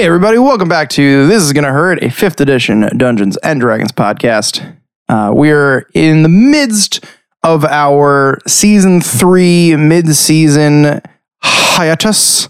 Hey, 0.00 0.06
everybody, 0.06 0.38
welcome 0.38 0.66
back 0.66 0.88
to 0.92 1.26
This 1.26 1.42
Is 1.42 1.52
Gonna 1.52 1.72
Hurt, 1.72 2.02
a 2.02 2.08
fifth 2.08 2.40
edition 2.40 2.88
Dungeons 2.96 3.36
and 3.42 3.60
Dragons 3.60 3.92
podcast. 3.92 4.78
Uh, 5.10 5.30
we're 5.34 5.90
in 5.92 6.22
the 6.22 6.28
midst 6.30 7.04
of 7.42 7.66
our 7.66 8.38
season 8.48 9.02
three 9.02 9.76
mid 9.76 10.16
season 10.16 11.02
hiatus. 11.42 12.48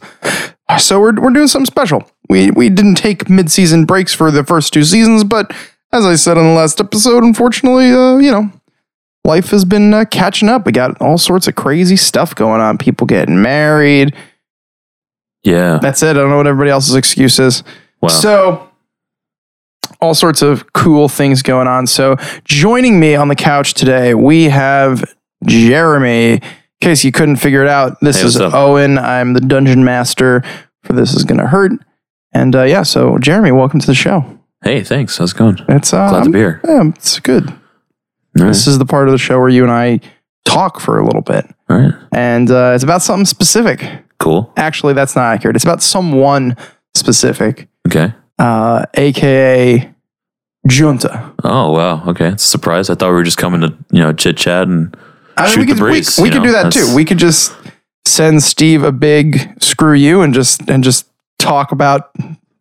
So 0.79 1.01
we're, 1.01 1.21
we're 1.21 1.33
doing 1.33 1.49
something 1.49 1.67
special. 1.67 2.09
We, 2.29 2.53
we 2.53 2.69
didn't 2.69 2.95
take 2.95 3.29
mid 3.29 3.51
season 3.51 3.85
breaks 3.85 4.15
for 4.15 4.31
the 4.31 4.45
first 4.45 4.73
two 4.73 4.85
seasons, 4.85 5.25
but 5.25 5.53
as 5.91 6.05
I 6.05 6.15
said 6.15 6.37
in 6.37 6.45
the 6.45 6.51
last 6.51 6.81
episode, 6.81 7.25
unfortunately, 7.25 7.91
uh, 7.91 8.19
you 8.19 8.31
know, 8.31 8.49
life 9.25 9.51
has 9.51 9.65
been 9.65 9.93
uh, 9.93 10.05
catching 10.05 10.49
up. 10.49 10.67
We 10.67 10.71
got 10.71 11.03
all 11.03 11.19
sorts 11.19 11.49
of 11.49 11.57
crazy 11.57 11.97
stuff 11.97 12.33
going 12.33 12.61
on. 12.61 12.79
People 12.79 13.09
getting 13.09 13.43
married. 13.43 14.15
Yeah. 15.43 15.79
That's 15.81 16.03
it. 16.03 16.11
I 16.11 16.13
don't 16.15 16.31
know 16.31 16.37
what 16.37 16.47
everybody 16.47 16.71
else's 16.71 16.95
excuse 16.95 17.39
is. 17.39 17.63
Wow. 18.01 18.09
So, 18.09 18.69
all 20.01 20.15
sorts 20.15 20.43
of 20.43 20.73
cool 20.73 21.09
things 21.09 21.43
going 21.43 21.67
on. 21.69 21.87
So, 21.87 22.17
joining 22.45 22.99
me 23.01 23.15
on 23.15 23.29
the 23.29 23.37
couch 23.37 23.75
today, 23.75 24.15
we 24.15 24.45
have 24.45 25.05
Jeremy. 25.47 26.35
In 26.35 26.41
case 26.81 27.05
you 27.05 27.13
couldn't 27.13 27.37
figure 27.37 27.63
it 27.63 27.69
out, 27.69 27.99
this 28.01 28.21
Hey, 28.23 28.27
is? 28.29 28.41
Owen. 28.41 28.97
I'm 28.99 29.35
the 29.35 29.41
dungeon 29.41 29.85
master 29.85 30.43
for 30.83 30.95
This 30.95 31.15
Is 31.15 31.25
Gonna 31.25 31.47
Hurt. 31.47 31.73
And 32.33 32.57
uh, 32.57 32.63
yeah, 32.63 32.85
so 32.85 33.19
Jeremy, 33.19 33.53
welcome 33.53 33.81
to 33.81 33.87
the 33.87 33.95
show. 33.95 34.25
hey, 34.65 34.83
thanks. 34.83 35.19
How's 35.19 35.33
it 35.33 35.37
going? 35.37 35.59
It's 35.69 35.93
uh, 35.93 36.09
Glad 36.09 36.25
to 36.25 36.31
be 36.31 36.39
here. 36.39 36.61
Yeah, 36.65 36.85
it's 36.95 37.19
good. 37.21 37.51
Right. 38.39 38.47
This 38.49 38.67
is 38.67 38.79
the 38.79 38.87
part 38.87 39.09
of 39.09 39.13
the 39.13 39.19
show 39.19 39.39
where 39.41 39.49
you 39.51 39.63
and 39.63 39.73
I 39.73 40.01
talk 40.47 40.81
for 40.81 40.99
a 40.99 41.05
little 41.05 41.21
bit, 41.21 41.45
All 41.69 41.77
right. 41.79 41.93
and 42.13 42.51
uh, 42.51 42.73
it's 42.75 42.85
about 42.85 43.03
something 43.03 43.27
specific. 43.27 43.81
Cool. 44.21 44.53
Actually, 44.57 44.93
that's 44.93 45.17
not 45.17 45.25
accurate. 45.35 45.57
It's 45.57 45.65
about 45.65 45.83
someone 45.83 46.57
specific. 46.95 47.69
Okay. 47.89 48.13
uh, 48.39 48.85
aka 48.95 49.93
Junta. 50.69 51.33
Oh, 51.43 51.73
wow. 51.73 52.05
Okay. 52.09 52.29
It's 52.29 52.45
a 52.45 52.49
surprise. 52.49 52.91
I 52.91 52.95
thought 52.95 53.09
we 53.09 53.15
were 53.15 53.23
just 53.23 53.39
coming 53.39 53.63
to, 53.63 53.75
you 53.91 54.01
know, 54.01 54.13
chit 54.13 54.37
chat 54.37 54.69
and 54.69 54.95
I 55.37 55.45
mean, 55.45 55.53
shoot 55.55 55.61
we 55.61 55.67
could, 55.67 55.77
the 55.77 55.81
breeze. 55.81 56.19
we, 56.19 56.23
we 56.25 56.29
you 56.29 56.33
could 56.35 56.39
know? 56.43 56.47
do 56.49 56.53
that 56.53 56.63
That's- 56.65 56.91
too. 56.91 56.95
We 56.95 57.05
could 57.05 57.19
just 57.19 57.55
send 58.07 58.43
Steve 58.43 58.83
a 58.83 58.93
big 58.93 59.55
screw 59.63 59.95
you 59.95 60.21
and 60.23 60.35
just 60.35 60.69
and 60.69 60.85
just 60.85 61.07
talk 61.39 61.73
about 61.73 62.11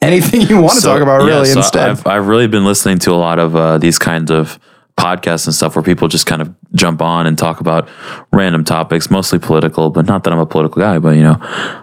anything 0.02 0.42
you 0.42 0.62
want 0.62 0.76
to 0.76 0.82
So, 0.82 0.94
talk 0.94 1.02
about. 1.02 1.22
yeah, 1.24 1.28
Really, 1.28 1.46
so 1.48 1.60
instead. 1.60 1.90
I've, 1.90 2.08
I've 2.08 2.28
really 2.28 2.48
been 2.48 2.64
listening 2.66 3.00
to 3.00 3.12
a 3.12 3.16
lot 3.20 3.38
of 3.40 3.56
uh, 3.56 3.78
these 3.80 4.00
kinds 4.00 4.32
of 4.32 4.58
podcasts 5.00 5.48
and 5.48 5.56
stuff 5.56 5.76
where 5.76 5.84
people 5.84 6.08
just 6.08 6.26
kind 6.26 6.42
of 6.42 6.54
jump 6.74 7.02
on 7.02 7.26
and 7.26 7.38
talk 7.38 7.62
about 7.62 7.88
random 8.34 8.64
topics, 8.64 9.10
mostly 9.10 9.40
political, 9.40 9.90
but 9.90 10.06
not 10.06 10.24
that 10.26 10.34
I'm 10.34 10.40
a 10.40 10.46
political 10.46 10.82
guy, 10.82 11.00
but 11.00 11.16
you 11.16 11.24
know, 11.24 11.38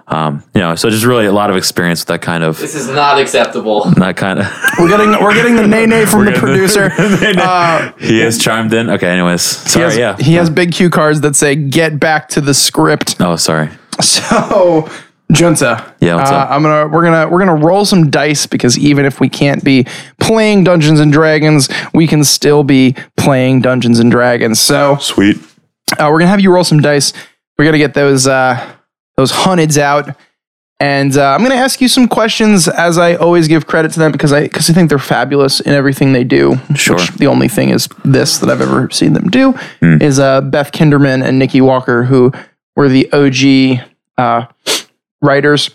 um, 0.09 0.45
you 0.55 0.61
know, 0.61 0.75
so 0.75 0.91
just 0.91 1.05
really 1.05 1.25
a 1.25 1.33
lot 1.33 1.50
of 1.50 1.56
experience 1.56 2.03
with 2.03 2.09
that 2.09 2.22
kind 2.22 2.44
of, 2.44 2.59
This 2.59 2.75
is 2.75 2.89
not 2.89 3.19
acceptable. 3.19 3.84
that 3.97 4.17
kind 4.17 4.41
of, 4.41 4.47
we're 4.78 4.89
getting 4.89 5.11
we're 5.22 5.34
getting 5.34 5.56
the 5.56 5.67
nay 5.67 5.87
nay 5.87 6.05
from 6.05 6.27
the 6.27 6.33
producer. 6.33 6.91
Uh, 6.97 7.92
he 7.98 8.20
has 8.20 8.39
chimed 8.39 8.72
in. 8.72 8.91
Okay. 8.91 9.09
Anyways, 9.09 9.62
he 9.62 9.69
sorry. 9.70 9.84
has, 9.84 9.97
yeah. 9.97 10.17
he 10.19 10.34
has 10.34 10.50
big 10.50 10.72
cue 10.72 10.91
cards 10.91 11.22
that 11.22 11.34
say 11.34 11.56
"Get 11.56 11.98
back 11.98 12.28
to 12.31 12.41
the 12.41 12.55
script." 12.55 13.17
Oh, 13.20 13.37
sorry. 13.37 13.70
So, 14.00 14.91
Junta. 15.32 15.94
Yeah, 16.00 16.16
what's 16.16 16.30
uh, 16.30 16.36
up? 16.36 16.50
I'm 16.50 16.62
gonna 16.62 16.88
we're 16.88 17.02
gonna 17.05 17.28
we're 17.28 17.41
gonna 17.41 17.55
roll 17.56 17.84
some 17.84 18.10
dice 18.10 18.46
because 18.46 18.78
even 18.78 19.05
if 19.05 19.19
we 19.20 19.28
can't 19.28 19.62
be 19.64 19.86
playing 20.20 20.64
Dungeons 20.64 21.00
and 21.00 21.12
Dragons, 21.12 21.69
we 21.92 22.06
can 22.06 22.22
still 22.24 22.62
be 22.62 22.94
playing 23.16 23.60
Dungeons 23.62 23.98
and 23.98 24.10
Dragons. 24.10 24.60
So 24.60 24.97
Sweet. 25.00 25.37
uh, 25.98 26.09
we're 26.12 26.19
gonna 26.20 26.28
have 26.31 26.41
you 26.41 26.53
roll 26.53 26.64
some 26.64 26.81
dice. 26.81 27.12
We're 27.59 27.64
gonna 27.64 27.78
get 27.78 27.94
those 27.94 28.26
uh, 28.28 28.75
those 29.16 29.32
hunted 29.32 29.76
out, 29.78 30.14
and 30.78 31.16
uh, 31.16 31.32
I'm 31.34 31.43
gonna 31.43 31.56
ask 31.56 31.81
you 31.81 31.88
some 31.88 32.06
questions 32.06 32.69
as 32.69 32.97
I 32.97 33.16
always 33.16 33.48
give 33.48 33.66
credit 33.66 33.91
to 33.93 33.98
them 33.98 34.12
because 34.12 34.32
I 34.32 34.43
because 34.44 34.70
I 34.70 34.75
think 34.75 34.91
they're 34.91 34.98
fabulous 34.98 35.58
in 35.58 35.72
everything 35.72 36.12
they 36.12 36.22
do. 36.25 36.56
Sure. 36.76 36.97
Which 36.97 37.08
the 37.14 37.26
only 37.26 37.48
thing 37.48 37.70
is 37.70 37.88
this 38.04 38.38
that 38.38 38.48
I've 38.48 38.60
ever 38.60 38.91
seen 38.91 39.14
them 39.14 39.28
do 39.28 39.53
Hmm. 39.81 40.00
is 40.00 40.20
uh, 40.20 40.41
Beth 40.43 40.70
Kinderman 40.70 41.25
and 41.26 41.37
Nikki 41.38 41.60
Walker, 41.60 42.04
who 42.04 42.31
were 42.76 42.88
the 42.88 43.10
OG 43.12 43.84
uh, 44.19 44.47
writers 45.26 45.70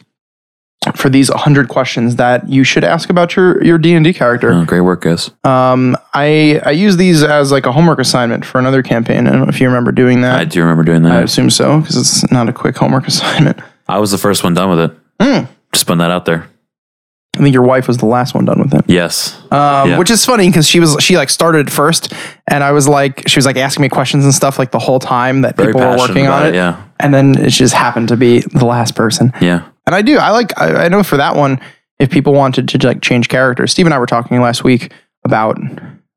for 0.96 1.10
these 1.10 1.30
100 1.30 1.70
questions 1.70 2.16
that 2.16 2.50
you 2.50 2.64
should 2.64 2.84
ask 2.84 3.10
about 3.12 3.36
your 3.36 3.64
your 3.64 3.78
D&D 3.78 4.14
character. 4.14 4.52
Oh, 4.52 4.66
great 4.66 4.82
work, 4.82 5.02
guys. 5.02 5.30
Um, 5.44 5.96
I 6.14 6.60
I 6.66 6.72
use 6.72 6.98
these 6.98 7.22
as 7.22 7.52
like 7.52 7.68
a 7.68 7.72
homework 7.72 8.00
assignment 8.00 8.46
for 8.46 8.58
another 8.58 8.82
campaign. 8.82 9.28
I 9.28 9.32
don't 9.32 9.42
know 9.42 9.48
if 9.48 9.62
you 9.62 9.68
remember 9.68 9.92
doing 9.92 10.22
that. 10.22 10.40
I 10.40 10.46
do 10.46 10.62
remember 10.62 10.84
doing 10.84 11.04
that. 11.04 11.12
I 11.12 11.22
assume 11.22 11.52
so 11.52 11.82
because 11.82 11.98
it's 11.98 12.32
not 12.32 12.50
a 12.50 12.54
quick 12.54 12.76
homework 12.78 13.08
assignment. 13.14 13.60
I 13.88 14.00
was 14.00 14.10
the 14.10 14.18
first 14.18 14.44
one 14.44 14.56
done 14.56 14.70
with 14.70 14.80
it. 14.80 14.98
Hmm. 15.22 15.46
Just 15.72 15.86
putting 15.86 16.00
that 16.00 16.12
out 16.12 16.26
there. 16.26 16.50
I 17.38 17.44
think 17.44 17.54
your 17.54 17.64
wife 17.64 17.88
was 17.88 17.98
the 17.98 18.06
last 18.06 18.36
one 18.36 18.44
done 18.44 18.60
with 18.60 18.74
it. 18.74 18.84
Yes. 18.88 19.38
Um, 19.52 19.90
Yeah. 19.92 19.98
which 19.98 20.12
is 20.12 20.26
funny 20.26 20.48
because 20.48 20.68
she 20.68 20.80
was 20.82 20.98
she 21.00 21.16
like 21.16 21.30
started 21.30 21.72
first, 21.72 22.14
and 22.48 22.62
I 22.64 22.74
was 22.74 22.90
like 22.90 23.24
she 23.28 23.38
was 23.38 23.46
like 23.46 23.56
asking 23.56 23.84
me 23.84 23.90
questions 23.90 24.26
and 24.26 24.34
stuff 24.34 24.60
like 24.60 24.72
the 24.72 24.80
whole 24.80 25.00
time 25.00 25.42
that 25.44 25.56
Very 25.56 25.72
people 25.72 25.82
were 25.88 25.98
working 25.98 26.28
on 26.28 26.46
it, 26.46 26.50
it. 26.50 26.56
Yeah. 26.56 26.84
and 27.00 27.14
then 27.14 27.36
it 27.38 27.50
just 27.52 27.74
happened 27.74 28.10
to 28.10 28.18
be 28.18 28.40
the 28.42 28.66
last 28.66 28.96
person. 28.96 29.32
Yeah. 29.40 29.64
And 29.86 29.96
I 29.96 30.02
do 30.02 30.18
I 30.18 30.32
like 30.32 30.60
I, 30.60 30.86
I 30.86 30.88
know 30.90 31.04
for 31.04 31.18
that 31.18 31.36
one 31.38 31.62
if 32.00 32.10
people 32.10 32.34
wanted 32.34 32.68
to 32.70 32.86
like 32.88 33.02
change 33.02 33.30
characters. 33.30 33.72
Steve 33.72 33.86
and 33.86 33.94
I 33.94 34.00
were 34.00 34.06
talking 34.08 34.42
last 34.42 34.64
week 34.66 34.92
about 35.24 35.58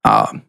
um, 0.04 0.42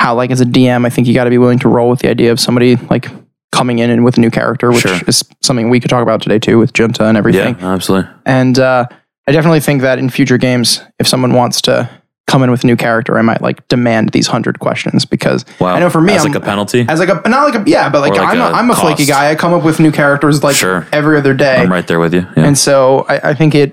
how 0.00 0.14
like 0.14 0.30
as 0.30 0.42
a 0.42 0.44
DM 0.44 0.84
I 0.84 0.90
think 0.90 1.06
you 1.08 1.14
got 1.14 1.24
to 1.24 1.30
be 1.30 1.38
willing 1.38 1.60
to 1.60 1.68
roll 1.68 1.88
with 1.88 2.00
the 2.00 2.10
idea 2.10 2.30
of 2.30 2.38
somebody 2.38 2.76
like 2.76 3.08
coming 3.52 3.78
in 3.78 3.88
and 3.88 4.04
with 4.04 4.18
a 4.18 4.20
new 4.20 4.30
character, 4.30 4.68
which 4.70 4.80
Sure. 4.82 4.98
is 5.06 5.24
something 5.42 5.70
we 5.70 5.80
could 5.80 5.88
talk 5.88 6.02
about 6.02 6.20
today 6.20 6.38
too 6.38 6.58
with 6.58 6.74
Junta 6.74 7.06
and 7.06 7.16
everything. 7.16 7.56
Yeah. 7.58 7.72
Absolutely. 7.72 8.10
And 8.26 8.58
uh, 8.58 8.86
I 9.28 9.32
definitely 9.32 9.60
think 9.60 9.82
that 9.82 9.98
in 9.98 10.08
future 10.10 10.38
games, 10.38 10.80
if 10.98 11.06
someone 11.06 11.32
wants 11.34 11.60
to 11.62 11.88
come 12.26 12.42
in 12.42 12.50
with 12.50 12.62
a 12.64 12.66
new 12.66 12.76
character, 12.76 13.18
I 13.18 13.22
might 13.22 13.40
like 13.42 13.66
demand 13.68 14.10
these 14.10 14.26
hundred 14.26 14.58
questions 14.58 15.04
because 15.04 15.44
Wow. 15.60 15.74
I 15.74 15.80
know 15.80 15.90
for 15.90 16.00
me, 16.00 16.12
As 16.14 16.22
I'm- 16.24 16.32
like 16.32 16.42
a 16.42 16.44
penalty. 16.44 16.84
as 16.88 16.98
like 16.98 17.08
a 17.08 17.28
not 17.28 17.52
like 17.52 17.66
a 17.66 17.70
yeah, 17.70 17.88
but 17.88 18.00
like, 18.00 18.12
like 18.14 18.28
I'm 18.28 18.40
a, 18.40 18.44
I'm 18.56 18.70
a 18.70 18.74
flaky 18.76 19.06
guy. 19.06 19.30
I 19.30 19.34
come 19.34 19.52
up 19.54 19.62
with 19.64 19.80
new 19.80 19.92
characters 19.92 20.42
like 20.42 20.56
Sure. 20.56 20.86
every 20.92 21.16
other 21.18 21.34
day, 21.34 21.56
I'm 21.56 21.70
right 21.72 21.86
there 21.86 21.98
with 21.98 22.12
you. 22.14 22.26
Yeah. 22.36 22.44
and 22.46 22.56
so 22.58 23.06
I, 23.08 23.30
I 23.30 23.34
think 23.34 23.54
it 23.54 23.72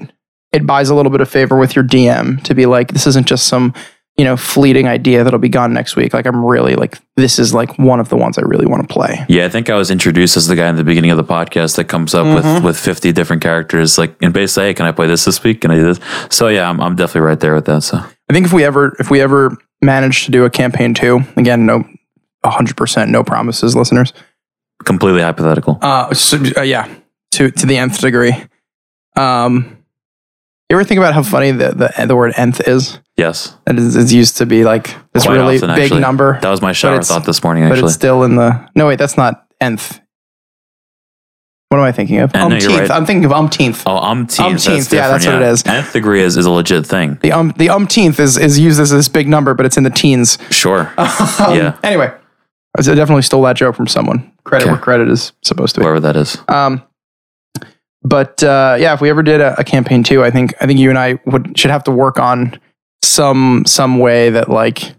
it 0.53 0.65
buys 0.65 0.89
a 0.89 0.95
little 0.95 1.11
bit 1.11 1.19
of 1.21 1.29
favor 1.29 1.57
with 1.57 1.75
your 1.75 1.83
DM 1.83 2.41
to 2.43 2.53
be 2.55 2.65
like 2.65 2.89
this 2.93 3.05
isn't 3.07 3.27
just 3.27 3.47
some 3.47 3.73
you 4.17 4.23
know 4.23 4.37
fleeting 4.37 4.87
idea 4.87 5.23
that'll 5.23 5.39
be 5.39 5.49
gone 5.49 5.73
next 5.73 5.95
week. 5.95 6.13
Like 6.13 6.25
I'm 6.25 6.43
really 6.45 6.75
like 6.75 6.97
this 7.17 7.37
is 7.39 7.53
like 7.53 7.77
one 7.77 7.99
of 7.99 8.09
the 8.09 8.15
ones 8.17 8.37
I 8.37 8.41
really 8.41 8.65
want 8.65 8.87
to 8.87 8.93
play. 8.93 9.25
yeah. 9.29 9.45
I 9.45 9.49
think 9.49 9.69
I 9.69 9.75
was 9.75 9.91
introduced 9.91 10.37
as 10.37 10.47
the 10.47 10.55
guy 10.55 10.69
in 10.69 10.75
the 10.75 10.83
beginning 10.83 11.11
of 11.11 11.17
the 11.17 11.23
podcast 11.23 11.75
that 11.77 11.85
comes 11.85 12.13
up 12.13 12.25
Mm-hmm. 12.25 12.55
with, 12.55 12.63
with 12.63 12.79
50 12.79 13.11
different 13.11 13.41
characters. 13.41 13.97
Like, 13.97 14.15
and 14.21 14.33
basically, 14.33 14.65
hey, 14.67 14.73
can 14.73 14.85
I 14.85 14.91
play 14.91 15.07
this 15.07 15.25
this 15.25 15.43
week? 15.43 15.61
Can 15.61 15.71
I 15.71 15.75
do 15.75 15.93
this? 15.93 15.99
So, 16.29 16.47
yeah, 16.47 16.69
I'm, 16.69 16.79
I'm 16.81 16.95
definitely 16.95 17.21
right 17.27 17.39
there 17.39 17.53
with 17.55 17.65
that. 17.65 17.81
So, 17.83 17.97
I 17.97 18.33
think 18.33 18.45
if 18.45 18.53
we 18.53 18.63
ever 18.63 18.95
if 18.99 19.09
we 19.11 19.21
ever 19.21 19.55
manage 19.81 20.25
to 20.25 20.31
do 20.31 20.45
a 20.45 20.49
campaign 20.49 20.93
two 20.93 21.21
again, 21.37 21.65
no. 21.65 21.83
100% 22.45 23.09
no 23.09 23.23
promises 23.23 23.75
listeners 23.75 24.13
completely 24.83 25.21
hypothetical. 25.21 25.79
Uh, 25.81 26.13
so, 26.13 26.37
uh, 26.57 26.61
yeah, 26.61 26.87
to 27.31 27.49
to 27.49 27.65
the 27.65 27.77
nth 27.77 27.99
degree. 28.01 28.33
Um, 29.15 29.74
you 30.69 30.77
ever 30.77 30.83
think 30.83 30.97
about 30.97 31.13
how 31.13 31.23
funny 31.23 31.51
the 31.51 31.69
the, 31.69 32.05
the 32.07 32.15
word 32.15 32.33
nth 32.37 32.67
is? 32.67 32.99
Yes. 33.17 33.55
Is 33.67 33.95
it's 33.95 34.11
used 34.11 34.37
to 34.37 34.45
be 34.45 34.63
like 34.63 34.95
this 35.13 35.23
Quite 35.25 35.35
really 35.35 35.55
often, 35.57 35.69
big 35.75 35.83
actually. 35.85 36.01
number, 36.01 36.39
That 36.41 36.49
was 36.49 36.61
my 36.61 36.71
shower 36.73 36.93
it's- 36.95 37.07
thought 37.07 37.25
this 37.25 37.43
morning, 37.43 37.63
but 37.63 37.73
actually. 37.73 37.85
it's 37.85 37.93
still 37.95 38.23
in 38.23 38.35
the. 38.35 38.67
No, 38.75 38.87
wait, 38.87 38.97
that's 38.99 39.15
not 39.17 39.45
nth. 39.61 39.99
What 41.69 41.79
am 41.79 41.83
I 41.85 41.91
thinking 41.91 42.19
of? 42.19 42.33
Uh, 42.35 42.47
no, 42.47 42.55
you're 42.55 42.69
Umpteenth. 42.69 42.79
right. 42.79 42.91
I'm 42.91 43.05
thinking 43.05 43.25
of 43.25 43.33
umpteenth. 43.33 43.83
Oh, 43.87 43.97
umpteenth. 43.97 44.39
Umpteenth, 44.67 44.93
yeah, 44.93 45.07
that's 45.09 45.23
different, 45.23 45.41
what 45.41 45.49
it 45.49 45.51
is. 45.51 45.65
Nth 45.65 45.93
degree 45.93 46.21
is, 46.21 46.37
is 46.37 46.45
a 46.45 46.51
legit 46.51 46.85
thing. 46.85 47.17
The 47.21 47.31
um 47.31 47.53
the 47.57 47.69
umpteenth 47.69 48.19
is 48.19 48.37
is 48.37 48.59
used 48.59 48.79
as 48.79 48.91
this 48.91 49.07
big 49.09 49.27
number, 49.27 49.53
but 49.55 49.65
it's 49.65 49.75
in 49.77 49.83
the 49.83 49.89
teens. 49.89 50.37
Sure. 50.51 50.91
Um, 50.97 51.55
Yeah. 51.55 51.77
Anyway, 51.83 52.13
I 52.77 52.81
definitely 52.81 53.23
stole 53.23 53.41
that 53.43 53.55
joke 53.55 53.75
from 53.75 53.87
someone. 53.87 54.31
Credit 54.43 54.67
where 54.67 54.77
credit 54.77 55.09
is 55.09 55.31
supposed 55.41 55.73
to 55.75 55.81
be. 55.81 55.85
Whoever 55.85 55.99
that 56.01 56.15
is. 56.15 56.37
Um, 56.47 56.83
but 58.05 58.43
uh, 58.43 58.77
yeah, 58.79 58.93
if 58.93 59.01
we 59.01 59.09
ever 59.09 59.23
did 59.23 59.41
a, 59.41 59.59
a 59.59 59.63
campaign 59.63 60.03
too, 60.03 60.23
I 60.23 60.29
think 60.31 60.53
I 60.61 60.67
think 60.67 60.79
you 60.79 60.89
and 60.89 60.97
I 60.99 61.19
would 61.25 61.57
should 61.57 61.71
have 61.71 61.83
to 61.85 61.91
work 61.91 62.19
on 62.19 62.59
some 63.03 63.63
some 63.65 63.99
way 63.99 64.29
that 64.29 64.49
like 64.49 64.93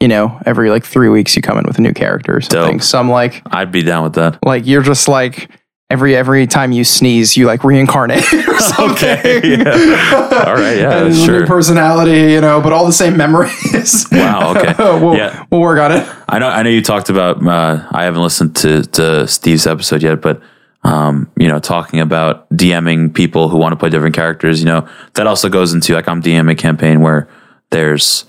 you 0.00 0.08
know 0.08 0.40
every 0.46 0.70
like 0.70 0.84
three 0.84 1.08
weeks 1.08 1.34
you 1.36 1.42
come 1.42 1.58
in 1.58 1.64
with 1.64 1.78
a 1.78 1.82
new 1.82 1.92
character 1.92 2.36
or 2.36 2.40
something. 2.40 2.78
Dope. 2.78 2.82
Some 2.82 3.10
like 3.10 3.42
I'd 3.46 3.72
be 3.72 3.82
down 3.82 4.02
with 4.04 4.14
that. 4.14 4.38
like 4.44 4.66
you're 4.66 4.82
just 4.82 5.08
like 5.08 5.48
every 5.90 6.14
every 6.16 6.46
time 6.46 6.70
you 6.72 6.84
sneeze 6.84 7.36
you 7.36 7.46
like 7.46 7.64
reincarnate 7.64 8.32
or 8.48 8.58
something. 8.60 9.08
Okay, 9.18 9.40
yeah. 9.58 10.44
All 10.46 10.54
right, 10.54 10.78
yeah, 10.78 10.98
and 11.06 11.14
sure. 11.16 11.40
New 11.40 11.46
personality, 11.46 12.32
you 12.32 12.40
know, 12.40 12.60
but 12.60 12.72
all 12.72 12.86
the 12.86 12.92
same 12.92 13.16
memories. 13.16 14.06
Wow, 14.12 14.54
okay. 14.56 14.74
we'll, 14.78 15.16
Yeah. 15.16 15.44
we'll 15.50 15.60
work 15.60 15.80
on 15.80 15.92
it. 15.92 16.08
I 16.28 16.38
know. 16.38 16.48
I 16.48 16.62
know 16.62 16.70
you 16.70 16.82
talked 16.82 17.10
about. 17.10 17.44
Uh, 17.46 17.86
I 17.92 18.04
haven't 18.04 18.22
listened 18.22 18.56
to 18.56 18.82
to 18.82 19.26
Steve's 19.26 19.66
episode 19.66 20.02
yet, 20.02 20.20
but 20.22 20.40
um, 20.82 21.30
you 21.36 21.48
know, 21.48 21.58
talking 21.58 22.00
about 22.00 22.48
DMing 22.50 23.12
people 23.14 23.48
who 23.48 23.58
want 23.58 23.72
to 23.72 23.76
play 23.76 23.90
different 23.90 24.14
characters. 24.14 24.60
You 24.60 24.66
know, 24.66 24.88
that 25.14 25.26
also 25.26 25.48
goes 25.48 25.72
into 25.72 25.94
like 25.94 26.08
I'm 26.08 26.22
DMing 26.22 26.52
a 26.52 26.54
campaign 26.54 27.00
where 27.00 27.28
there's 27.70 28.24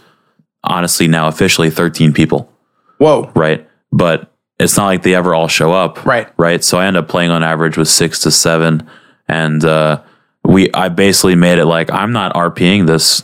honestly 0.63 1.07
now 1.07 1.27
officially 1.27 1.69
13 1.69 2.13
people, 2.13 2.51
Whoa. 2.97 3.31
right? 3.35 3.67
But 3.91 4.31
it's 4.59 4.77
not 4.77 4.85
like 4.85 5.03
they 5.03 5.15
ever 5.15 5.33
all 5.33 5.47
show 5.47 5.71
up, 5.71 6.05
Right. 6.05 6.27
Right. 6.37 6.63
So 6.63 6.77
I 6.77 6.85
end 6.85 6.97
up 6.97 7.07
playing 7.07 7.31
on 7.31 7.43
average 7.43 7.77
with 7.77 7.87
six 7.87 8.19
to 8.21 8.31
seven, 8.31 8.87
and 9.27 9.63
uh, 9.65 10.01
we 10.43 10.71
I 10.73 10.89
basically 10.89 11.35
made 11.35 11.57
it 11.57 11.65
like 11.65 11.91
I'm 11.91 12.11
not 12.11 12.33
RPing 12.33 12.85
this 12.85 13.23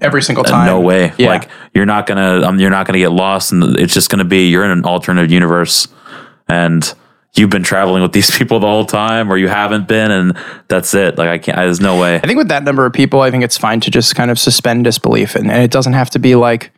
Every 0.00 0.22
single 0.22 0.44
time. 0.44 0.66
No 0.66 0.80
way. 0.80 1.12
Yeah. 1.18 1.28
Like 1.28 1.48
you're 1.74 1.86
not 1.86 2.06
gonna 2.06 2.46
um, 2.46 2.60
you're 2.60 2.70
not 2.70 2.86
gonna 2.86 3.00
get 3.00 3.10
lost, 3.10 3.50
and 3.50 3.76
it's 3.78 3.92
just 3.92 4.10
gonna 4.10 4.24
be 4.24 4.48
you're 4.48 4.64
in 4.64 4.70
an 4.70 4.84
alternate 4.84 5.30
universe, 5.30 5.88
and 6.48 6.94
you've 7.38 7.50
been 7.50 7.62
traveling 7.62 8.02
with 8.02 8.12
these 8.12 8.30
people 8.38 8.60
the 8.60 8.66
whole 8.66 8.84
time, 8.84 9.30
or 9.32 9.36
you 9.36 9.48
haven't 9.48 9.88
been, 9.88 10.10
and 10.10 10.36
that's 10.68 10.92
it. 10.94 11.16
Like 11.16 11.28
I 11.28 11.38
can't. 11.38 11.56
There's 11.56 11.80
no 11.80 12.00
way. 12.00 12.16
I 12.16 12.20
think 12.20 12.36
with 12.38 12.48
that 12.48 12.64
number 12.64 12.84
of 12.84 12.92
people, 12.92 13.20
I 13.20 13.30
think 13.30 13.44
it's 13.44 13.56
fine 13.56 13.80
to 13.80 13.90
just 13.90 14.14
kind 14.14 14.30
of 14.30 14.38
suspend 14.38 14.84
disbelief, 14.84 15.34
and, 15.34 15.50
and 15.50 15.62
it 15.62 15.70
doesn't 15.70 15.94
have 15.94 16.10
to 16.10 16.18
be 16.18 16.34
like, 16.34 16.72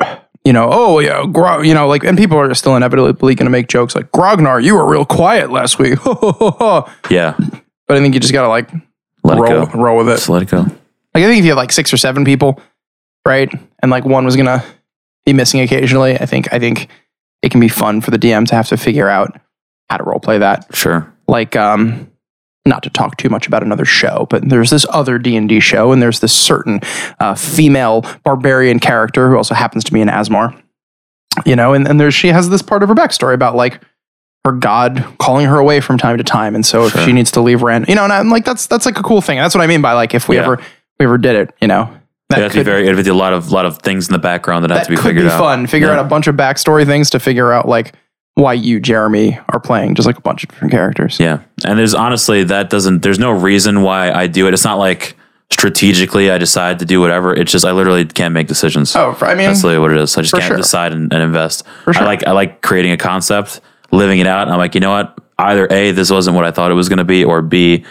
you 0.44 0.52
know, 0.52 0.68
oh 0.70 0.98
yeah, 1.00 1.24
Gro- 1.26 1.62
you 1.62 1.74
know, 1.74 1.88
like, 1.88 2.04
and 2.04 2.16
people 2.16 2.38
are 2.38 2.54
still 2.54 2.76
inevitably 2.76 3.34
going 3.34 3.46
to 3.46 3.50
make 3.50 3.68
jokes 3.68 3.94
like, 3.96 4.10
Grognar, 4.12 4.62
you 4.62 4.74
were 4.74 4.88
real 4.88 5.04
quiet 5.04 5.50
last 5.50 5.78
week, 5.78 5.98
yeah 7.10 7.34
but 7.90 7.96
I 7.96 8.02
think 8.02 8.14
you 8.14 8.20
just 8.20 8.32
got 8.32 8.42
to 8.42 8.48
like 8.48 8.70
Let 9.24 9.38
roll, 9.40 9.64
it 9.64 9.72
go. 9.72 9.80
roll 9.80 9.98
with 9.98 10.08
it. 10.08 10.12
Just 10.12 10.28
let 10.28 10.42
it 10.42 10.48
go. 10.48 10.58
Like 10.58 11.24
I 11.24 11.26
think 11.26 11.40
if 11.40 11.44
you 11.44 11.50
have 11.50 11.56
like 11.56 11.72
six 11.72 11.92
or 11.92 11.96
seven 11.96 12.24
people, 12.24 12.62
right, 13.26 13.52
and 13.82 13.90
like 13.90 14.04
one 14.04 14.24
was 14.24 14.36
gonna 14.36 14.64
be 15.26 15.32
missing 15.32 15.58
occasionally, 15.60 16.16
I 16.16 16.24
think 16.24 16.52
I 16.52 16.60
think 16.60 16.86
it 17.42 17.50
can 17.50 17.60
be 17.60 17.68
fun 17.68 18.00
for 18.00 18.10
the 18.10 18.18
DM 18.18 18.46
to 18.48 18.54
have 18.54 18.68
to 18.68 18.76
figure 18.76 19.08
out 19.08 19.38
how 19.88 19.96
to 19.96 20.04
role 20.04 20.20
play 20.20 20.38
that. 20.38 20.66
Sure. 20.74 21.12
Like, 21.26 21.56
um, 21.56 22.10
not 22.66 22.82
to 22.82 22.90
talk 22.90 23.16
too 23.16 23.28
much 23.30 23.46
about 23.46 23.62
another 23.62 23.84
show, 23.86 24.26
but 24.28 24.46
there's 24.48 24.70
this 24.70 24.84
other 24.90 25.18
D 25.18 25.36
and 25.36 25.48
D 25.48 25.60
show, 25.60 25.92
and 25.92 26.02
there's 26.02 26.20
this 26.20 26.32
certain 26.32 26.80
uh, 27.18 27.34
female 27.34 28.04
barbarian 28.22 28.78
character 28.78 29.30
who 29.30 29.36
also 29.36 29.54
happens 29.54 29.82
to 29.84 29.92
be 29.92 30.00
an 30.02 30.08
Aasimar. 30.08 30.60
You 31.46 31.56
know, 31.56 31.72
and, 31.72 31.88
and 31.88 31.98
there 31.98 32.10
she 32.10 32.28
has 32.28 32.50
this 32.50 32.60
part 32.60 32.82
of 32.82 32.88
her 32.90 32.94
backstory 32.94 33.34
about 33.34 33.54
like 33.56 33.80
her 34.44 34.52
god 34.52 35.04
calling 35.18 35.46
her 35.46 35.58
away 35.58 35.80
from 35.80 35.96
time 35.96 36.18
to 36.18 36.24
time, 36.24 36.54
and 36.54 36.66
so 36.66 36.88
Sure. 36.88 37.00
if 37.00 37.06
she 37.06 37.12
needs 37.12 37.30
to 37.32 37.40
leave 37.40 37.62
Rand, 37.62 37.88
you 37.88 37.94
know, 37.94 38.04
and 38.04 38.12
I'm 38.12 38.28
like 38.28 38.44
that's 38.44 38.66
that's 38.66 38.84
like 38.84 38.98
a 38.98 39.02
cool 39.02 39.20
thing. 39.22 39.38
That's 39.38 39.54
what 39.54 39.62
I 39.62 39.66
mean 39.66 39.80
by 39.80 39.92
like 39.94 40.12
if 40.14 40.28
we 40.28 40.36
Yeah. 40.36 40.42
ever 40.42 40.60
we 40.98 41.06
ever 41.06 41.16
did 41.18 41.36
it, 41.36 41.54
you 41.62 41.68
know, 41.68 41.88
It 42.30 42.42
has 42.42 42.52
to 42.52 42.58
be 42.58 42.62
very. 42.64 42.86
It 42.88 42.94
would 42.94 43.04
be 43.04 43.10
a 43.10 43.14
lot 43.14 43.32
of 43.32 43.50
lot 43.52 43.66
of 43.66 43.78
things 43.78 44.08
in 44.08 44.12
the 44.12 44.18
background 44.18 44.64
that, 44.64 44.70
have 44.70 44.84
to 44.84 44.90
be 44.90 44.96
figured 44.96 44.96
out. 44.96 45.02
could 45.02 45.08
figured 45.08 45.24
be 45.26 45.32
out. 45.32 45.38
fun. 45.38 45.66
Figure 45.66 45.88
Yeah. 45.88 45.94
out 45.94 46.06
a 46.06 46.08
bunch 46.08 46.26
of 46.26 46.36
backstory 46.36 46.86
things 46.86 47.10
to 47.10 47.20
figure 47.20 47.52
out 47.52 47.68
like 47.68 47.92
why 48.34 48.52
you, 48.54 48.78
Jeremy, 48.80 49.38
are 49.48 49.60
playing 49.60 49.94
just 49.96 50.06
like 50.06 50.16
a 50.16 50.20
bunch 50.22 50.44
of 50.44 50.50
different 50.50 50.70
characters. 50.72 51.18
Yeah. 51.20 51.40
And 51.64 51.78
there's 51.78 51.94
honestly 51.94 52.44
that 52.44 52.70
doesn't. 52.70 53.02
There's 53.02 53.18
no 53.18 53.30
reason 53.32 53.82
why 53.82 54.12
I 54.12 54.26
do 54.28 54.46
it. 54.46 54.54
It's 54.54 54.64
not 54.64 54.78
like 54.78 55.16
strategically 55.52 56.30
I 56.30 56.38
decide 56.38 56.78
to 56.78 56.84
do 56.84 57.00
whatever. 57.00 57.34
It's 57.34 57.50
just 57.52 57.64
I 57.64 57.72
literally 57.72 58.04
can't 58.04 58.32
make 58.32 58.46
decisions. 58.46 58.94
Oh, 58.96 59.16
I 59.20 59.34
mean, 59.34 59.48
That's 59.48 59.62
literally 59.64 59.80
what 59.82 59.90
it 59.92 60.00
is. 60.02 60.16
I 60.16 60.22
just 60.22 60.32
can't 60.32 60.44
sure. 60.44 60.56
decide 60.56 60.92
and, 60.92 61.12
and 61.12 61.22
invest. 61.22 61.66
For 61.84 61.92
sure. 61.92 62.02
I 62.04 62.06
like 62.06 62.26
I 62.26 62.30
like 62.32 62.62
creating 62.62 62.92
a 62.92 62.96
concept, 62.96 63.60
living 63.90 64.20
it 64.20 64.26
out. 64.26 64.48
I'm 64.48 64.58
like, 64.58 64.74
you 64.74 64.80
know 64.80 64.90
what? 64.92 65.18
Either 65.38 65.66
A, 65.70 65.90
this 65.92 66.10
wasn't 66.10 66.36
what 66.36 66.44
I 66.44 66.50
thought 66.50 66.70
it 66.70 66.74
was 66.74 66.88
going 66.88 66.98
to 66.98 67.04
be, 67.04 67.24
or 67.24 67.40
B, 67.42 67.84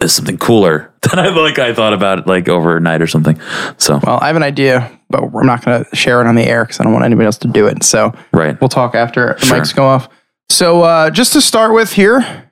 it's 0.00 0.12
something 0.14 0.38
cooler 0.38 0.92
than 1.02 1.18
I 1.18 1.28
like. 1.28 1.58
I 1.58 1.74
thought 1.74 1.92
about 1.92 2.20
it 2.20 2.26
like 2.26 2.48
overnight 2.48 3.02
or 3.02 3.06
something. 3.06 3.38
So 3.78 4.00
well, 4.04 4.18
I 4.20 4.28
have 4.28 4.36
an 4.36 4.42
idea, 4.42 4.90
but 5.10 5.22
I'm 5.22 5.46
not 5.46 5.64
going 5.64 5.84
to 5.84 5.96
share 5.96 6.20
it 6.20 6.26
on 6.26 6.34
the 6.34 6.44
air 6.44 6.64
because 6.64 6.80
I 6.80 6.84
don't 6.84 6.92
want 6.92 7.04
anybody 7.04 7.26
else 7.26 7.38
to 7.38 7.48
do 7.48 7.66
it. 7.66 7.82
So 7.84 8.12
right, 8.32 8.60
we'll 8.60 8.68
talk 8.68 8.94
after 8.94 9.34
the 9.38 9.46
Sure. 9.46 9.58
mics 9.58 9.74
go 9.74 9.84
off. 9.84 10.08
So 10.48 10.82
uh, 10.82 11.10
just 11.10 11.32
to 11.34 11.40
start 11.40 11.72
with 11.74 11.92
here, 11.92 12.50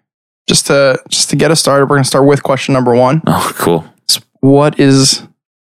just 0.48 0.66
to 0.68 0.98
just 1.08 1.30
to 1.30 1.36
get 1.36 1.50
us 1.50 1.60
started, 1.60 1.84
we're 1.86 1.96
going 1.96 2.04
to 2.04 2.08
start 2.08 2.26
with 2.26 2.42
question 2.42 2.72
number 2.74 2.94
one. 2.94 3.22
oh 3.26 3.52
cool. 3.56 3.84
What 4.40 4.78
is 4.78 5.26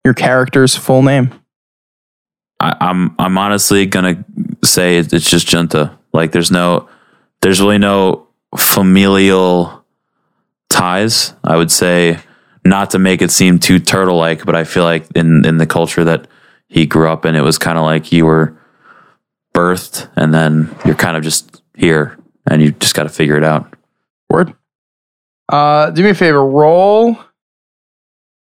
your 0.05 0.15
character's 0.15 0.75
full 0.75 1.03
name? 1.03 1.33
I, 2.59 2.75
I'm 2.81 3.15
I'm 3.19 3.39
honestly 3.39 3.87
gonna 3.87 4.25
say 4.65 4.97
it's 4.99 5.31
just 5.31 5.47
Junta. 5.47 5.97
Like 6.13 6.33
there's 6.33 6.51
no, 6.51 6.89
there's 7.43 7.61
really 7.61 7.79
no 7.79 8.27
familial 8.57 9.85
ties. 10.77 11.35
I 11.45 11.57
would 11.57 11.71
say 11.73 12.19
not 12.65 12.91
to 12.91 12.99
make 12.99 13.23
it 13.23 13.31
seem 13.31 13.59
too 13.59 13.79
turtle 13.79 14.17
like, 14.17 14.45
but 14.45 14.55
I 14.57 14.65
feel 14.65 14.85
like 14.85 15.07
in 15.15 15.45
in 15.47 15.59
the 15.59 15.67
culture 15.67 16.05
that 16.05 16.27
he 16.69 16.87
grew 16.87 17.09
up 17.09 17.25
in, 17.25 17.35
it 17.37 17.43
was 17.43 17.59
kind 17.59 17.79
of 17.79 17.85
like 17.85 18.13
you 18.13 18.27
were 18.27 18.57
birthed 19.55 20.09
and 20.17 20.35
then 20.35 20.75
you're 20.85 20.95
kind 20.95 21.17
of 21.17 21.23
just 21.23 21.63
here 21.75 22.17
and 22.51 22.61
you 22.63 22.73
just 22.73 22.95
got 22.95 23.05
to 23.05 23.09
figure 23.09 23.37
it 23.37 23.45
out. 23.45 23.73
Word. 24.29 24.53
Uh, 25.49 25.91
do 25.91 26.03
me 26.03 26.11
a 26.11 26.15
favor. 26.15 26.45
Roll 26.45 27.17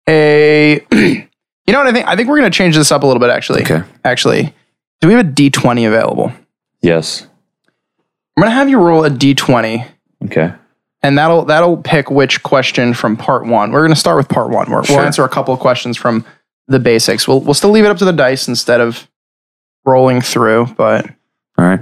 a. 0.07 0.83
you 0.91 1.27
know 1.67 1.77
what 1.77 1.87
I 1.87 1.91
think? 1.93 2.07
I 2.07 2.15
think 2.15 2.27
we're 2.29 2.39
going 2.39 2.51
to 2.51 2.57
change 2.57 2.75
this 2.75 2.91
up 2.91 3.03
a 3.03 3.05
little 3.05 3.19
bit. 3.21 3.29
Actually, 3.29 3.61
Okay. 3.61 3.83
actually, 4.03 4.53
do 5.01 5.07
we 5.07 5.13
have 5.13 5.25
a 5.25 5.29
D 5.29 5.49
twenty 5.49 5.85
available? 5.85 6.31
Yes. 6.81 7.27
I'm 8.37 8.41
going 8.43 8.49
to 8.51 8.55
have 8.55 8.69
you 8.69 8.79
roll 8.79 9.03
a 9.03 9.09
D 9.09 9.35
twenty, 9.35 9.85
Okay. 10.25 10.53
And 11.01 11.17
that'll 11.17 11.45
that'll 11.45 11.77
pick 11.77 12.09
which 12.11 12.43
question 12.43 12.93
from 12.93 13.15
part 13.17 13.45
one. 13.45 13.71
We're 13.71 13.81
going 13.81 13.93
to 13.93 13.99
start 13.99 14.17
with 14.17 14.29
part 14.29 14.49
one. 14.49 14.69
We're, 14.69 14.83
Sure. 14.83 14.97
We'll 14.97 15.05
answer 15.05 15.23
a 15.23 15.29
couple 15.29 15.53
of 15.53 15.59
questions 15.59 15.97
from 15.97 16.25
the 16.67 16.79
basics. 16.79 17.27
We'll 17.27 17.41
we'll 17.41 17.53
still 17.53 17.71
leave 17.71 17.85
it 17.85 17.89
up 17.89 17.97
to 17.97 18.05
the 18.05 18.13
dice 18.13 18.47
instead 18.47 18.81
of 18.81 19.07
rolling 19.85 20.21
through. 20.21 20.67
But 20.77 21.07
All 21.57 21.65
right. 21.65 21.81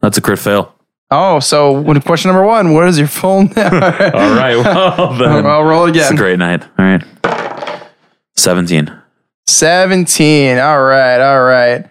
That's 0.00 0.16
a 0.16 0.20
crit 0.20 0.38
fail. 0.38 0.74
oh, 1.10 1.40
so 1.40 1.72
when 1.80 2.00
question 2.00 2.28
number 2.30 2.46
one, 2.46 2.72
what 2.74 2.86
is 2.88 2.98
your 2.98 3.08
full 3.08 3.42
name? 3.42 3.52
All 3.56 3.70
right. 3.70 4.56
Well, 4.56 5.14
then. 5.18 5.46
I'll 5.46 5.64
roll 5.64 5.86
It's 5.86 5.96
again. 5.98 6.12
a 6.14 6.16
great 6.16 6.38
night. 6.38 6.62
All 6.78 6.84
right. 6.84 7.82
17. 8.36 8.92
17. 9.48 10.58
All 10.58 10.82
right. 10.82 11.20
All 11.20 11.42
right. 11.42 11.87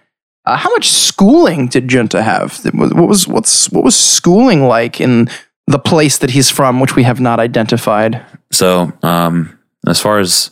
Uh, 0.48 0.56
how 0.56 0.70
much 0.70 0.88
schooling 0.88 1.68
did 1.68 1.88
Junta 1.88 2.22
have? 2.22 2.58
What 2.72 3.06
was 3.06 3.28
what's 3.28 3.68
what 3.70 3.84
was 3.84 3.94
schooling 3.94 4.62
like 4.62 4.98
in 4.98 5.28
the 5.66 5.78
place 5.78 6.16
that 6.18 6.30
he's 6.30 6.48
from, 6.50 6.80
which 6.80 6.96
we 6.96 7.02
have 7.02 7.20
not 7.20 7.38
identified? 7.38 8.24
So, 8.50 8.90
um, 9.02 9.58
as 9.86 10.00
far 10.00 10.18
as 10.20 10.50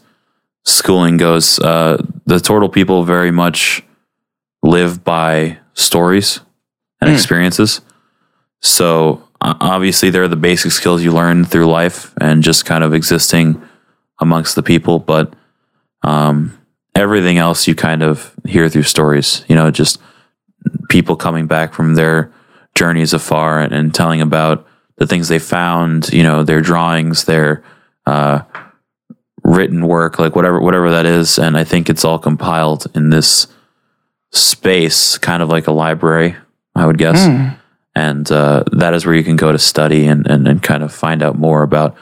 schooling 0.66 1.16
goes, 1.16 1.58
uh, 1.60 1.96
the 2.26 2.38
Turtle 2.40 2.69
people 2.69 3.04
very 3.04 3.31
much 3.31 3.82
live 4.62 5.02
by 5.02 5.56
stories 5.72 6.40
and 7.00 7.08
Hmm. 7.08 7.14
experiences. 7.16 7.81
So, 8.60 9.22
uh, 9.40 9.54
obviously, 9.60 10.10
they're 10.10 10.28
the 10.28 10.37
basic 10.37 10.72
skills 10.72 11.02
you 11.02 11.10
learn 11.12 11.46
through 11.46 11.69
life 11.69 12.12
and 12.20 12.43
just 12.43 12.66
kind 12.66 12.84
of 12.84 12.93
existing 12.93 13.62
amongst 14.20 14.56
the 14.56 14.62
people. 14.62 14.98
But 14.98 15.32
um, 16.03 16.53
everything 16.96 17.36
else 17.36 17.69
you 17.69 17.74
kind 17.74 18.03
of 18.03 18.32
hear 18.46 18.69
through 18.69 18.82
stories, 18.82 19.44
you 19.48 19.55
know, 19.55 19.70
just 19.70 20.00
people 20.88 21.15
coming 21.15 21.46
back 21.46 21.74
from 21.74 21.94
their 21.94 22.32
journeys 22.74 23.12
afar 23.12 23.60
and, 23.60 23.72
and 23.72 23.94
telling 23.94 24.20
about 24.20 24.67
the 24.96 25.06
things 25.06 25.29
they 25.29 25.38
found, 25.38 26.12
you 26.12 26.22
know, 26.22 26.43
their 26.43 26.62
drawings, 26.62 27.24
their 27.24 27.62
uh, 28.06 28.41
written 29.44 29.86
work, 29.86 30.19
like 30.19 30.34
whatever 30.34 30.60
whatever 30.60 30.91
that 30.91 31.06
is. 31.06 31.38
And 31.38 31.56
I 31.56 31.65
think 31.65 31.91
it's 31.91 32.05
all 32.05 32.19
compiled 32.19 32.86
in 32.94 33.10
this 33.10 33.46
space, 34.32 35.19
kind 35.19 35.43
of 35.43 35.50
like 35.50 35.67
a 35.67 35.72
library, 35.72 36.34
I 36.74 36.86
would 36.86 36.98
guess. 36.98 37.26
Hmm. 37.26 37.48
And 37.94 38.31
uh, 38.31 38.65
that 38.72 38.94
is 38.94 39.06
where 39.06 39.15
you 39.15 39.24
can 39.24 39.36
go 39.36 39.53
to 39.53 39.58
study 39.58 40.06
and, 40.06 40.26
and, 40.26 40.46
and 40.46 40.62
kind 40.62 40.82
of 40.82 40.93
find 40.93 41.22
out 41.22 41.38
more 41.38 41.62
about 41.62 41.96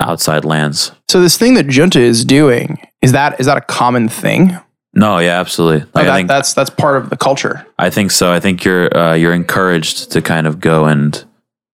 outside 0.00 0.44
lands. 0.44 0.92
So 1.08 1.20
this 1.20 1.36
thing 1.38 1.54
that 1.54 1.66
Junta 1.68 2.00
is 2.00 2.24
doing 2.24 2.78
is 3.02 3.12
that 3.12 3.38
is 3.40 3.46
that 3.46 3.56
a 3.56 3.62
common 3.62 4.08
thing? 4.08 4.58
No, 4.94 5.18
yeah, 5.18 5.38
absolutely. 5.38 5.82
Oh, 5.94 6.02
that, 6.02 6.08
I 6.08 6.16
think 6.16 6.28
that's 6.28 6.54
that's 6.54 6.70
part 6.70 6.96
of 6.96 7.10
the 7.10 7.16
culture. 7.16 7.66
I 7.78 7.90
think 7.90 8.10
so. 8.10 8.32
I 8.32 8.40
think 8.40 8.64
you're 8.64 8.94
uh, 8.96 9.14
you're 9.14 9.34
encouraged 9.34 10.10
to 10.12 10.22
kind 10.22 10.46
of 10.46 10.58
go 10.58 10.86
and 10.86 11.22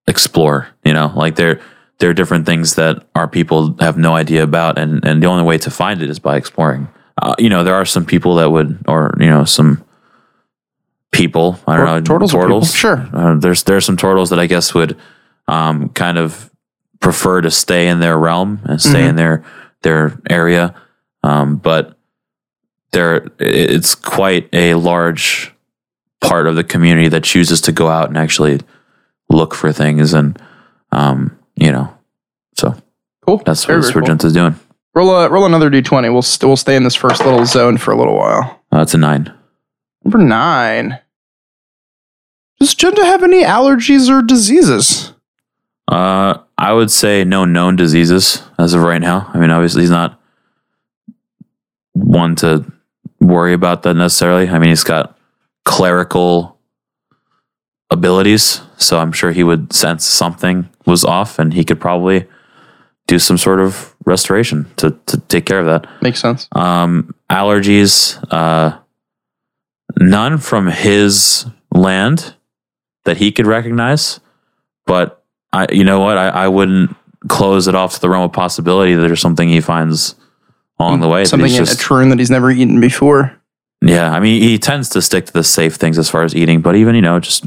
explore. 0.06 0.68
You 0.84 0.92
know, 0.92 1.12
like 1.14 1.36
there 1.36 1.60
there 1.98 2.10
are 2.10 2.14
different 2.14 2.46
things 2.46 2.74
that 2.74 3.06
our 3.14 3.28
people 3.28 3.76
have 3.78 3.96
no 3.96 4.16
idea 4.16 4.42
about, 4.42 4.76
and 4.76 5.04
and 5.04 5.22
the 5.22 5.28
only 5.28 5.44
way 5.44 5.56
to 5.58 5.70
find 5.70 6.02
it 6.02 6.10
is 6.10 6.18
by 6.18 6.36
exploring. 6.36 6.88
Uh, 7.20 7.36
you 7.38 7.48
know, 7.48 7.62
there 7.62 7.76
are 7.76 7.84
some 7.84 8.04
people 8.04 8.34
that 8.36 8.50
would, 8.50 8.78
or 8.88 9.14
you 9.20 9.30
know, 9.30 9.44
some 9.44 9.84
people. 11.12 11.60
I 11.68 11.76
don't 11.76 11.86
know, 11.86 12.00
turtles 12.00 12.34
are 12.34 12.42
people. 12.42 12.64
Sure. 12.64 13.08
Uh, 13.12 13.36
there's 13.36 13.62
there's 13.62 13.84
some 13.84 13.96
turtles 13.96 14.30
that 14.30 14.40
I 14.40 14.46
guess 14.46 14.74
would 14.74 14.98
um, 15.46 15.90
kind 15.90 16.18
of 16.18 16.50
prefer 17.02 17.40
to 17.42 17.50
stay 17.50 17.88
in 17.88 18.00
their 18.00 18.16
realm 18.18 18.60
and 18.64 18.80
stay 18.80 19.02
Mhm. 19.02 19.08
in 19.10 19.16
their 19.16 19.44
their 19.82 20.16
area, 20.30 20.74
um, 21.24 21.56
but 21.56 21.98
there 22.92 23.26
it's 23.40 23.94
quite 23.94 24.48
a 24.52 24.74
large 24.74 25.52
part 26.20 26.46
of 26.46 26.54
the 26.54 26.62
community 26.64 27.08
that 27.08 27.24
chooses 27.24 27.60
to 27.62 27.72
go 27.72 27.88
out 27.88 28.08
and 28.08 28.16
actually 28.16 28.60
look 29.28 29.54
for 29.54 29.72
things 29.72 30.14
and 30.14 30.38
um, 30.92 31.36
you 31.56 31.72
know 31.72 31.92
so 32.56 32.74
Cool. 33.26 33.42
that's 33.44 33.64
what 33.66 33.72
very 33.74 33.82
cool. 33.82 33.90
Surgenta's 33.92 34.32
doing. 34.32 34.54
Roll 34.94 35.10
a, 35.10 35.28
roll 35.28 35.46
another 35.46 35.70
d20. 35.70 36.12
We'll 36.12 36.22
st- 36.22 36.46
we'll 36.48 36.56
stay 36.56 36.76
in 36.76 36.84
this 36.84 36.94
first 36.94 37.24
little 37.24 37.44
zone 37.46 37.78
for 37.78 37.92
a 37.92 37.96
little 37.96 38.14
while. 38.16 38.60
Uh, 38.70 38.78
that's 38.78 38.94
a 38.94 38.98
nine. 38.98 39.32
Number 40.04 40.18
nine. 40.18 40.98
Does 42.60 42.74
Junta 42.74 43.04
have 43.04 43.22
any 43.24 43.42
allergies 43.42 44.08
or 44.10 44.22
diseases? 44.22 45.12
Uh, 45.88 46.38
I 46.62 46.72
would 46.72 46.92
say 46.92 47.24
no 47.24 47.44
known 47.44 47.74
diseases 47.74 48.40
as 48.56 48.72
of 48.72 48.82
right 48.82 49.00
now. 49.00 49.28
I 49.34 49.38
mean, 49.38 49.50
obviously 49.50 49.82
he's 49.82 49.90
not 49.90 50.20
one 51.92 52.36
to 52.36 52.64
worry 53.18 53.52
about 53.52 53.82
that 53.82 53.94
necessarily. 53.94 54.48
I 54.48 54.60
mean, 54.60 54.68
he's 54.68 54.84
got 54.84 55.18
clerical 55.64 56.56
abilities, 57.90 58.60
so 58.76 59.00
I'm 59.00 59.10
sure 59.10 59.32
he 59.32 59.42
would 59.42 59.72
sense 59.72 60.04
something 60.04 60.68
was 60.86 61.04
off, 61.04 61.40
and 61.40 61.52
he 61.52 61.64
could 61.64 61.80
probably 61.80 62.28
do 63.08 63.18
some 63.18 63.38
sort 63.38 63.58
of 63.58 63.96
restoration 64.04 64.70
to 64.76 64.96
to 65.06 65.18
take 65.22 65.46
care 65.46 65.58
of 65.58 65.66
that. 65.66 65.88
Makes 66.00 66.20
sense. 66.20 66.46
Um, 66.52 67.12
allergies, 67.28 68.24
uh, 68.30 68.78
none 69.98 70.38
from 70.38 70.68
his 70.68 71.44
land 71.74 72.36
that 73.04 73.16
he 73.16 73.32
could 73.32 73.48
recognize, 73.48 74.20
but 74.86 75.21
I, 75.52 75.66
you 75.72 75.84
know 75.84 76.00
what, 76.00 76.16
I, 76.16 76.28
I 76.28 76.48
wouldn't 76.48 76.96
close 77.28 77.68
it 77.68 77.74
off 77.74 77.94
to 77.94 78.00
the 78.00 78.08
realm 78.08 78.24
of 78.24 78.32
possibility 78.32 78.94
that 78.94 79.02
there's 79.02 79.20
something 79.20 79.48
he 79.48 79.60
finds 79.60 80.14
along 80.78 81.00
the 81.00 81.08
way. 81.08 81.24
Something 81.24 81.52
in 81.52 81.62
a 81.62 81.66
troon 81.66 82.08
that 82.08 82.18
he's 82.18 82.30
never 82.30 82.50
eaten 82.50 82.80
before. 82.80 83.38
yeah, 83.80 84.12
I 84.12 84.20
mean, 84.20 84.42
he 84.42 84.58
tends 84.58 84.88
to 84.90 85.02
stick 85.02 85.26
to 85.26 85.32
the 85.32 85.44
safe 85.44 85.74
things 85.76 85.98
as 85.98 86.08
far 86.08 86.24
as 86.24 86.34
eating, 86.34 86.60
but 86.62 86.74
even 86.76 86.94
you 86.94 87.02
know, 87.02 87.20
just 87.20 87.46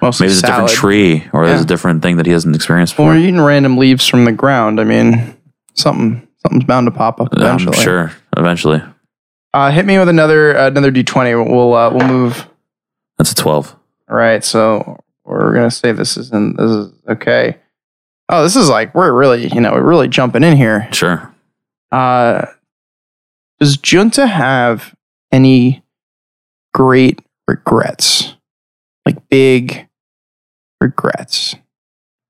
Mostly 0.00 0.26
maybe 0.26 0.34
there's 0.34 0.44
a 0.44 0.46
different 0.46 0.68
tree 0.70 1.28
or 1.32 1.46
there's 1.46 1.62
a 1.62 1.66
different 1.66 2.02
thing 2.02 2.18
that 2.18 2.26
he 2.26 2.32
hasn't 2.32 2.54
experienced 2.54 2.94
before. 2.94 3.14
Or 3.14 3.16
eating 3.16 3.40
random 3.40 3.76
leaves 3.76 4.06
from 4.06 4.24
the 4.24 4.32
ground. 4.32 4.80
I 4.80 4.84
mean, 4.84 5.36
something 5.74 6.26
something's 6.42 6.64
bound 6.64 6.86
to 6.86 6.90
pop 6.90 7.20
up 7.20 7.28
eventually. 7.32 7.76
I'm 7.76 7.82
sure 7.82 8.12
eventually. 8.36 8.82
Uh, 9.54 9.70
hit 9.70 9.86
me 9.86 9.98
with 9.98 10.08
another 10.08 10.52
another 10.52 10.90
d 10.90 11.02
twenty. 11.02 11.34
We'll 11.34 11.74
uh, 11.74 11.90
we'll 11.90 12.06
move. 12.06 12.46
That's 13.16 13.32
a 13.32 13.34
twelve. 13.34 13.74
All 14.08 14.16
right, 14.16 14.44
so 14.44 15.00
we're 15.28 15.54
gonna 15.54 15.70
say 15.70 15.92
this 15.92 16.16
isn't 16.16 16.56
this 16.56 16.70
is 16.70 16.92
okay. 17.08 17.58
Oh, 18.28 18.42
this 18.42 18.56
is 18.56 18.68
like 18.68 18.94
we're 18.94 19.12
really 19.12 19.48
you 19.48 19.60
know 19.60 19.72
we're 19.72 19.82
really 19.82 20.08
jumping 20.08 20.42
in 20.42 20.56
here. 20.56 20.88
Sure. 20.92 21.34
Uh, 21.90 22.46
does 23.60 23.76
Junta 23.76 24.26
have 24.26 24.94
any 25.32 25.82
great 26.74 27.20
regrets, 27.46 28.34
like 29.06 29.28
big 29.28 29.88
regrets? 30.80 31.56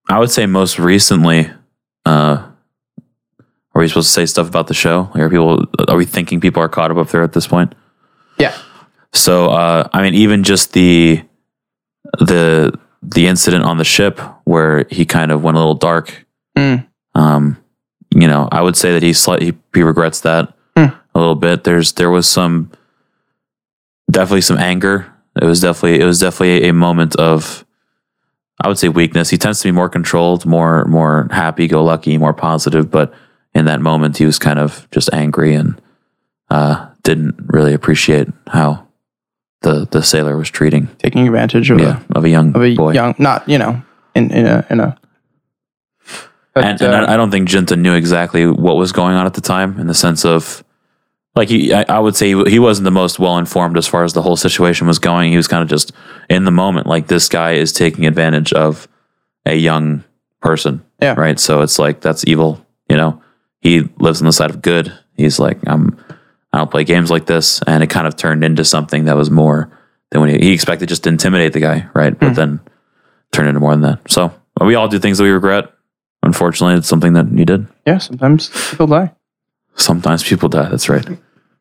I 0.08 0.18
would 0.18 0.30
say 0.30 0.46
most 0.46 0.78
recently, 0.78 1.50
uh, 2.06 2.48
are 3.74 3.80
we 3.80 3.88
supposed 3.88 4.08
to 4.08 4.12
say 4.12 4.26
stuff 4.26 4.48
about 4.48 4.68
the 4.68 4.74
show? 4.74 5.10
Like, 5.14 5.22
are 5.22 5.30
people? 5.30 5.64
Are 5.88 5.96
we 5.96 6.04
thinking 6.04 6.40
people 6.40 6.62
are 6.62 6.68
caught 6.68 6.90
up 6.90 6.96
up 6.96 7.08
there 7.10 7.22
at 7.22 7.32
this 7.32 7.46
point? 7.46 7.74
Yeah. 8.38 8.56
So, 9.12 9.50
uh, 9.50 9.88
I 9.92 10.02
mean, 10.02 10.14
even 10.14 10.44
just 10.44 10.72
the 10.72 11.22
the 12.18 12.78
the 13.02 13.26
incident 13.26 13.64
on 13.64 13.78
the 13.78 13.84
ship 13.84 14.20
where 14.44 14.84
he 14.90 15.04
kind 15.04 15.30
of 15.30 15.42
went 15.42 15.56
a 15.56 15.60
little 15.60 15.74
dark. 15.74 16.26
Mm. 16.56 16.86
Um, 17.14 17.56
you 18.14 18.26
know, 18.26 18.48
I 18.50 18.62
would 18.62 18.76
say 18.76 18.92
that 18.92 19.02
he 19.02 19.12
slightly 19.12 19.56
he 19.74 19.82
regrets 19.82 20.20
that 20.20 20.52
Hmm. 20.76 20.86
a 21.14 21.18
little 21.18 21.34
bit. 21.34 21.64
There's 21.64 21.92
there 21.92 22.10
was 22.10 22.26
some 22.28 22.70
definitely 24.10 24.40
some 24.42 24.58
anger. 24.58 25.12
It 25.40 25.44
was 25.44 25.60
definitely 25.60 26.00
it 26.00 26.04
was 26.04 26.20
definitely 26.20 26.64
a, 26.66 26.70
a 26.70 26.72
moment 26.72 27.16
of 27.16 27.64
I 28.60 28.68
would 28.68 28.78
say 28.78 28.88
weakness. 28.88 29.30
He 29.30 29.38
tends 29.38 29.60
to 29.60 29.68
be 29.68 29.72
more 29.72 29.88
controlled, 29.88 30.46
more 30.46 30.84
more 30.86 31.28
happy 31.30 31.68
go 31.68 31.84
lucky, 31.84 32.18
more 32.18 32.34
positive, 32.34 32.90
but 32.90 33.12
in 33.54 33.64
that 33.66 33.80
moment 33.80 34.16
he 34.18 34.26
was 34.26 34.38
kind 34.38 34.58
of 34.58 34.88
just 34.90 35.10
angry 35.12 35.54
and 35.54 35.80
uh, 36.50 36.88
didn't 37.02 37.34
really 37.46 37.74
appreciate 37.74 38.28
how 38.48 38.86
the 39.62 39.86
the 39.90 40.02
sailor 40.02 40.36
was 40.36 40.50
treating 40.50 40.86
Taking 40.98 41.26
advantage 41.26 41.70
of 41.70 41.80
yeah, 41.80 42.00
of 42.14 42.24
a 42.24 42.28
young 42.28 42.54
of 42.54 42.62
a 42.62 42.74
boy. 42.76 42.92
young, 42.92 43.14
not 43.18 43.48
you 43.48 43.58
know, 43.58 43.82
in 44.14 44.30
in 44.30 44.46
a 44.46 44.66
in 44.70 44.80
a. 44.80 44.96
But, 46.54 46.64
and, 46.64 46.80
and 46.82 46.94
uh, 46.94 47.06
I, 47.08 47.14
I 47.14 47.16
don't 47.16 47.30
think 47.30 47.48
Junta 47.48 47.76
knew 47.76 47.94
exactly 47.94 48.46
what 48.46 48.76
was 48.76 48.90
going 48.92 49.14
on 49.14 49.26
at 49.26 49.34
the 49.34 49.40
time 49.40 49.78
in 49.78 49.86
the 49.86 49.94
sense 49.94 50.24
of 50.24 50.64
like 51.36 51.48
he 51.48 51.72
I, 51.72 51.84
I 51.88 51.98
would 52.00 52.16
say 52.16 52.34
he, 52.34 52.50
he 52.50 52.58
wasn't 52.58 52.84
the 52.84 52.90
most 52.90 53.18
well 53.18 53.38
informed 53.38 53.76
as 53.78 53.86
far 53.86 54.02
as 54.04 54.12
the 54.12 54.22
whole 54.22 54.36
situation 54.36 54.86
was 54.88 54.98
going 54.98 55.30
he 55.30 55.36
was 55.36 55.46
kind 55.46 55.62
of 55.62 55.68
just 55.68 55.92
in 56.28 56.44
the 56.44 56.50
moment 56.50 56.86
like 56.88 57.06
this 57.06 57.28
guy 57.28 57.52
is 57.52 57.72
taking 57.72 58.06
advantage 58.06 58.52
of 58.52 58.88
a 59.46 59.54
young 59.54 60.02
person 60.40 60.82
Yeah. 61.00 61.14
right 61.16 61.38
so 61.38 61.62
it's 61.62 61.78
like 61.78 62.00
that's 62.00 62.24
evil 62.26 62.64
you 62.88 62.96
know 62.96 63.22
he 63.60 63.82
lives 63.98 64.20
on 64.20 64.26
the 64.26 64.32
side 64.32 64.50
of 64.50 64.62
good 64.62 64.92
he's 65.16 65.38
like 65.38 65.58
i'm 65.68 65.96
i 66.58 66.60
don't 66.60 66.70
play 66.70 66.84
games 66.84 67.10
like 67.10 67.26
this 67.26 67.62
and 67.66 67.82
it 67.82 67.88
kind 67.88 68.06
of 68.06 68.16
turned 68.16 68.44
into 68.44 68.64
something 68.64 69.04
that 69.04 69.16
was 69.16 69.30
more 69.30 69.70
than 70.10 70.20
when 70.20 70.30
he, 70.30 70.46
he 70.46 70.52
expected 70.52 70.88
just 70.88 71.04
to 71.04 71.08
intimidate 71.08 71.52
the 71.52 71.60
guy 71.60 71.88
right 71.94 72.18
but 72.18 72.34
then 72.34 72.60
turned 73.32 73.48
into 73.48 73.60
more 73.60 73.72
than 73.72 73.82
that 73.82 74.00
so 74.10 74.32
we 74.60 74.74
all 74.74 74.88
do 74.88 74.98
things 74.98 75.18
that 75.18 75.24
we 75.24 75.30
regret 75.30 75.72
Unfortunately, 76.22 76.76
it's 76.76 76.88
something 76.88 77.12
that 77.12 77.30
you 77.32 77.44
did. 77.44 77.66
yeah, 77.86 77.98
sometimes 77.98 78.50
people 78.70 78.86
die. 78.86 79.12
Sometimes 79.76 80.24
people 80.24 80.48
die. 80.48 80.68
That's 80.68 80.88
right. 80.88 81.06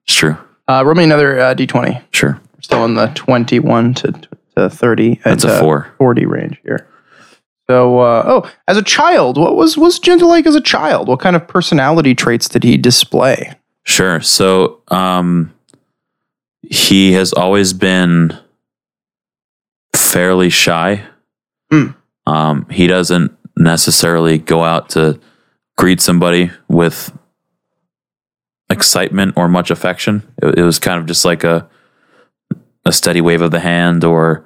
It's 0.04 0.13
true. 0.16 0.36
Uh, 0.68 0.84
roll 0.84 0.96
me 0.96 1.04
another 1.04 1.39
uh, 1.39 1.54
d20. 1.54 2.04
Sure. 2.12 2.42
We're 2.56 2.62
still 2.62 2.86
in 2.86 2.96
the 2.96 3.08
21 3.13 3.94
to, 3.96 4.12
to 4.58 4.70
30 4.70 5.22
That's 5.24 5.44
a 5.44 5.54
uh, 5.54 5.60
four. 5.60 5.94
40 6.00 6.25
range 6.25 6.60
here. 6.63 6.88
So, 7.70 8.00
uh, 8.00 8.24
oh, 8.25 8.51
as 8.68 8.77
a 8.77 8.82
child, 8.82 9.38
what 9.38 9.56
was 9.56 9.77
was 9.77 10.00
Junta 10.00 10.25
like 10.25 10.46
as 10.46 10.56
a 10.56 10.62
child? 10.62 11.08
What 11.08 11.20
kind 11.20 11.36
of 11.36 11.48
personality 11.48 12.16
traits 12.16 12.48
did 12.50 12.63
he 12.63 12.77
display? 12.77 13.54
Sure. 13.88 14.20
So, 14.20 14.82
um, 14.89 15.53
he 16.62 17.13
has 17.13 17.32
always 17.32 17.72
been 17.72 18.38
fairly 19.96 20.50
shy. 20.50 21.06
Hmm. 21.72 21.91
Um, 22.25 22.67
he 22.70 22.88
doesn't 22.88 23.38
necessarily 23.56 24.38
go 24.38 24.63
out 24.63 24.89
to 24.89 25.20
greet 25.77 26.01
somebody 26.01 26.51
with 26.67 27.17
excitement 28.70 29.34
or 29.38 29.48
much 29.48 29.72
affection. 29.72 30.22
It, 30.41 30.60
it 30.60 30.63
was 30.63 30.79
kind 30.79 31.00
of 31.00 31.06
just 31.06 31.24
like 31.24 31.44
a 31.44 31.70
a 32.86 32.91
steady 32.91 33.22
wave 33.22 33.41
of 33.41 33.51
the 33.51 33.60
hand, 33.60 34.03
or 34.03 34.46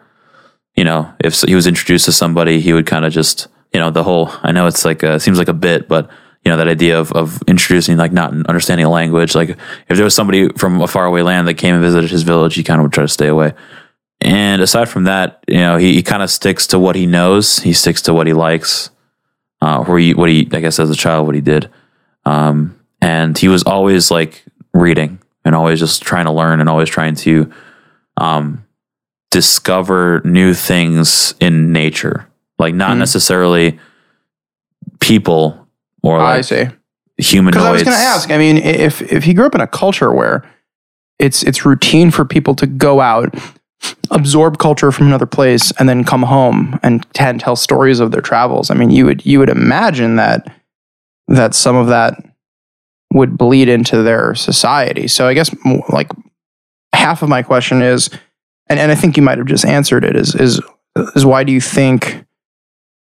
you 0.75 0.83
know, 0.83 1.11
if 1.19 1.41
he 1.41 1.55
was 1.55 1.67
introduced 1.67 2.05
to 2.05 2.11
somebody, 2.11 2.59
he 2.59 2.73
would 2.73 2.85
kind 2.85 3.05
of 3.05 3.11
just 3.11 3.47
you 3.73 3.79
know 3.79 3.89
the 3.89 4.03
whole. 4.03 4.29
I 4.43 4.51
know 4.51 4.67
it's 4.67 4.85
like 4.85 5.01
a, 5.01 5.19
seems 5.19 5.39
like 5.39 5.47
a 5.47 5.53
bit, 5.53 5.87
but 5.87 6.09
you 6.43 6.49
know 6.51 6.57
that 6.57 6.67
idea 6.67 6.99
of 6.99 7.11
of 7.13 7.41
introducing 7.47 7.97
like 7.97 8.11
not 8.11 8.33
understanding 8.47 8.85
a 8.85 8.89
language. 8.89 9.35
Like 9.35 9.49
if 9.49 9.95
there 9.97 10.03
was 10.03 10.15
somebody 10.15 10.49
from 10.57 10.81
a 10.81 10.87
faraway 10.87 11.21
land 11.21 11.47
that 11.47 11.55
came 11.55 11.75
and 11.75 11.83
visited 11.83 12.09
his 12.09 12.23
village, 12.23 12.55
he 12.55 12.63
kind 12.63 12.79
of 12.79 12.83
would 12.85 12.93
try 12.93 13.03
to 13.03 13.07
stay 13.07 13.27
away. 13.27 13.53
And 14.23 14.61
aside 14.61 14.87
from 14.89 15.05
that, 15.05 15.43
you 15.47 15.57
know, 15.57 15.77
he, 15.77 15.93
he 15.93 16.03
kind 16.03 16.21
of 16.21 16.29
sticks 16.29 16.67
to 16.67 16.79
what 16.79 16.95
he 16.95 17.07
knows. 17.07 17.57
He 17.59 17.73
sticks 17.73 18.03
to 18.03 18.13
what 18.13 18.27
he 18.27 18.33
likes, 18.33 18.91
uh, 19.63 19.83
or 19.87 19.97
he, 19.97 20.13
what 20.13 20.29
he, 20.29 20.47
I 20.51 20.61
guess, 20.61 20.79
as 20.79 20.91
a 20.91 20.95
child, 20.95 21.25
what 21.25 21.33
he 21.33 21.41
did. 21.41 21.69
Um, 22.23 22.79
and 23.01 23.35
he 23.35 23.47
was 23.47 23.63
always 23.63 24.11
like 24.11 24.43
reading 24.75 25.17
and 25.43 25.55
always 25.55 25.79
just 25.79 26.03
trying 26.03 26.25
to 26.25 26.31
learn 26.31 26.59
and 26.59 26.69
always 26.69 26.87
trying 26.87 27.15
to 27.15 27.51
um, 28.17 28.63
discover 29.31 30.21
new 30.23 30.53
things 30.53 31.33
in 31.39 31.73
nature, 31.73 32.27
like 32.59 32.75
not 32.75 32.91
Mhm. 32.95 32.99
necessarily 32.99 33.79
people 34.99 35.60
or 36.03 36.19
I 36.19 36.37
like 36.37 36.45
see. 36.45 36.67
humanoids. 37.17 37.57
Because 37.57 37.67
I 37.67 37.71
was 37.71 37.83
going 37.83 37.97
to 37.97 38.03
ask. 38.03 38.31
I 38.31 38.37
mean, 38.37 38.57
if 38.57 39.01
if 39.11 39.23
he 39.23 39.33
grew 39.33 39.45
up 39.45 39.55
in 39.55 39.61
a 39.61 39.67
culture 39.67 40.11
where 40.13 40.49
it's 41.19 41.43
it's 41.43 41.65
routine 41.65 42.11
for 42.11 42.25
people 42.25 42.55
to 42.55 42.67
go 42.67 43.01
out, 43.01 43.35
absorb 44.09 44.57
culture 44.57 44.91
from 44.91 45.07
another 45.07 45.25
place, 45.25 45.71
and 45.79 45.87
then 45.87 46.03
come 46.03 46.23
home 46.23 46.79
and 46.83 47.05
and 47.19 47.39
tell 47.39 47.55
stories 47.55 47.99
of 47.99 48.11
their 48.11 48.21
travels. 48.21 48.69
I 48.69 48.73
mean, 48.73 48.89
you 48.89 49.05
would 49.05 49.25
you 49.25 49.39
would 49.39 49.49
imagine 49.49 50.15
that 50.15 50.51
that 51.27 51.53
some 51.53 51.75
of 51.75 51.87
that 51.87 52.15
would 53.13 53.37
bleed 53.37 53.69
into 53.69 54.01
their 54.01 54.33
society. 54.35 55.07
So 55.07 55.27
I 55.27 55.33
guess 55.33 55.53
like 55.89 56.09
half 56.93 57.21
of 57.21 57.29
my 57.29 57.43
question 57.43 57.81
is, 57.81 58.09
and, 58.67 58.79
and 58.79 58.91
I 58.91 58.95
think 58.95 59.17
you 59.17 59.23
might 59.23 59.37
have 59.37 59.47
just 59.47 59.65
answered 59.65 60.03
it, 60.03 60.15
is 60.15 60.33
is 60.35 60.61
is 61.15 61.25
why 61.25 61.43
do 61.43 61.51
you 61.51 61.61
think 61.61 62.25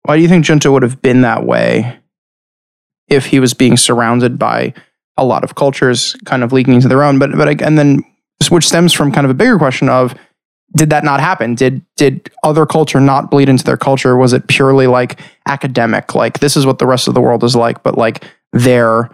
why 0.04 0.16
do 0.18 0.22
you 0.22 0.28
think 0.28 0.46
Junta 0.46 0.72
would 0.72 0.84
have 0.84 1.02
been 1.02 1.22
that 1.22 1.46
way 1.46 2.00
if 3.08 3.28
he 3.28 3.40
was 3.40 3.54
being 3.54 3.78
surrounded 3.78 4.40
by 4.40 4.74
a 5.18 5.26
lot 5.26 5.44
of 5.44 5.56
cultures 5.56 6.16
kind 6.26 6.44
of 6.44 6.52
leaking 6.52 6.74
into 6.74 6.88
their 6.88 7.04
own? 7.04 7.20
But 7.20 7.32
but 7.34 7.62
and 7.62 7.78
then 7.78 8.04
which 8.50 8.68
stems 8.68 8.94
from 8.94 9.12
kind 9.12 9.26
of 9.26 9.32
a 9.32 9.36
bigger 9.36 9.58
question 9.58 9.90
of 9.90 10.16
did 10.76 10.90
that 10.90 11.04
not 11.04 11.20
happen? 11.20 11.56
Did 11.56 11.86
did 11.96 12.30
other 12.44 12.66
culture 12.66 13.00
not 13.00 13.32
bleed 13.32 13.50
into 13.50 13.64
their 13.64 13.78
culture? 13.78 14.18
Was 14.18 14.34
it 14.34 14.48
purely 14.48 14.88
like 14.88 15.20
academic, 15.48 16.16
like 16.16 16.40
this 16.40 16.58
is 16.58 16.66
what 16.66 16.80
the 16.80 16.88
rest 16.88 17.08
of 17.08 17.14
the 17.14 17.22
world 17.22 17.44
is 17.44 17.56
like, 17.56 17.84
but 17.84 17.98
like 17.98 18.24
their 18.52 19.10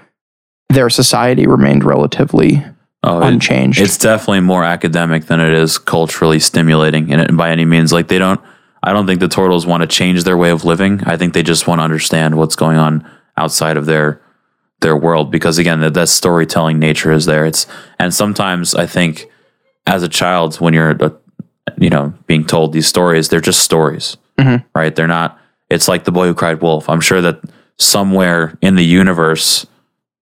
their 0.70 0.90
society 0.90 1.46
remained 1.46 1.84
relatively 1.84 2.64
oh, 3.04 3.22
it- 3.22 3.28
unchanged? 3.28 3.80
It's 3.80 3.98
definitely 3.98 4.42
more 4.42 4.64
academic 4.64 5.26
than 5.26 5.40
it 5.40 5.54
is 5.54 5.78
culturally 5.78 6.40
stimulating, 6.40 7.12
and 7.12 7.22
it, 7.22 7.38
by 7.38 7.52
any 7.52 7.66
means, 7.66 7.94
like 7.94 8.08
they 8.08 8.20
don't. 8.20 8.42
I 8.84 8.94
don't 8.94 9.06
think 9.06 9.20
the 9.20 9.28
turtles 9.28 9.68
want 9.68 9.82
to 9.82 9.88
change 9.88 10.24
their 10.24 10.38
way 10.38 10.50
of 10.50 10.66
living. 10.66 11.04
I 11.06 11.16
think 11.16 11.36
they 11.36 11.44
just 11.44 11.68
want 11.68 11.80
to 11.80 11.84
understand 11.84 12.36
what's 12.36 12.56
going 12.56 12.78
on 12.78 13.08
outside 13.38 13.78
of 13.78 13.86
their 13.86 14.22
their 14.82 14.96
world 14.96 15.30
because 15.32 15.58
again, 15.60 15.80
that, 15.82 15.94
that 15.94 16.10
storytelling 16.10 16.80
nature 16.80 17.12
is 17.12 17.26
there. 17.26 17.46
It's 17.46 17.68
and 18.00 18.14
sometimes 18.14 18.74
I 18.76 18.86
think 18.88 19.28
as 19.86 20.02
a 20.04 20.10
child 20.10 20.56
when 20.56 20.74
you're 20.74 20.96
uh, 21.04 21.10
you 21.78 21.90
know 21.90 22.14
being 22.28 22.46
told 22.46 22.74
these 22.74 22.88
stories, 22.88 23.30
they're 23.30 23.42
just 23.42 23.60
stories, 23.62 24.18
Mhm. 24.40 24.64
right? 24.76 24.96
They're 24.96 25.08
not. 25.08 25.38
It's 25.70 25.88
like 25.88 26.04
the 26.04 26.12
boy 26.12 26.28
who 26.28 26.34
cried 26.34 26.62
wolf. 26.62 26.90
I'm 26.90 27.00
sure 27.02 27.22
that 27.22 27.40
somewhere 27.78 28.58
in 28.62 28.76
the 28.76 28.84
universe 28.86 29.66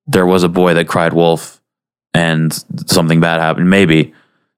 there 0.07 0.25
was 0.25 0.43
a 0.43 0.49
boy 0.49 0.73
that 0.73 0.87
cried 0.87 1.13
wolf 1.13 1.61
and 2.15 2.51
something 2.87 3.19
bad 3.19 3.39
happened. 3.39 3.69
Maybe, 3.69 4.13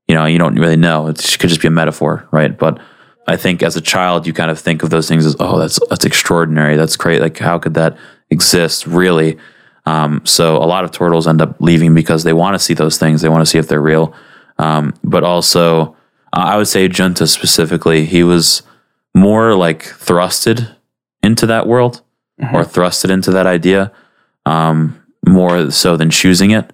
you 0.08 0.16
know, 0.16 0.26
you 0.26 0.38
don't 0.38 0.56
really 0.56 0.78
know. 0.78 1.08
It 1.08 1.18
could 1.40 1.50
just 1.50 1.62
be 1.62 1.68
a 1.68 1.72
metaphor, 1.72 2.26
right? 2.32 2.58
But 2.58 2.80
I 3.28 3.36
think 3.38 3.62
as 3.62 3.76
a 3.76 3.82
child, 3.82 4.26
you 4.26 4.32
kind 4.34 4.50
of 4.50 4.58
think 4.60 4.82
of 4.82 4.90
those 4.92 5.08
things 5.10 5.26
as, 5.26 5.36
oh, 5.40 5.60
that's 5.60 5.78
that's 5.90 6.06
extraordinary. 6.06 6.76
That's 6.78 6.96
great. 6.96 7.22
Like, 7.22 7.38
how 7.38 7.60
could 7.60 7.74
that 7.76 7.98
exist? 8.32 8.88
Really. 8.88 9.38
Um, 9.86 10.26
so 10.26 10.58
a 10.58 10.66
lot 10.66 10.84
of 10.84 10.92
turtles 10.92 11.28
end 11.28 11.42
up 11.42 11.58
leaving 11.60 11.94
because 11.94 12.24
they 12.24 12.34
want 12.34 12.56
to 12.56 12.60
see 12.60 12.74
those 12.74 12.98
things. 12.98 13.22
They 13.22 13.30
want 13.30 13.42
to 13.42 13.46
see 13.46 13.60
if 13.60 13.68
they're 13.68 13.82
real. 13.82 14.14
Um, 14.58 14.94
but 15.04 15.24
also, 15.24 15.96
uh, 16.34 16.46
I 16.46 16.58
would 16.58 16.68
say 16.68 16.88
Junta 16.88 17.28
specifically, 17.28 18.06
he 18.06 18.24
was 18.24 18.64
more 19.14 19.56
like 19.56 19.84
thrusted 19.84 20.76
into 21.22 21.46
that 21.48 21.68
world 21.68 22.02
or 22.54 22.64
thrusted 22.64 23.12
into 23.12 23.32
that 23.32 23.46
idea 23.46 23.92
um, 24.46 25.04
more 25.28 25.70
so 25.70 25.98
than 25.98 26.10
choosing 26.10 26.52
it. 26.52 26.74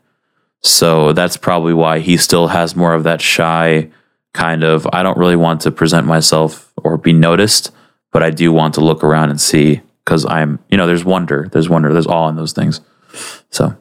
So 0.61 1.13
that's 1.13 1.37
probably 1.37 1.73
why 1.73 1.99
he 1.99 2.17
still 2.17 2.47
has 2.47 2.75
more 2.75 2.93
of 2.93 3.03
that 3.03 3.21
shy 3.21 3.89
kind 4.33 4.63
of, 4.63 4.87
I 4.93 5.03
don't 5.03 5.17
really 5.17 5.35
want 5.35 5.61
to 5.61 5.71
present 5.71 6.07
myself 6.07 6.71
or 6.83 6.97
be 6.97 7.13
noticed, 7.13 7.71
but 8.11 8.23
I 8.23 8.29
do 8.29 8.51
want 8.51 8.75
to 8.75 8.81
look 8.81 9.03
around 9.03 9.29
and 9.29 9.41
see 9.41 9.81
because 10.07 10.25
I'm, 10.25 10.57
you 10.71 10.77
know, 10.77 10.87
there's 10.87 11.03
wonder, 11.03 11.49
there's 11.51 11.67
wonder, 11.67 11.91
there's 11.91 12.07
awe 12.07 12.29
in 12.29 12.37
those 12.37 12.53
things. 12.53 12.79
So 13.49 13.75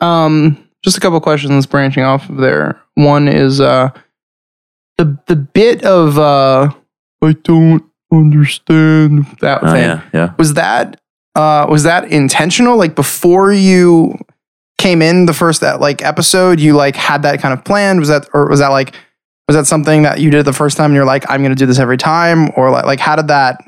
Um, 0.00 0.56
just 0.82 0.96
a 0.96 1.00
couple 1.00 1.20
questions 1.20 1.66
branching 1.66 2.02
off 2.02 2.30
of 2.30 2.38
there. 2.38 2.80
One 2.94 3.28
is 3.28 3.60
uh, 3.60 3.90
the 4.96 5.18
the 5.26 5.36
bit 5.36 5.84
of 5.84 6.18
uh, 6.18 6.70
I 7.22 7.32
don't 7.44 7.84
understand 8.12 9.26
that 9.40 9.62
Oh 9.62 9.72
thing. 9.72 9.82
yeah, 9.82 10.02
yeah. 10.14 10.34
Was 10.38 10.54
that 10.54 10.98
uh, 11.34 11.66
was 11.68 11.82
that 11.82 12.10
intentional? 12.10 12.78
Like 12.78 12.94
before 12.94 13.52
you 13.52 14.16
came 14.78 15.02
in 15.02 15.26
the 15.26 15.34
first 15.34 15.60
that 15.60 15.80
like 15.80 16.02
episode, 16.02 16.58
you 16.60 16.74
like 16.74 16.96
had 16.96 17.22
that 17.22 17.40
kind 17.40 17.52
of 17.52 17.64
planned. 17.64 17.98
Was 18.00 18.08
that 18.08 18.28
or 18.32 18.48
was 18.48 18.60
that 18.60 18.68
like 18.68 18.94
was 19.48 19.56
that 19.56 19.66
something 19.66 20.02
that 20.02 20.20
you 20.20 20.30
did 20.30 20.44
the 20.44 20.52
first 20.52 20.76
time 20.78 20.86
and 20.86 20.94
you're 20.94 21.04
like 21.04 21.28
I'm 21.30 21.40
going 21.42 21.52
to 21.54 21.56
do 21.58 21.66
this 21.66 21.78
every 21.78 21.96
time 21.98 22.50
or 22.56 22.70
like 22.70 22.84
like 22.86 23.00
how 23.00 23.16
did 23.16 23.28
that 23.28 23.58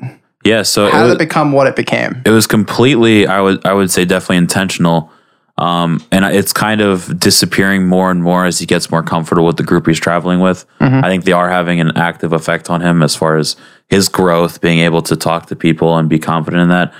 Yeah, 0.45 0.61
so 0.63 0.89
how 0.89 0.99
it 0.99 1.01
did 1.01 1.03
was, 1.03 1.13
it 1.13 1.19
become 1.19 1.51
what 1.51 1.67
it 1.67 1.75
became? 1.75 2.21
it 2.25 2.29
was 2.29 2.47
completely 2.47 3.27
I 3.27 3.41
would 3.41 3.65
I 3.65 3.73
would 3.73 3.91
say 3.91 4.05
definitely 4.05 4.37
intentional. 4.37 5.11
Um, 5.57 6.01
and 6.13 6.23
it's 6.23 6.53
kind 6.53 6.79
of 6.79 7.19
disappearing 7.19 7.85
more 7.85 8.09
and 8.11 8.23
more 8.23 8.45
as 8.45 8.59
he 8.59 8.65
gets 8.65 8.89
more 8.89 9.03
comfortable 9.03 9.45
with 9.45 9.57
the 9.57 9.63
group 9.63 9.87
he's 9.87 9.99
traveling 9.99 10.39
with. 10.39 10.65
Mhm. 10.79 11.03
I 11.03 11.09
think 11.09 11.25
they 11.25 11.33
are 11.33 11.49
having 11.49 11.81
an 11.81 11.97
active 11.97 12.31
effect 12.31 12.69
on 12.69 12.79
him 12.79 13.03
as 13.03 13.13
far 13.13 13.35
as 13.35 13.57
his 13.89 14.07
growth, 14.07 14.61
being 14.61 14.79
able 14.79 15.01
to 15.01 15.17
talk 15.17 15.47
to 15.47 15.57
people 15.57 15.97
and 15.97 16.07
be 16.07 16.17
confident 16.17 16.63
in 16.63 16.69
that. 16.69 16.93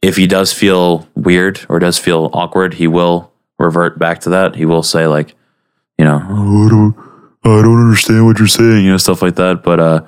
If 0.00 0.16
he 0.16 0.26
does 0.26 0.50
feel 0.50 1.06
weird 1.14 1.60
or 1.68 1.78
does 1.78 1.98
feel 1.98 2.30
awkward, 2.32 2.72
he 2.74 2.86
will 2.86 3.32
revert 3.58 3.98
back 3.98 4.20
to 4.20 4.30
that. 4.30 4.54
He 4.54 4.64
will 4.64 4.82
say 4.82 5.06
like, 5.06 5.34
you 5.98 6.04
know, 6.06 6.22
oh, 6.26 6.66
I 6.66 6.68
don't, 6.70 6.94
I 7.44 7.62
don't 7.62 7.82
understand 7.84 8.24
what 8.24 8.38
you're 8.38 8.48
saying, 8.48 8.84
you 8.86 8.92
know, 8.92 8.96
stuff 8.96 9.20
like 9.20 9.34
that. 9.34 9.62
But 9.62 9.78
uh, 9.78 10.00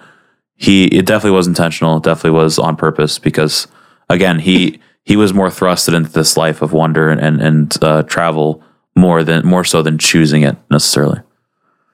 he, 0.59 0.87
it 0.87 1.07
definitely 1.07 1.37
was 1.37 1.47
intentional. 1.47 1.97
It 1.97 2.03
definitely 2.03 2.39
was 2.39 2.59
on 2.59 2.77
purpose 2.77 3.19
because 3.19 3.69
again, 4.11 4.41
he 4.41 4.81
he 5.05 5.17
was 5.17 5.33
more 5.33 5.49
thrusted 5.49 5.95
into 5.95 6.11
this 6.11 6.37
life 6.37 6.61
of 6.61 6.73
wonder 6.73 7.09
and 7.09 7.21
and, 7.21 7.41
and 7.41 7.85
uh, 7.85 8.03
travel 8.03 8.63
more 8.97 9.23
than 9.23 9.47
more 9.47 9.65
so 9.65 9.83
than 9.83 9.99
choosing 9.99 10.43
it 10.43 10.57
necessarily. 10.71 11.21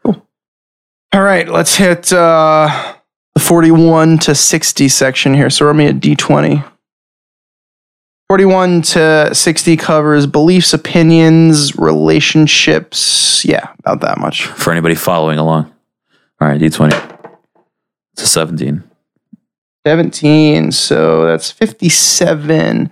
Cool. 0.03 0.27
All 1.13 1.23
right, 1.23 1.49
let's 1.49 1.77
hit 1.77 2.13
uh, 2.13 2.95
the 3.35 3.41
41 3.41 4.19
to 4.21 4.35
60 4.35 4.89
section 4.89 5.35
here. 5.35 5.51
So 5.51 5.67
roll 5.67 5.75
me 5.75 5.87
a 5.87 5.93
d20. 5.93 6.71
41 8.31 8.83
to 8.83 9.31
60 9.35 9.77
covers 9.77 10.27
beliefs, 10.27 10.73
opinions, 10.73 11.77
relationships. 11.77 13.45
Yeah, 13.45 13.69
about 13.81 14.01
that 14.01 14.19
much. 14.19 14.47
For 14.47 14.73
anybody 14.73 14.95
following 14.95 15.39
along, 15.39 15.67
all 16.41 16.49
right, 16.49 16.59
D 16.59 16.71
twenty. 16.71 16.97
It's 18.15 18.23
a 18.23 18.27
seventeen. 18.27 18.83
17, 19.87 20.73
so 20.73 21.27
that's 21.27 21.51
57. 21.51 22.91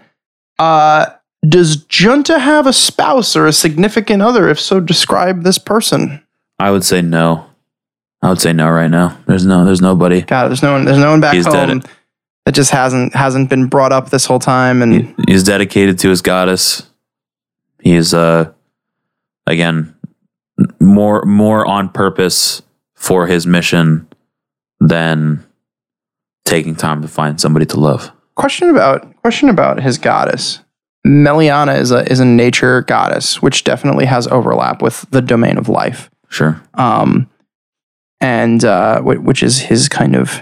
Uh, 0.58 1.06
does 1.48 1.84
Junta 1.86 2.38
have 2.38 2.66
a 2.66 2.72
spouse 2.72 3.34
or 3.34 3.46
a 3.46 3.52
significant 3.52 4.20
other? 4.22 4.50
If 4.50 4.60
so, 4.60 4.78
describe 4.78 5.42
this 5.42 5.56
person. 5.56 6.22
I 6.58 6.70
would 6.70 6.84
say 6.84 7.00
no. 7.00 7.46
I 8.20 8.28
would 8.28 8.40
say 8.42 8.52
no 8.52 8.68
right 8.68 8.90
now. 8.90 9.18
There's 9.26 9.46
no. 9.46 9.64
There's 9.64 9.80
nobody. 9.80 10.20
God, 10.20 10.48
there's 10.48 10.62
no 10.62 10.72
one. 10.72 10.84
There's 10.84 10.98
no 10.98 11.10
one 11.10 11.20
back 11.20 11.34
He's 11.34 11.46
home 11.46 11.80
dead. 11.80 11.90
that 12.44 12.52
just 12.54 12.70
hasn't 12.70 13.14
hasn't 13.14 13.48
been 13.48 13.68
brought 13.68 13.90
up 13.92 14.10
this 14.10 14.26
whole 14.26 14.38
time. 14.38 14.82
And 14.82 15.14
He's 15.26 15.42
dedicated 15.44 15.98
to 16.00 16.10
his 16.10 16.20
goddess. 16.20 16.88
He's 17.80 18.12
uh 18.12 18.52
again 19.46 19.96
more 20.78 21.24
more 21.24 21.66
on 21.66 21.88
purpose 21.88 22.62
for 22.94 23.26
his 23.26 23.46
mission 23.46 24.06
than 24.88 25.44
taking 26.44 26.74
time 26.74 27.02
to 27.02 27.08
find 27.08 27.40
somebody 27.40 27.66
to 27.66 27.78
love. 27.78 28.10
question 28.34 28.70
about 28.70 29.16
question 29.16 29.48
about 29.48 29.80
his 29.80 29.98
goddess. 29.98 30.60
Meliana 31.06 31.78
is 31.78 31.90
a 31.90 32.10
is 32.10 32.20
a 32.20 32.24
nature 32.24 32.82
goddess, 32.82 33.42
which 33.42 33.64
definitely 33.64 34.06
has 34.06 34.26
overlap 34.28 34.82
with 34.82 35.06
the 35.10 35.20
domain 35.22 35.58
of 35.58 35.68
life. 35.68 36.10
Sure. 36.28 36.62
Um, 36.74 37.28
and 38.20 38.64
uh, 38.64 39.00
wh- 39.00 39.24
which 39.24 39.42
is 39.42 39.60
his 39.60 39.88
kind 39.88 40.14
of 40.14 40.40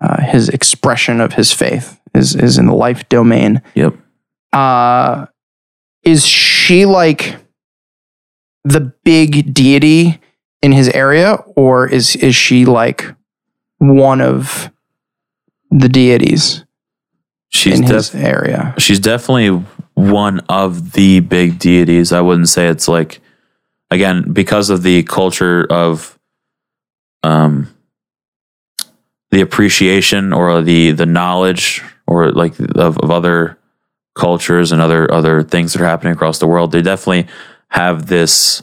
uh, 0.00 0.22
his 0.22 0.48
expression 0.48 1.20
of 1.20 1.34
his 1.34 1.52
faith 1.52 2.00
is 2.14 2.34
is 2.34 2.58
in 2.58 2.66
the 2.66 2.74
life 2.74 3.08
domain. 3.08 3.62
Yep. 3.74 3.94
Uh, 4.52 5.26
is 6.04 6.26
she 6.26 6.86
like 6.86 7.36
the 8.64 8.92
big 9.04 9.52
deity 9.52 10.20
in 10.62 10.72
his 10.72 10.88
area, 10.90 11.34
or 11.56 11.88
is 11.88 12.14
is 12.16 12.36
she 12.36 12.64
like 12.64 13.14
one 13.82 14.20
of 14.20 14.70
the 15.70 15.88
deities 15.88 16.64
She's 17.48 17.80
in 17.80 17.86
def- 17.86 17.94
his 17.96 18.14
area? 18.14 18.74
she's 18.78 19.00
definitely 19.00 19.64
one 19.94 20.40
of 20.48 20.92
the 20.92 21.20
big 21.20 21.58
deities. 21.58 22.12
I 22.12 22.20
wouldn't 22.20 22.48
say 22.48 22.68
it's 22.68 22.88
like 22.88 23.20
again 23.90 24.32
because 24.32 24.70
of 24.70 24.82
the 24.82 25.02
culture 25.02 25.66
of 25.70 26.18
um 27.22 27.74
the 29.30 29.40
appreciation 29.40 30.32
or 30.32 30.62
the 30.62 30.92
the 30.92 31.06
knowledge 31.06 31.82
or 32.06 32.30
like 32.32 32.58
of, 32.60 32.98
of 32.98 33.10
other 33.10 33.58
cultures 34.14 34.72
and 34.72 34.80
other 34.80 35.10
other 35.12 35.42
things 35.42 35.72
that 35.72 35.82
are 35.82 35.86
happening 35.86 36.12
across 36.12 36.38
the 36.38 36.46
world. 36.46 36.72
They 36.72 36.82
definitely 36.82 37.26
have 37.68 38.06
this 38.06 38.62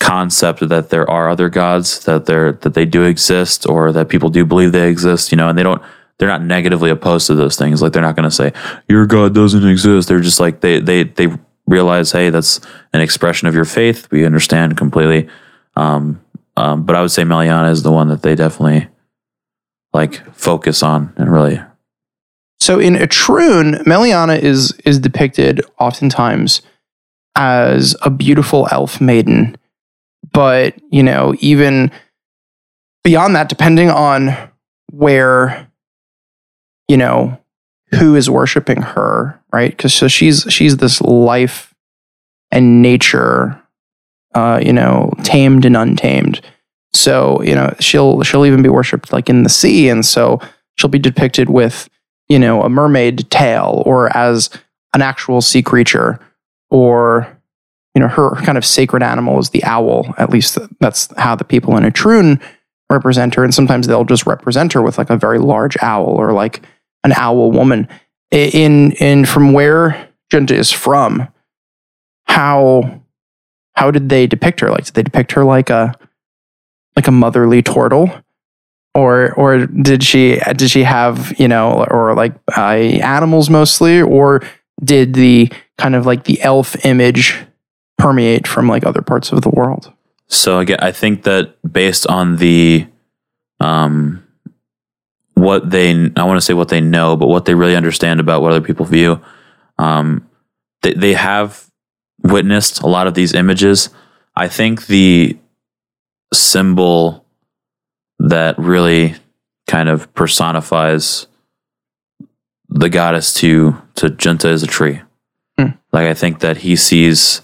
concept 0.00 0.68
that 0.68 0.90
there 0.90 1.08
are 1.08 1.28
other 1.28 1.48
gods 1.48 2.04
that 2.04 2.26
they're 2.26 2.52
that 2.52 2.74
they 2.74 2.84
do 2.84 3.04
exist 3.04 3.68
or 3.68 3.92
that 3.92 4.08
people 4.08 4.30
do 4.30 4.44
believe 4.44 4.72
they 4.72 4.88
exist. 4.88 5.30
You 5.30 5.36
know, 5.36 5.48
and 5.48 5.56
they 5.56 5.62
don't 5.62 5.82
they're 6.18 6.28
not 6.28 6.42
negatively 6.42 6.90
opposed 6.90 7.28
to 7.28 7.34
those 7.34 7.56
things. 7.56 7.80
Like 7.80 7.92
they're 7.92 8.02
not 8.02 8.16
going 8.16 8.28
to 8.28 8.34
say 8.34 8.52
your 8.88 9.06
God 9.06 9.34
doesn't 9.34 9.66
exist. 9.66 10.08
They're 10.08 10.20
just 10.20 10.40
like 10.40 10.60
they 10.60 10.80
they 10.80 11.04
they 11.04 11.28
realize, 11.66 12.12
hey, 12.12 12.30
that's 12.30 12.60
an 12.92 13.00
expression 13.00 13.46
of 13.46 13.54
your 13.54 13.64
faith. 13.64 14.10
We 14.10 14.26
understand 14.26 14.76
completely. 14.76 15.28
Um, 15.76 16.20
um, 16.56 16.84
but 16.84 16.96
I 16.96 17.00
would 17.00 17.12
say 17.12 17.22
Meliana 17.22 17.70
is 17.70 17.82
the 17.82 17.92
one 17.92 18.08
that 18.08 18.22
they 18.22 18.34
definitely 18.34 18.88
like 19.92 20.34
focus 20.34 20.82
on 20.82 21.12
and 21.16 21.32
really. 21.32 21.60
So 22.58 22.78
in 22.78 22.94
Etrun, 22.94 23.82
Meliana 23.84 24.38
is 24.38 24.72
is 24.84 24.98
depicted 24.98 25.62
oftentimes 25.78 26.62
as 27.34 27.96
a 28.02 28.10
beautiful 28.10 28.68
elf 28.70 29.00
maiden. 29.00 29.56
But, 30.32 30.74
you 30.90 31.02
know, 31.02 31.34
even 31.40 31.90
beyond 33.04 33.34
that, 33.36 33.48
depending 33.48 33.90
on 33.90 34.36
where, 34.90 35.70
you 36.88 36.96
know, 36.96 37.38
who 37.94 38.14
is 38.14 38.30
worshiping 38.30 38.82
her, 38.82 39.40
right? 39.52 39.70
Because 39.70 39.92
so 39.92 40.06
she's 40.08 40.46
she's 40.48 40.76
this 40.76 41.00
life 41.00 41.74
and 42.50 42.82
nature, 42.82 43.60
uh, 44.34 44.60
you 44.62 44.72
know, 44.72 45.12
tamed 45.24 45.64
and 45.64 45.76
untamed. 45.76 46.40
So, 46.92 47.42
you 47.42 47.54
know, 47.54 47.74
she'll 47.80 48.22
she'll 48.22 48.46
even 48.46 48.62
be 48.62 48.68
worshipped 48.68 49.12
like 49.12 49.28
in 49.28 49.42
the 49.42 49.48
sea. 49.48 49.88
And 49.88 50.06
so 50.06 50.40
she'll 50.76 50.90
be 50.90 50.98
depicted 50.98 51.48
with 51.48 51.88
you 52.30 52.38
know, 52.38 52.62
a 52.62 52.70
mermaid 52.70 53.28
tail 53.28 53.82
or 53.84 54.16
as 54.16 54.48
an 54.94 55.02
actual 55.02 55.42
sea 55.42 55.62
creature 55.62 56.18
or, 56.70 57.36
you 57.94 58.00
know, 58.00 58.08
her 58.08 58.36
kind 58.36 58.56
of 58.56 58.64
sacred 58.64 59.02
animal 59.02 59.38
is 59.38 59.50
the 59.50 59.64
owl. 59.64 60.14
At 60.18 60.30
least 60.30 60.58
that's 60.78 61.12
how 61.16 61.34
the 61.34 61.44
people 61.44 61.76
in 61.76 61.84
Etrun 61.84 62.40
represent 62.90 63.34
her. 63.34 63.44
And 63.44 63.54
sometimes 63.54 63.86
they'll 63.86 64.04
just 64.04 64.26
represent 64.26 64.72
her 64.72 64.82
with 64.82 64.98
like 64.98 65.10
a 65.10 65.16
very 65.16 65.38
large 65.38 65.76
owl 65.82 66.06
or 66.06 66.32
like 66.32 66.62
an 67.04 67.12
owl 67.12 67.50
woman. 67.50 67.88
In, 68.30 68.92
in 68.92 69.24
from 69.24 69.52
where 69.52 70.08
Junta 70.30 70.54
is 70.54 70.70
from, 70.70 71.26
how, 72.26 73.02
how 73.74 73.90
did 73.90 74.08
they 74.08 74.28
depict 74.28 74.60
her? 74.60 74.70
Like, 74.70 74.84
did 74.84 74.94
they 74.94 75.02
depict 75.02 75.32
her 75.32 75.44
like 75.44 75.68
a, 75.68 75.96
like 76.94 77.08
a 77.08 77.12
motherly 77.12 77.62
turtle? 77.62 78.10
or 78.94 79.32
or 79.34 79.66
did 79.66 80.02
she 80.02 80.40
did 80.56 80.70
she 80.70 80.82
have 80.82 81.32
you 81.38 81.46
know 81.46 81.84
or 81.90 82.14
like 82.14 82.34
uh, 82.56 82.72
animals 82.72 83.48
mostly 83.48 84.02
or 84.02 84.42
did 84.82 85.14
the 85.14 85.50
kind 85.78 85.94
of 85.94 86.06
like 86.06 86.24
the 86.24 86.40
elf 86.42 86.84
image 86.84 87.36
permeate 88.00 88.46
from 88.46 88.68
like 88.68 88.84
other 88.84 89.02
parts 89.02 89.32
of 89.32 89.42
the 89.42 89.50
world 89.50 89.92
So 90.28 90.60
again, 90.60 90.78
I 90.80 90.92
think 90.92 91.24
that 91.24 91.56
based 91.70 92.06
on 92.06 92.36
the 92.36 92.86
um 93.58 94.22
what 95.34 95.70
they 95.70 95.90
I 96.16 96.24
want 96.24 96.36
to 96.36 96.40
say 96.40 96.54
what 96.54 96.68
they 96.68 96.80
know, 96.80 97.16
but 97.16 97.28
what 97.28 97.44
they 97.44 97.54
really 97.54 97.76
understand 97.76 98.20
about 98.20 98.40
what 98.40 98.52
other 98.52 98.64
people 98.64 98.86
view. 98.86 99.20
Um, 99.78 100.28
they 100.82 100.94
they 100.94 101.14
have 101.14 101.66
witnessed 102.22 102.82
a 102.82 102.86
lot 102.86 103.06
of 103.06 103.14
these 103.14 103.34
images. 103.34 103.90
I 104.36 104.48
think 104.48 104.86
the 104.86 105.36
symbol 106.32 107.24
that 108.20 108.56
really 108.58 109.16
kind 109.66 109.88
of 109.88 110.12
personifies 110.14 111.26
the 112.68 112.88
goddess 112.88 113.34
to 113.34 113.76
to 113.96 114.10
Junta 114.10 114.48
is 114.48 114.62
a 114.62 114.66
tree. 114.68 115.00
Hmm. 115.58 115.70
Like 115.92 116.06
I 116.06 116.14
think 116.14 116.40
that 116.40 116.58
he 116.58 116.76
sees 116.76 117.42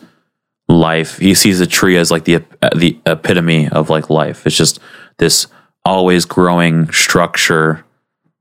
life. 0.68 1.18
He 1.18 1.34
sees 1.34 1.60
a 1.60 1.66
tree 1.66 1.96
as 1.96 2.10
like 2.10 2.24
the 2.24 2.44
the 2.74 2.98
epitome 3.06 3.68
of 3.68 3.90
like 3.90 4.10
life. 4.10 4.46
It's 4.46 4.56
just 4.56 4.78
this 5.18 5.46
always 5.84 6.24
growing 6.24 6.90
structure, 6.90 7.84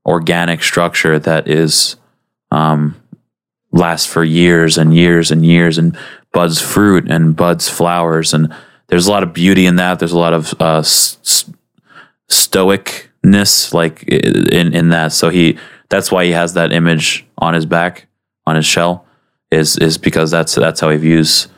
organic 0.04 0.62
structure 0.62 1.18
that 1.18 1.48
is 1.48 1.96
um 2.50 3.00
lasts 3.72 4.06
for 4.10 4.24
years 4.24 4.78
and 4.78 4.94
years 4.94 5.30
and 5.30 5.44
years 5.44 5.78
and 5.78 5.96
buds 6.32 6.60
fruit 6.60 7.10
and 7.10 7.36
buds 7.36 7.68
flowers 7.68 8.32
and 8.32 8.52
there's 8.88 9.06
a 9.06 9.10
lot 9.10 9.22
of 9.22 9.32
beauty 9.32 9.66
in 9.66 9.76
that. 9.76 9.98
There's 9.98 10.12
a 10.12 10.18
lot 10.18 10.32
of 10.32 10.54
uh, 10.60 10.78
s- 10.78 11.48
stoicness 12.30 13.72
like 13.72 14.04
in 14.04 14.74
in 14.74 14.88
that. 14.90 15.12
So 15.12 15.28
he 15.28 15.58
that's 15.88 16.10
why 16.12 16.24
he 16.24 16.32
has 16.32 16.54
that 16.54 16.72
image 16.72 17.26
on 17.38 17.54
his 17.54 17.66
back 17.66 18.06
on 18.46 18.56
his 18.56 18.66
shell 18.66 19.04
is 19.50 19.76
is 19.78 19.98
because 19.98 20.30
that's 20.30 20.54
that's 20.54 20.80
how 20.80 20.90
he 20.90 20.96
views 20.96 21.48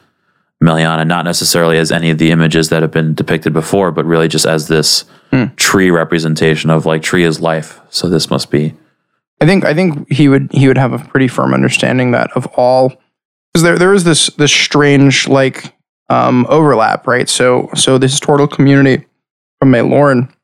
Meliana, 0.63 1.07
not 1.07 1.25
necessarily 1.25 1.79
as 1.79 1.93
any 1.93 2.11
of 2.11 2.19
the 2.19 2.31
images 2.31 2.69
that 2.69 2.83
have 2.83 2.91
been 2.91 3.15
depicted 3.15 3.53
before, 3.53 3.93
but 3.93 4.05
really 4.05 4.29
just 4.29 4.47
as 4.47 4.69
this 4.69 5.05
tree 5.57 5.91
representation 5.91 6.71
of 6.71 6.87
like 6.87 7.03
tree 7.03 7.25
is 7.25 7.41
life. 7.41 7.81
So 7.91 8.09
this 8.09 8.31
must 8.31 8.51
be 8.51 8.75
I 9.41 9.47
think 9.47 9.65
I 9.65 9.75
think 9.75 10.11
he 10.11 10.29
would 10.29 10.51
he 10.53 10.67
would 10.67 10.79
have 10.79 10.93
a 10.93 10.99
pretty 10.99 11.29
firm 11.29 11.55
understanding 11.55 12.11
that 12.13 12.31
of 12.33 12.47
all 12.57 12.89
because 13.53 13.63
there 13.63 13.79
there 13.79 13.95
is 13.95 14.05
this 14.05 14.29
this 14.37 14.53
strange 14.53 15.29
like 15.29 15.75
um, 16.11 16.47
overlap, 16.49 17.07
right? 17.07 17.29
So 17.29 17.71
so 17.75 17.99
this 17.99 18.19
turtle 18.19 18.49
community 18.49 19.07
from 19.61 19.71
Maylorn 19.71 20.35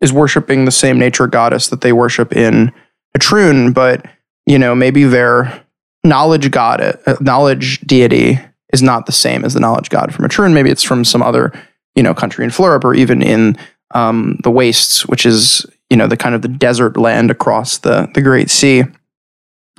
is 0.00 0.12
worshiping 0.12 0.64
the 0.64 0.70
same 0.70 0.98
nature 0.98 1.26
goddess 1.26 1.68
that 1.68 1.80
they 1.80 1.92
worship 1.92 2.34
in 2.34 2.72
Etrun, 3.16 3.74
but 3.74 4.06
you 4.46 4.58
know 4.58 4.74
maybe 4.74 5.04
their 5.04 5.64
knowledge 6.04 6.50
god 6.50 6.80
uh, 6.80 7.16
knowledge 7.20 7.80
deity 7.80 8.38
is 8.72 8.82
not 8.82 9.06
the 9.06 9.12
same 9.12 9.44
as 9.44 9.54
the 9.54 9.60
knowledge 9.60 9.90
god 9.90 10.14
from 10.14 10.26
Etrun. 10.26 10.52
Maybe 10.52 10.70
it's 10.70 10.82
from 10.82 11.04
some 11.04 11.22
other 11.22 11.52
you 11.94 12.02
know 12.02 12.14
country 12.14 12.44
in 12.44 12.50
Florida 12.50 12.86
or 12.86 12.94
even 12.94 13.22
in 13.22 13.56
um, 13.94 14.38
the 14.42 14.50
wastes, 14.50 15.06
which 15.06 15.24
is 15.24 15.66
you 15.90 15.96
know 15.96 16.06
the 16.06 16.16
kind 16.16 16.34
of 16.34 16.42
the 16.42 16.48
desert 16.48 16.96
land 16.96 17.30
across 17.30 17.78
the 17.78 18.08
the 18.14 18.22
Great 18.22 18.50
Sea. 18.50 18.84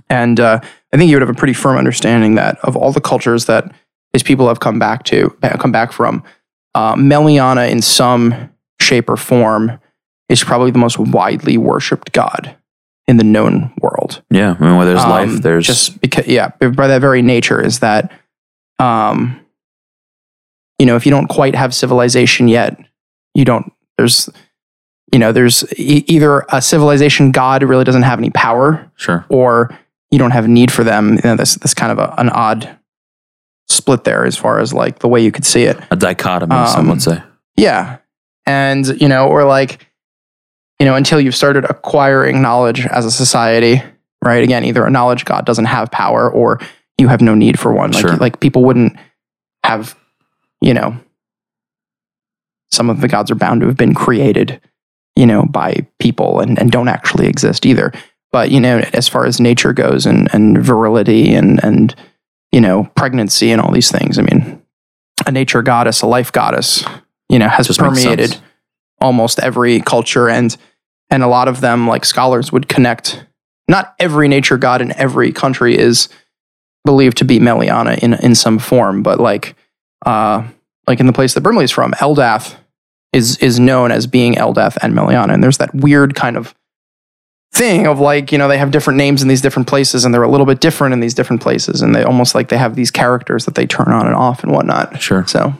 And 0.09 0.39
uh, 0.39 0.59
I 0.93 0.97
think 0.97 1.09
you 1.09 1.15
would 1.15 1.21
have 1.21 1.29
a 1.29 1.37
pretty 1.37 1.53
firm 1.53 1.77
understanding 1.77 2.35
that 2.35 2.57
of 2.59 2.75
all 2.75 2.91
the 2.91 3.01
cultures 3.01 3.45
that 3.45 3.71
these 4.11 4.23
people 4.23 4.47
have 4.47 4.59
come 4.59 4.79
back 4.79 5.03
to, 5.03 5.35
uh, 5.43 5.55
come 5.57 5.71
back 5.71 5.91
from, 5.91 6.23
uh, 6.73 6.95
Meliana 6.95 7.69
in 7.69 7.81
some 7.81 8.49
shape 8.81 9.09
or 9.09 9.17
form 9.17 9.79
is 10.29 10.43
probably 10.43 10.71
the 10.71 10.79
most 10.79 10.97
widely 10.97 11.57
worshipped 11.57 12.11
god 12.11 12.55
in 13.07 13.17
the 13.17 13.23
known 13.23 13.73
world 13.81 14.21
yeah. 14.29 14.55
I 14.59 14.63
mean, 14.63 14.77
where 14.77 14.85
there's 14.85 15.01
um, 15.01 15.09
life, 15.09 15.41
there's 15.41 15.65
just 15.65 15.99
because 15.99 16.27
yeah 16.27 16.49
by 16.59 16.87
that 16.87 17.01
very 17.01 17.21
nature 17.21 17.61
is 17.61 17.79
that 17.79 18.11
um 18.79 19.39
you 20.77 20.85
know 20.85 20.95
if 20.95 21.05
you 21.05 21.11
don't 21.11 21.27
quite 21.27 21.55
have 21.55 21.73
civilization 21.73 22.47
yet 22.47 22.77
you 23.35 23.45
don't 23.45 23.71
there's 23.97 24.29
you 25.13 25.19
know 25.19 25.31
there's 25.31 25.63
e- 25.77 26.03
either 26.07 26.45
a 26.49 26.61
civilization 26.61 27.31
god 27.31 27.63
really 27.63 27.83
doesn't 27.83 28.03
have 28.03 28.19
any 28.19 28.29
power 28.29 28.89
sure. 28.95 29.25
or 29.29 29.69
you 30.11 30.17
don't 30.17 30.31
have 30.31 30.45
a 30.45 30.47
need 30.49 30.71
for 30.71 30.83
them 30.83 31.15
you 31.15 31.21
know 31.23 31.35
this 31.35 31.55
this 31.55 31.73
kind 31.73 31.91
of 31.91 31.99
a, 31.99 32.13
an 32.17 32.29
odd 32.29 32.77
split 33.67 34.03
there 34.03 34.25
as 34.25 34.35
far 34.37 34.59
as 34.59 34.73
like 34.73 34.99
the 34.99 35.07
way 35.07 35.21
you 35.21 35.31
could 35.31 35.45
see 35.45 35.63
it 35.63 35.77
A 35.91 35.95
dichotomy, 35.95 36.55
some 36.67 36.81
Um, 36.81 36.89
would 36.89 37.01
say. 37.01 37.21
yeah. 37.55 37.97
And, 38.47 38.87
you 38.99 39.07
know, 39.07 39.27
or 39.27 39.43
like, 39.43 39.85
you 40.79 40.85
know, 40.87 40.95
until 40.95 41.21
you've 41.21 41.35
started 41.35 41.65
acquiring 41.65 42.41
knowledge 42.41 42.83
as 42.87 43.05
a 43.05 43.11
society, 43.11 43.83
right? 44.25 44.43
Again, 44.43 44.63
either 44.63 44.83
a 44.83 44.89
knowledge 44.89 45.23
god 45.23 45.45
doesn't 45.45 45.65
have 45.65 45.91
power 45.91 46.31
or 46.31 46.59
you 46.99 47.07
have 47.07 47.21
no 47.21 47.33
need 47.35 47.59
for 47.59 47.73
one. 47.73 47.91
Like, 47.91 48.01
Sure. 48.01 48.15
like 48.17 48.39
people 48.39 48.63
wouldn't 48.63 48.95
have, 49.63 49.97
you 50.61 50.73
know, 50.73 50.97
some 52.71 52.89
of 52.89 53.01
the 53.01 53.07
gods 53.07 53.31
are 53.31 53.35
bound 53.35 53.61
to 53.61 53.67
have 53.67 53.77
been 53.77 53.95
created, 53.95 54.61
you 55.15 55.25
know, 55.25 55.43
by 55.43 55.87
people 55.99 56.39
and, 56.39 56.59
and 56.59 56.71
don't 56.71 56.87
actually 56.87 57.27
exist 57.27 57.65
either. 57.65 57.91
But, 58.31 58.51
you 58.51 58.59
know, 58.59 58.83
as 58.93 59.07
far 59.07 59.25
as 59.25 59.39
nature 59.39 59.73
goes 59.73 60.05
and, 60.05 60.29
and 60.33 60.63
virility 60.63 61.33
and, 61.33 61.63
and, 61.63 61.95
you 62.51 62.61
know, 62.61 62.83
pregnancy 62.95 63.51
and 63.51 63.59
all 63.59 63.71
these 63.71 63.89
things, 63.91 64.19
I 64.19 64.21
mean, 64.21 64.61
a 65.25 65.31
nature 65.31 65.63
goddess, 65.63 66.01
a 66.03 66.07
life 66.07 66.31
goddess, 66.31 66.85
you 67.27 67.39
know, 67.39 67.47
has 67.47 67.67
Just 67.67 67.79
permeated 67.79 68.37
almost 69.01 69.39
every 69.39 69.79
culture 69.79 70.29
and 70.29 70.55
and 71.09 71.23
a 71.23 71.27
lot 71.27 71.47
of 71.47 71.61
them 71.61 71.87
like 71.87 72.05
scholars 72.05 72.51
would 72.51 72.67
connect 72.67 73.23
not 73.67 73.95
every 73.99 74.27
nature 74.27 74.57
god 74.57 74.81
in 74.81 74.91
every 74.97 75.31
country 75.31 75.77
is 75.77 76.09
believed 76.85 77.17
to 77.17 77.25
be 77.25 77.39
Meliana 77.39 77.97
in 77.99 78.13
in 78.15 78.35
some 78.35 78.59
form 78.59 79.03
but 79.03 79.19
like 79.19 79.55
uh 80.05 80.43
like 80.87 80.99
in 80.99 81.05
the 81.07 81.13
place 81.13 81.33
that 81.33 81.41
Brimley 81.41 81.65
is 81.65 81.71
from 81.71 81.91
Eldath 81.93 82.55
is 83.13 83.37
is 83.37 83.59
known 83.59 83.91
as 83.91 84.07
being 84.07 84.35
Eldath 84.35 84.77
and 84.81 84.93
Meliana 84.93 85.33
and 85.33 85.43
there's 85.43 85.57
that 85.57 85.73
weird 85.75 86.15
kind 86.15 86.37
of 86.37 86.53
thing 87.51 87.87
of 87.87 87.99
like 87.99 88.31
you 88.31 88.37
know 88.37 88.47
they 88.47 88.57
have 88.59 88.71
different 88.71 88.97
names 88.97 89.21
in 89.21 89.27
these 89.27 89.41
different 89.41 89.67
places 89.67 90.05
and 90.05 90.13
they're 90.13 90.23
a 90.23 90.29
little 90.29 90.45
bit 90.45 90.61
different 90.61 90.93
in 90.93 90.99
these 90.99 91.15
different 91.15 91.41
places 91.41 91.81
and 91.81 91.95
they 91.95 92.03
almost 92.03 92.35
like 92.35 92.49
they 92.49 92.57
have 92.57 92.75
these 92.75 92.91
characters 92.91 93.45
that 93.45 93.55
they 93.55 93.65
turn 93.65 93.91
on 93.91 94.05
and 94.05 94.15
off 94.15 94.43
and 94.43 94.51
whatnot 94.51 95.01
Sure. 95.01 95.25
so, 95.25 95.53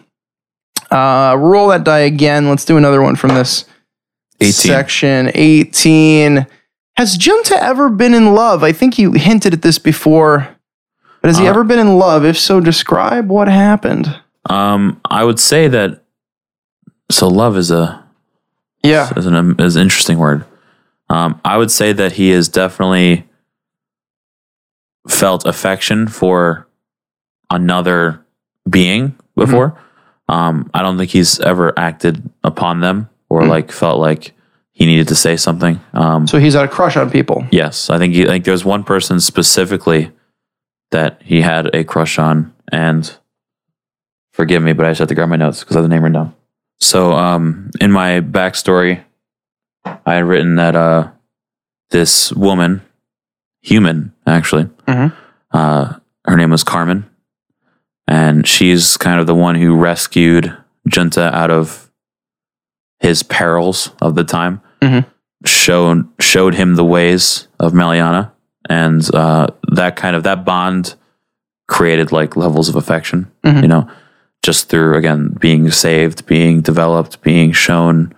uh, 0.91 1.35
roll 1.37 1.67
that 1.69 1.83
die 1.83 1.99
again. 1.99 2.47
Let's 2.49 2.65
do 2.65 2.77
another 2.77 3.01
one 3.01 3.15
from 3.15 3.29
this 3.35 3.65
18. 4.39 4.51
section. 4.53 5.31
18. 5.33 6.47
Has 6.97 7.17
Junta 7.17 7.61
ever 7.61 7.89
been 7.89 8.13
in 8.13 8.33
love? 8.33 8.63
I 8.63 8.71
think 8.71 8.97
you 8.97 9.11
hinted 9.13 9.53
at 9.53 9.61
this 9.61 9.77
before, 9.79 10.47
but 11.21 11.27
has 11.29 11.37
he 11.37 11.47
Uh, 11.47 11.49
ever 11.51 11.63
been 11.63 11.79
in 11.79 11.97
love? 11.97 12.23
If 12.25 12.37
so, 12.37 12.59
describe 12.59 13.29
what 13.29 13.47
happened. 13.47 14.13
Um, 14.49 14.99
I 15.09 15.23
would 15.23 15.39
say 15.39 15.67
that. 15.67 16.03
So 17.11 17.27
love 17.27 17.57
is 17.57 17.71
a 17.71 18.03
Yeah. 18.83 19.11
is 19.17 19.25
an 19.25 19.55
is 19.59 19.75
an 19.75 19.81
interesting 19.81 20.17
word. 20.19 20.45
Um, 21.09 21.39
I 21.43 21.57
would 21.57 21.71
say 21.71 21.91
that 21.93 22.13
he 22.13 22.29
has 22.31 22.47
definitely 22.47 23.25
felt 25.07 25.45
affection 25.45 26.07
for 26.07 26.67
another 27.49 28.19
being 28.69 29.15
before. 29.35 29.75
Um, 30.27 30.69
I 30.73 30.83
don't 30.83 30.97
think 30.97 31.09
he's 31.09 31.39
ever 31.39 31.73
acted 31.77 32.29
upon 32.43 32.81
them 32.81 33.09
or 33.29 33.43
Hmm. 33.43 33.49
like 33.49 33.71
felt 33.71 33.99
like 33.99 34.33
he 34.71 34.85
needed 34.85 35.07
to 35.07 35.15
say 35.15 35.35
something. 35.35 35.79
Um, 35.93 36.27
So 36.27 36.37
he's 36.39 36.53
had 36.53 36.65
a 36.65 36.67
crush 36.67 36.95
on 36.95 37.09
people. 37.09 37.45
Yes, 37.51 37.89
I 37.89 37.97
think 37.97 38.13
he, 38.13 38.25
like 38.25 38.43
there's 38.43 38.63
one 38.63 38.83
person 38.83 39.19
specifically 39.19 40.11
that 40.91 41.21
he 41.23 41.41
had 41.41 41.73
a 41.75 41.83
crush 41.83 42.17
on, 42.19 42.53
and 42.71 43.15
forgive 44.31 44.61
me, 44.63 44.73
but 44.73 44.85
I 44.85 44.89
just 44.89 44.99
have 44.99 45.07
to 45.09 45.15
grab 45.15 45.29
my 45.29 45.35
notes 45.35 45.59
because 45.61 45.75
I 45.75 45.79
have 45.79 45.89
the 45.89 45.93
name 45.93 46.03
written 46.03 46.13
down. 46.21 46.35
So, 46.79 47.11
um, 47.13 47.71
in 47.81 47.91
my 47.91 48.21
backstory, 48.21 49.03
I 50.05 50.15
had 50.15 50.23
written 50.25 50.55
that 50.55 50.75
uh, 50.75 51.09
this 51.91 52.31
woman, 52.33 52.81
human 53.61 54.13
actually, 54.25 54.65
Mhm. 54.87 55.13
uh, 55.51 55.93
her 56.25 56.37
name 56.37 56.51
was 56.51 56.63
Carmen, 56.63 57.05
and 58.07 58.47
she's 58.47 58.97
kind 58.97 59.19
of 59.19 59.27
the 59.27 59.35
one 59.35 59.55
who 59.55 59.75
rescued 59.75 60.55
Junta 60.87 61.35
out 61.35 61.51
of 61.51 61.91
his 62.99 63.23
perils 63.23 63.91
of 64.01 64.15
the 64.15 64.23
time 64.23 64.61
showed 65.45 66.07
showed 66.19 66.53
him 66.55 66.75
the 66.75 66.83
ways 66.85 67.47
of 67.59 67.73
Meliana, 67.73 68.31
and 68.69 69.03
uh, 69.15 69.47
that 69.71 69.95
kind 69.95 70.15
of 70.15 70.23
that 70.23 70.45
bond 70.45 70.95
created 71.67 72.11
like 72.11 72.35
levels 72.37 72.69
of 72.69 72.75
affection. 72.75 73.29
Mhm. 73.43 73.61
You 73.63 73.67
know, 73.67 73.89
just 74.43 74.69
through 74.69 74.95
again 74.95 75.35
being 75.39 75.69
saved, 75.71 76.25
being 76.25 76.61
developed, 76.61 77.21
being 77.21 77.51
shown 77.51 78.13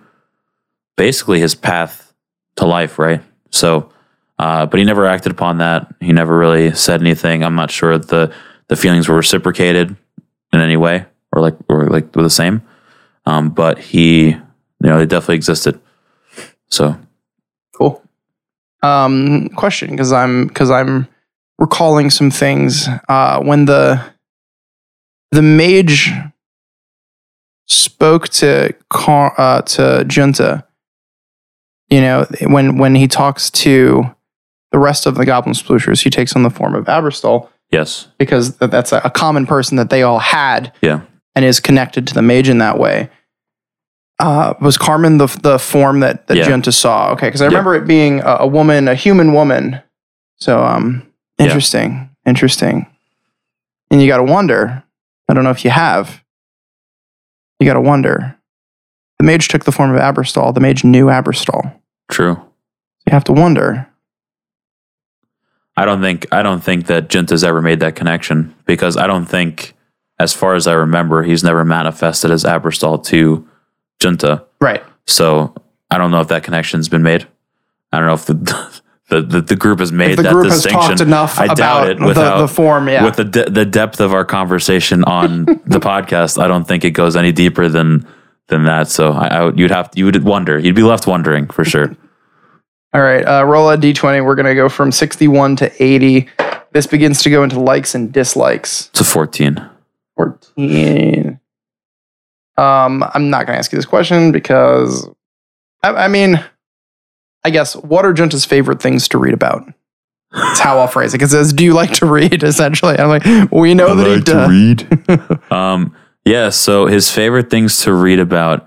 basically 0.96 1.40
his 1.40 1.54
path 1.54 2.12
to 2.56 2.66
life. 2.66 2.98
Right. 2.98 3.22
So, 3.50 3.90
uh, 4.38 4.66
but 4.66 4.78
he 4.78 4.84
never 4.84 5.06
acted 5.06 5.32
upon 5.32 5.58
that. 5.58 5.92
He 6.00 6.12
never 6.12 6.36
really 6.38 6.72
said 6.74 7.00
anything. 7.00 7.42
I'm 7.42 7.54
not 7.56 7.70
sure 7.70 7.98
the 7.98 8.32
the 8.68 8.76
feelings 8.76 9.08
were 9.08 9.16
reciprocated 9.16 9.96
in 10.52 10.60
any 10.60 10.76
way 10.76 11.06
or 11.32 11.40
like 11.42 11.56
or 11.68 11.86
like 11.88 12.14
were 12.14 12.22
the 12.22 12.30
same. 12.30 12.62
Um, 13.24 13.50
but 13.50 13.78
he, 13.78 14.28
you 14.30 14.40
know, 14.80 14.98
it 14.98 15.08
definitely 15.08 15.36
existed. 15.36 15.80
So. 16.68 16.96
Um, 18.82 19.48
question 19.50 19.90
because 19.90 20.12
I'm 20.12 20.48
because 20.48 20.70
I'm 20.70 21.06
recalling 21.58 22.10
some 22.10 22.30
things. 22.30 22.88
Uh, 23.08 23.40
when 23.40 23.64
the 23.66 24.02
the 25.30 25.42
mage 25.42 26.12
spoke 27.68 28.28
to 28.28 28.74
Car- 28.90 29.34
uh, 29.38 29.62
to 29.62 30.04
Junta, 30.08 30.64
you 31.88 32.00
know, 32.00 32.26
when 32.42 32.78
when 32.78 32.94
he 32.94 33.06
talks 33.08 33.50
to 33.50 34.04
the 34.72 34.78
rest 34.78 35.06
of 35.06 35.14
the 35.14 35.24
goblin 35.26 35.54
splooshes, 35.54 36.02
he 36.02 36.10
takes 36.10 36.34
on 36.34 36.42
the 36.42 36.50
form 36.50 36.74
of 36.74 36.86
Aberstall 36.86 37.48
Yes. 37.70 38.08
because 38.18 38.56
that's 38.56 38.90
a, 38.92 39.00
a 39.04 39.10
common 39.10 39.46
person 39.46 39.76
that 39.76 39.90
they 39.90 40.02
all 40.02 40.18
had 40.18 40.72
Yeah. 40.82 41.02
and 41.34 41.44
is 41.44 41.60
connected 41.60 42.06
to 42.08 42.14
the 42.14 42.22
mage 42.22 42.48
in 42.48 42.58
that 42.58 42.78
way. 42.78 43.10
Uh, 44.22 44.54
was 44.60 44.78
Carmen 44.78 45.18
the 45.18 45.26
the 45.42 45.58
form 45.58 45.98
that 46.00 46.28
that 46.28 46.36
Yeah. 46.36 46.48
Junta 46.48 46.70
saw? 46.70 47.10
Okay, 47.12 47.26
because 47.26 47.42
I 47.42 47.46
remember 47.46 47.74
it 47.74 47.86
being 47.88 48.20
a, 48.20 48.36
a 48.40 48.46
woman, 48.46 48.86
a 48.86 48.94
human 48.94 49.32
woman. 49.32 49.82
So 50.36 50.62
um, 50.62 51.02
Yeah. 51.38 51.46
interesting, 51.46 52.08
interesting. 52.24 52.86
And 53.90 54.00
you 54.00 54.06
got 54.06 54.18
to 54.18 54.22
wonder. 54.24 54.82
I 55.28 55.34
don't 55.34 55.42
know 55.44 55.50
if 55.50 55.64
you 55.64 55.70
have. 55.70 56.22
You 57.58 57.66
got 57.66 57.74
to 57.74 57.80
wonder. 57.80 58.36
The 59.18 59.24
mage 59.24 59.48
took 59.48 59.64
the 59.64 59.72
form 59.72 59.92
of 59.94 60.00
Aberstall. 60.00 60.54
The 60.54 60.60
mage 60.60 60.84
knew 60.84 61.06
Aberstall. 61.06 61.74
True. 62.08 62.40
You 63.06 63.10
have 63.12 63.24
to 63.24 63.32
wonder. 63.32 63.88
I 65.76 65.84
don't 65.84 66.00
think 66.00 66.26
I 66.32 66.42
don't 66.42 66.60
think 66.62 66.86
that 66.86 67.08
Junta's 67.08 67.42
ever 67.42 67.60
made 67.60 67.80
that 67.80 67.96
connection 67.96 68.54
because 68.66 68.96
I 68.96 69.06
don't 69.08 69.26
think, 69.26 69.74
as 70.20 70.32
far 70.32 70.54
as 70.54 70.66
I 70.68 70.74
remember, 70.74 71.22
he's 71.24 71.42
never 71.42 71.64
manifested 71.64 72.30
as 72.30 72.44
Aberstall 72.44 73.02
to 73.06 73.48
Junta. 74.02 74.44
Right. 74.60 74.82
So 75.06 75.54
I 75.90 75.98
don't 75.98 76.10
know 76.10 76.20
if 76.20 76.28
that 76.28 76.42
connection's 76.44 76.88
been 76.88 77.02
made. 77.02 77.26
I 77.92 77.98
don't 77.98 78.06
know 78.06 78.14
if 78.14 78.26
the 78.26 78.34
the, 79.08 79.20
the, 79.22 79.40
the 79.42 79.56
group 79.56 79.80
has 79.80 79.92
made 79.92 80.12
If 80.12 80.16
the 80.16 80.22
that 80.22 80.32
group 80.32 80.46
has 80.46 80.62
distinction. 80.62 80.90
talked 80.90 81.00
enough 81.02 81.38
I 81.38 81.48
doubt 81.48 81.56
about 81.58 81.90
it 81.90 81.98
the, 81.98 82.06
without 82.06 82.38
the 82.38 82.48
form, 82.48 82.88
yeah. 82.88 83.04
with 83.04 83.16
the 83.16 83.24
de- 83.24 83.50
the 83.50 83.66
depth 83.66 84.00
of 84.00 84.14
our 84.14 84.24
conversation 84.24 85.04
on 85.04 85.44
the 85.66 85.80
podcast. 85.80 86.42
I 86.42 86.48
don't 86.48 86.66
think 86.66 86.84
it 86.84 86.92
goes 86.92 87.16
any 87.16 87.32
deeper 87.32 87.68
than 87.68 88.06
than 88.48 88.64
that. 88.64 88.88
So 88.88 89.12
I, 89.12 89.26
I 89.26 89.44
would, 89.44 89.58
you'd 89.58 89.70
have 89.70 89.90
you 89.94 90.06
would 90.06 90.24
wonder. 90.24 90.58
You'd 90.58 90.74
be 90.74 90.82
left 90.82 91.06
wondering 91.06 91.46
for 91.48 91.64
sure. 91.64 91.94
All 92.94 93.00
right, 93.00 93.22
uh, 93.22 93.44
roll 93.44 93.70
a 93.70 93.78
d20. 93.78 94.22
We're 94.22 94.34
going 94.34 94.44
to 94.44 94.54
go 94.54 94.68
from 94.68 94.92
61 94.92 95.56
to 95.56 95.82
80. 95.82 96.28
This 96.72 96.86
begins 96.86 97.22
to 97.22 97.30
go 97.30 97.42
into 97.42 97.58
likes 97.58 97.94
and 97.94 98.12
dislikes. 98.12 98.88
It's 98.88 99.00
a 99.00 99.04
fourteen. 99.04 99.66
14. 100.16 101.40
Um, 102.56 103.04
I'm 103.14 103.30
not 103.30 103.46
going 103.46 103.54
to 103.54 103.58
ask 103.58 103.72
you 103.72 103.78
this 103.78 103.86
question 103.86 104.32
because, 104.32 105.08
I, 105.82 105.90
I 105.90 106.08
mean, 106.08 106.42
I 107.44 107.50
guess, 107.50 107.74
what 107.76 108.04
are 108.04 108.12
Junta's 108.12 108.44
favorite 108.44 108.82
things 108.82 109.08
to 109.08 109.18
read 109.18 109.34
about? 109.34 109.64
That's 110.32 110.60
how 110.60 110.78
I'll 110.78 110.88
phrase 110.88 111.12
it. 111.14 111.22
It 111.22 111.28
says, 111.28 111.52
Do 111.52 111.64
you 111.64 111.74
like 111.74 111.92
to 111.94 112.06
read? 112.06 112.42
Essentially. 112.44 112.98
I'm 112.98 113.08
like, 113.08 113.24
We 113.50 113.74
know 113.74 113.94
that 113.94 114.06
he 114.06 114.20
does. 114.22 114.50
read. 114.50 115.42
um, 115.52 115.94
yeah. 116.24 116.48
So 116.50 116.86
his 116.86 117.10
favorite 117.10 117.50
things 117.50 117.82
to 117.82 117.92
read 117.92 118.18
about 118.18 118.66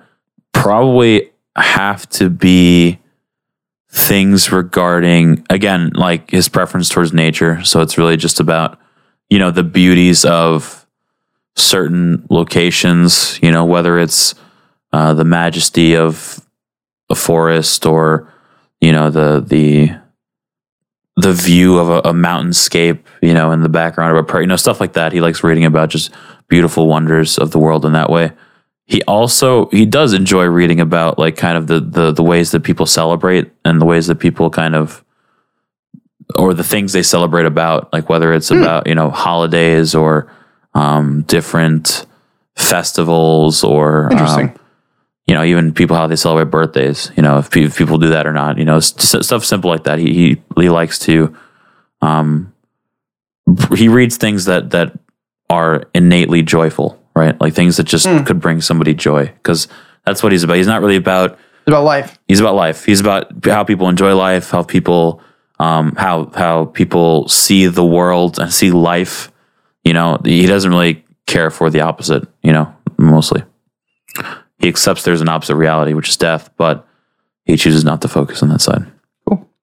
probably 0.53 1.31
have 1.55 2.07
to 2.09 2.29
be 2.29 2.99
things 3.89 4.51
regarding 4.51 5.45
again, 5.49 5.91
like 5.95 6.29
his 6.31 6.49
preference 6.49 6.89
towards 6.89 7.13
nature. 7.13 7.63
So 7.63 7.81
it's 7.81 7.97
really 7.97 8.17
just 8.17 8.39
about 8.39 8.79
you 9.29 9.39
know 9.39 9.51
the 9.51 9.63
beauties 9.63 10.23
of 10.25 10.84
certain 11.55 12.25
locations. 12.29 13.39
You 13.41 13.51
know 13.51 13.65
whether 13.65 13.99
it's 13.99 14.35
uh, 14.93 15.13
the 15.13 15.25
majesty 15.25 15.95
of 15.95 16.39
a 17.09 17.15
forest 17.15 17.85
or 17.85 18.31
you 18.81 18.91
know 18.91 19.09
the 19.09 19.43
the 19.45 19.91
the 21.17 21.33
view 21.33 21.77
of 21.79 21.89
a, 21.89 22.09
a 22.09 22.13
mountainscape, 22.13 22.99
you 23.21 23.33
know, 23.33 23.51
in 23.51 23.61
the 23.61 23.69
background 23.69 24.11
of 24.11 24.17
a 24.17 24.23
prairie, 24.23 24.43
you 24.43 24.47
know, 24.47 24.57
stuff 24.57 24.81
like 24.81 24.93
that. 24.93 25.13
He 25.13 25.21
likes 25.21 25.43
reading 25.43 25.63
about 25.63 25.89
just 25.89 26.11
beautiful 26.47 26.87
wonders 26.87 27.37
of 27.37 27.51
the 27.51 27.59
world 27.59 27.85
in 27.85 27.93
that 27.93 28.09
way. 28.09 28.31
He 28.85 29.01
also 29.03 29.67
he 29.69 29.85
does 29.85 30.13
enjoy 30.13 30.45
reading 30.45 30.79
about 30.79 31.17
like 31.17 31.37
kind 31.37 31.57
of 31.57 31.67
the 31.67 31.79
the 31.79 32.11
the 32.11 32.23
ways 32.23 32.51
that 32.51 32.61
people 32.61 32.85
celebrate 32.85 33.51
and 33.63 33.81
the 33.81 33.85
ways 33.85 34.07
that 34.07 34.19
people 34.19 34.49
kind 34.49 34.75
of 34.75 35.03
or 36.35 36.53
the 36.53 36.63
things 36.63 36.93
they 36.93 37.03
celebrate 37.03 37.45
about, 37.45 37.91
like 37.93 38.09
whether 38.09 38.33
it's 38.33 38.51
about, 38.51 38.87
you 38.87 38.95
know, 38.95 39.09
holidays 39.09 39.93
or 39.95 40.31
um 40.75 41.23
different 41.23 42.05
festivals 42.55 43.63
or 43.63 44.09
um, 44.13 44.53
you 45.27 45.33
know, 45.33 45.43
even 45.43 45.73
people 45.73 45.95
how 45.97 46.05
they 46.05 46.15
celebrate 46.15 46.51
birthdays. 46.51 47.11
You 47.17 47.23
know, 47.23 47.39
if, 47.39 47.49
pe- 47.49 47.63
if 47.63 47.75
people 47.77 47.97
do 47.97 48.09
that 48.09 48.27
or 48.27 48.33
not. 48.33 48.59
You 48.59 48.65
know, 48.65 48.79
stuff 48.79 49.43
simple 49.43 49.71
like 49.71 49.85
that. 49.85 49.97
He 49.97 50.13
he, 50.13 50.41
he 50.61 50.69
likes 50.69 50.99
to. 50.99 51.35
Um, 52.01 52.53
he 53.75 53.87
reads 53.87 54.17
things 54.17 54.45
that 54.45 54.69
that 54.71 54.97
are 55.49 55.85
innately 55.95 56.43
joyful, 56.43 57.01
right? 57.15 57.39
Like 57.41 57.53
things 57.53 57.77
that 57.77 57.85
just 57.85 58.05
Hmm. 58.07 58.23
could 58.23 58.39
bring 58.39 58.61
somebody 58.61 58.93
joy, 58.93 59.25
because 59.27 59.67
that's 60.05 60.21
what 60.21 60.31
he's 60.31 60.43
about. 60.43 60.57
He's 60.57 60.67
not 60.67 60.81
really 60.81 60.95
about. 60.97 61.31
It's 61.61 61.69
about 61.69 61.83
life. 61.85 62.19
He's 62.27 62.39
about 62.39 62.55
life. 62.55 62.85
He's 62.85 62.99
about 63.01 63.43
how 63.43 63.63
people 63.63 63.89
enjoy 63.89 64.15
life, 64.15 64.51
how 64.51 64.61
people, 64.61 65.21
um, 65.59 65.95
how 65.95 66.29
how 66.35 66.65
people 66.65 67.27
see 67.27 67.65
the 67.67 67.85
world 67.85 68.37
and 68.39 68.53
see 68.53 68.69
life. 68.71 69.31
You 69.85 69.93
know, 69.93 70.19
he 70.25 70.45
doesn't 70.45 70.71
really 70.71 71.05
care 71.27 71.49
for 71.49 71.69
the 71.69 71.81
opposite. 71.81 72.27
You 72.41 72.51
know, 72.51 72.75
mostly 72.97 73.43
he 74.59 74.69
accepts 74.69 75.03
there's 75.03 75.21
an 75.21 75.29
opposite 75.29 75.55
reality, 75.55 75.93
which 75.93 76.09
is 76.09 76.17
death, 76.17 76.49
but 76.57 76.87
he 77.43 77.57
chooses 77.57 77.83
not 77.83 78.01
to 78.01 78.07
focus 78.07 78.41
on 78.41 78.49
that 78.49 78.61
side. 78.61 78.85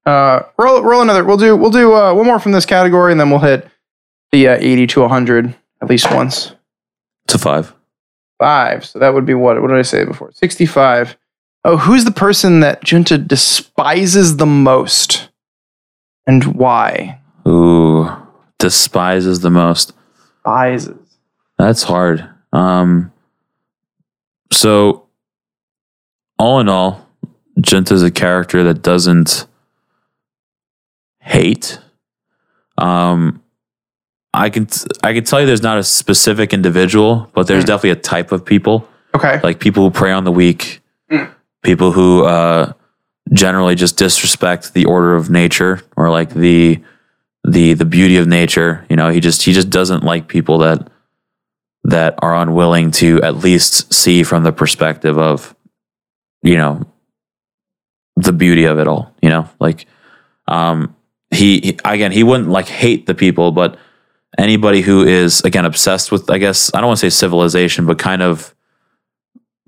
Uh, 0.04 0.42
roll, 0.58 0.82
roll 0.82 1.02
another. 1.02 1.24
We'll 1.24 1.36
do, 1.36 1.56
we'll 1.56 1.70
do 1.70 1.94
uh, 1.94 2.12
one 2.12 2.26
more 2.26 2.40
from 2.40 2.52
this 2.52 2.66
category 2.66 3.12
and 3.12 3.20
then 3.20 3.30
we'll 3.30 3.38
hit 3.38 3.68
the 4.32 4.48
uh, 4.48 4.56
80 4.58 4.86
to 4.88 5.00
100 5.02 5.54
at 5.80 5.88
least 5.88 6.12
once. 6.12 6.52
A 7.32 7.38
five. 7.38 7.72
Five. 8.38 8.84
So 8.84 8.98
that 8.98 9.14
would 9.14 9.24
be 9.24 9.34
what? 9.34 9.60
What 9.62 9.68
did 9.68 9.78
I 9.78 9.82
say 9.82 10.04
before? 10.04 10.32
65. 10.32 11.16
Oh, 11.64 11.76
who's 11.76 12.04
the 12.04 12.10
person 12.10 12.60
that 12.60 12.82
Junta 12.82 13.16
despises 13.16 14.36
the 14.36 14.46
most 14.46 15.30
and 16.26 16.44
why? 16.56 17.20
Ooh, 17.46 18.10
despises 18.58 19.40
the 19.40 19.50
most. 19.50 19.92
Despises. 20.44 20.96
That's 21.58 21.82
hard. 21.82 22.28
Um, 22.52 23.12
so, 24.50 25.06
all 26.38 26.60
in 26.60 26.68
all, 26.68 27.06
Junta's 27.60 28.02
a 28.02 28.10
character 28.10 28.64
that 28.64 28.82
doesn't 28.82 29.46
hate. 31.20 31.78
Um, 32.78 33.40
I 34.34 34.50
can 34.50 34.66
t- 34.66 34.86
I 35.04 35.12
can 35.12 35.24
tell 35.24 35.40
you 35.40 35.46
there's 35.46 35.62
not 35.62 35.78
a 35.78 35.84
specific 35.84 36.52
individual, 36.52 37.30
but 37.34 37.46
there's 37.46 37.64
Hmm. 37.64 37.68
definitely 37.68 37.90
a 37.90 37.96
type 37.96 38.32
of 38.32 38.44
people, 38.44 38.88
Okay. 39.14 39.40
like 39.44 39.60
people 39.60 39.84
who 39.84 39.90
prey 39.90 40.10
on 40.12 40.24
the 40.24 40.32
weak, 40.32 40.82
Mm. 41.10 41.28
people 41.62 41.92
who 41.92 42.24
uh, 42.24 42.72
generally 43.32 43.74
just 43.74 43.96
disrespect 43.98 44.72
the 44.74 44.84
order 44.86 45.14
of 45.14 45.30
nature 45.30 45.80
or 45.96 46.10
like 46.10 46.30
the 46.30 46.82
the 47.52 47.74
the 47.74 47.84
beauty 47.84 48.16
of 48.16 48.26
nature. 48.26 48.86
You 48.88 48.96
know, 48.96 49.10
he 49.10 49.20
just 49.20 49.42
he 49.42 49.52
just 49.52 49.70
doesn't 49.70 50.02
like 50.02 50.26
people 50.26 50.58
that 50.58 50.88
that 51.84 52.14
are 52.18 52.34
unwilling 52.34 52.90
to 52.92 53.20
at 53.22 53.36
least 53.36 53.92
see 53.92 54.22
from 54.22 54.42
the 54.42 54.52
perspective 54.52 55.18
of 55.18 55.54
you 56.42 56.56
know 56.56 56.82
the 58.16 58.32
beauty 58.32 58.64
of 58.64 58.78
it 58.78 58.88
all. 58.88 59.14
You 59.20 59.28
know, 59.28 59.48
like 59.60 59.86
um, 60.48 60.96
he, 61.30 61.60
he 61.60 61.78
again 61.84 62.12
he 62.12 62.22
wouldn't 62.22 62.48
like 62.48 62.68
hate 62.68 63.06
the 63.06 63.14
people, 63.14 63.52
but 63.52 63.76
anybody 64.38 64.80
who 64.80 65.04
is 65.04 65.42
again 65.42 65.66
obsessed 65.66 66.10
with 66.10 66.30
I 66.30 66.38
guess 66.38 66.72
I 66.74 66.80
don't 66.80 66.88
want 66.88 67.00
to 67.00 67.10
say 67.10 67.14
civilization, 67.14 67.86
but 67.86 67.98
kind 67.98 68.22
of 68.22 68.54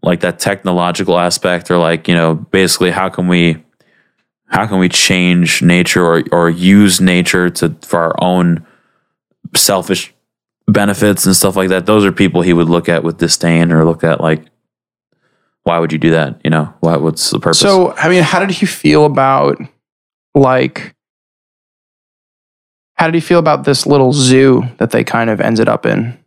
like 0.02 0.20
that 0.20 0.38
technological 0.38 1.18
aspect 1.18 1.70
or 1.70 1.76
like 1.76 2.08
you 2.08 2.14
know 2.14 2.34
basically 2.34 2.90
how 2.90 3.10
can 3.10 3.28
we 3.28 3.63
how 4.46 4.66
can 4.66 4.78
we 4.78 4.88
change 4.88 5.62
nature 5.62 6.04
or 6.04 6.22
or 6.33 6.50
use 6.50 7.00
nature 7.00 7.50
to 7.50 7.74
for 7.83 8.00
our 8.00 8.14
own 8.22 8.66
selfish 9.54 10.14
benefits 10.66 11.26
and 11.26 11.35
stuff 11.35 11.57
like 11.57 11.68
that? 11.70 11.87
Those 11.87 12.04
are 12.04 12.12
people 12.12 12.42
he 12.42 12.52
would 12.52 12.68
look 12.68 12.88
at 12.88 13.04
with 13.04 13.18
disdain 13.18 13.72
or 13.72 13.85
look 13.85 14.04
at 14.04 14.20
like 14.20 14.44
why 15.64 15.78
would 15.78 15.92
you 15.92 15.98
do 15.98 16.11
that? 16.11 16.40
You 16.44 16.50
know 16.50 16.72
what 16.80 17.02
what's 17.02 17.30
the 17.30 17.40
purpose? 17.40 17.61
So, 17.61 17.92
I 17.92 18.09
mean, 18.09 18.22
how 18.22 18.38
did 18.38 18.50
he 18.50 18.66
feel 18.66 19.04
about 19.07 19.59
like 20.35 20.94
how 22.94 23.07
did 23.07 23.14
he 23.14 23.20
feel 23.20 23.38
about 23.38 23.64
this 23.64 23.87
little 23.87 24.12
zoo 24.12 24.62
that 24.78 24.90
they 24.90 25.02
kind 25.04 25.30
of 25.30 25.40
ended 25.40 25.68
up 25.68 25.85
in 25.85 26.18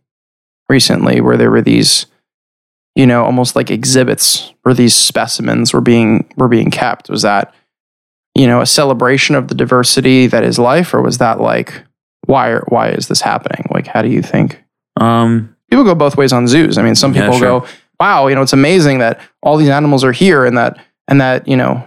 recently 0.68 1.20
where 1.20 1.36
there 1.36 1.50
were 1.50 1.62
these 1.62 2.06
you 2.98 3.06
know, 3.06 3.24
almost 3.24 3.54
like 3.54 3.70
exhibits 3.70 4.52
where 4.62 4.74
these 4.74 4.92
specimens 4.92 5.72
were 5.72 5.80
being 5.80 6.28
were 6.36 6.48
being 6.48 6.68
kept? 6.68 7.08
Was 7.08 7.22
that 7.22 7.54
you 8.38 8.46
know, 8.46 8.60
a 8.60 8.66
celebration 8.66 9.34
of 9.34 9.48
the 9.48 9.54
diversity 9.54 10.26
that 10.28 10.44
is 10.44 10.58
life 10.58 10.94
or 10.94 11.02
was 11.02 11.18
that 11.18 11.40
like 11.40 11.82
why 12.26 12.48
are, 12.50 12.64
why 12.68 12.88
is 12.90 13.08
this 13.08 13.20
happening? 13.20 13.66
Like 13.70 13.86
how 13.86 14.00
do 14.02 14.08
you 14.08 14.22
think? 14.22 14.62
um 15.00 15.54
people 15.70 15.84
go 15.84 15.94
both 15.94 16.16
ways 16.16 16.32
on 16.32 16.46
zoos. 16.48 16.78
I 16.78 16.82
mean, 16.82 16.94
some 16.94 17.12
Yeah, 17.14 17.22
people 17.22 17.38
sure. 17.38 17.60
go, 17.60 17.66
"Wow, 18.00 18.26
you 18.28 18.34
know, 18.34 18.42
it's 18.42 18.52
amazing 18.54 18.98
that 19.00 19.20
all 19.42 19.56
these 19.58 19.68
animals 19.68 20.02
are 20.02 20.12
here, 20.12 20.44
and 20.46 20.56
that 20.56 20.78
and 21.08 21.20
that 21.20 21.46
you 21.46 21.56
know, 21.56 21.86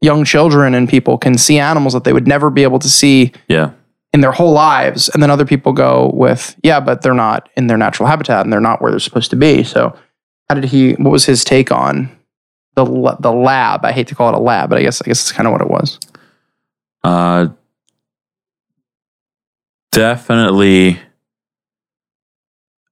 young 0.00 0.24
children 0.24 0.74
and 0.74 0.88
people 0.88 1.16
can 1.18 1.36
see 1.38 1.58
animals 1.58 1.92
that 1.94 2.04
they 2.04 2.12
would 2.12 2.26
never 2.28 2.50
be 2.50 2.62
able 2.62 2.78
to 2.80 2.88
see 2.88 3.32
yeah 3.48 3.70
in 4.12 4.20
their 4.22 4.32
whole 4.32 4.52
lives." 4.52 5.08
And 5.10 5.22
then 5.22 5.30
other 5.30 5.44
people 5.46 5.72
go 5.72 6.10
with, 6.14 6.56
"Yeah, 6.62 6.80
but 6.80 7.02
they're 7.02 7.14
not 7.14 7.48
in 7.56 7.68
their 7.68 7.78
natural 7.78 8.08
habitat, 8.08 8.44
and 8.44 8.52
they're 8.52 8.60
not 8.60 8.80
where 8.82 8.90
they're 8.90 9.00
supposed 9.08 9.30
to 9.30 9.36
be." 9.36 9.62
So, 9.62 9.94
how 10.48 10.54
did 10.56 10.64
he? 10.64 10.92
What 10.94 11.10
was 11.12 11.26
his 11.26 11.44
take 11.44 11.70
on 11.72 12.10
the 12.84 13.16
the 13.20 13.32
lab. 13.32 13.84
I 13.84 13.92
hate 13.92 14.08
to 14.08 14.14
call 14.14 14.28
it 14.28 14.34
a 14.34 14.40
lab, 14.40 14.70
but 14.70 14.78
I 14.78 14.82
guess 14.82 15.00
I 15.02 15.06
guess 15.06 15.20
it's 15.20 15.32
kind 15.32 15.46
of 15.46 15.52
what 15.52 15.60
it 15.62 15.68
was. 15.70 15.98
Uh, 17.02 17.48
definitely 19.92 20.98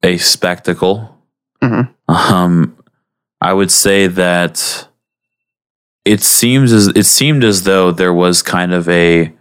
a 0.02 0.16
spectacle. 0.18 1.16
Mhm. 1.62 1.88
Um, 2.08 2.76
I 3.40 3.52
would 3.52 3.70
say 3.70 4.06
that 4.06 4.88
it 6.04 6.22
seems 6.22 6.72
as 6.72 6.88
it 6.88 7.04
seemed 7.06 7.44
as 7.44 7.64
though 7.64 7.90
there 7.90 8.12
was 8.14 8.42
kind 8.42 8.72
of 8.72 8.88
a 8.88 9.32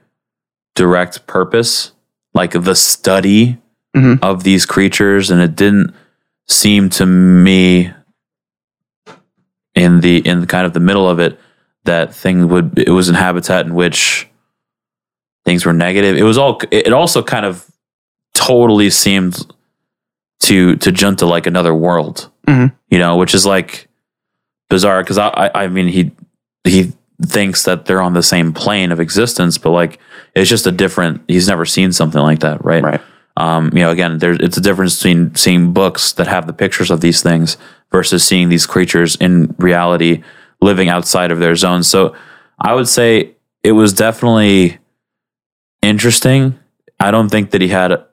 direct 0.75 1.25
purpose, 1.27 1.91
like 2.33 2.51
the 2.51 2.75
study 2.75 3.57
Mhm. 3.95 4.19
of 4.21 4.43
these 4.43 4.65
creatures, 4.65 5.31
and 5.31 5.41
it 5.41 5.55
didn't 5.55 5.93
seem 6.47 6.89
to 6.91 7.05
me 7.05 7.91
in 9.77 10.01
the 10.01 10.17
in 10.27 10.45
kind 10.47 10.65
of 10.65 10.73
the 10.73 10.79
middle 10.79 11.07
of 11.07 11.19
it 11.19 11.39
that 11.85 12.13
thing 12.13 12.49
would 12.49 12.77
it 12.79 12.89
was 12.89 13.07
in 13.09 13.15
habitat 13.15 13.65
in 13.65 13.73
which 13.75 14.27
things 15.45 15.65
were 15.65 15.73
negative. 15.73 16.17
It 16.17 16.23
was 16.23 16.37
all 16.37 16.59
it 16.71 16.91
also 16.91 17.23
kind 17.23 17.45
of 17.45 17.65
totally 18.33 18.89
seemed 18.89 19.45
to 20.41 20.75
to 20.77 20.91
jump 20.91 21.19
to 21.19 21.25
like 21.25 21.47
another 21.47 21.73
world, 21.73 22.29
Mhm. 22.47 22.73
you 22.89 22.99
know, 22.99 23.15
which 23.17 23.33
is 23.33 23.45
like 23.45 23.87
bizarre 24.69 25.01
because 25.03 25.17
I, 25.17 25.27
I 25.29 25.63
I 25.63 25.67
mean 25.67 25.87
he 25.87 26.11
he 26.63 26.91
thinks 27.25 27.63
that 27.63 27.85
they're 27.85 28.01
on 28.01 28.13
the 28.13 28.21
same 28.23 28.53
plane 28.53 28.91
of 28.91 28.99
existence, 28.99 29.57
but 29.57 29.71
like 29.71 29.99
it's 30.35 30.49
just 30.49 30.67
a 30.67 30.71
different. 30.71 31.21
He's 31.27 31.47
never 31.47 31.65
seen 31.65 31.91
something 31.91 32.21
like 32.21 32.39
that, 32.39 32.63
right? 32.63 32.83
Right. 32.83 33.01
Um, 33.39 33.69
you 33.73 33.79
know, 33.83 33.91
again, 33.91 34.17
there's 34.17 34.39
it's 34.39 34.57
a 34.57 34.61
difference 34.61 34.97
between 34.97 35.35
seeing 35.35 35.71
books 35.71 36.11
that 36.13 36.27
have 36.27 36.47
the 36.47 36.53
pictures 36.53 36.89
of 36.91 37.01
these 37.01 37.21
things 37.21 37.55
versus 37.91 38.23
seeing 38.23 38.49
these 38.49 38.65
creatures 38.65 39.15
in 39.15 39.53
reality 39.59 40.23
living 40.59 40.89
outside 40.89 41.29
of 41.31 41.39
their 41.39 41.55
zone. 41.55 41.83
So 41.83 42.15
I 42.59 42.73
would 42.73 42.87
say 42.87 43.35
it 43.63 43.73
was 43.73 43.93
definitely 43.93 44.79
interesting. 45.81 46.57
I 46.99 47.11
don't 47.11 47.29
think 47.29 47.51
that 47.51 47.61
he 47.61 47.67
had. 47.67 48.03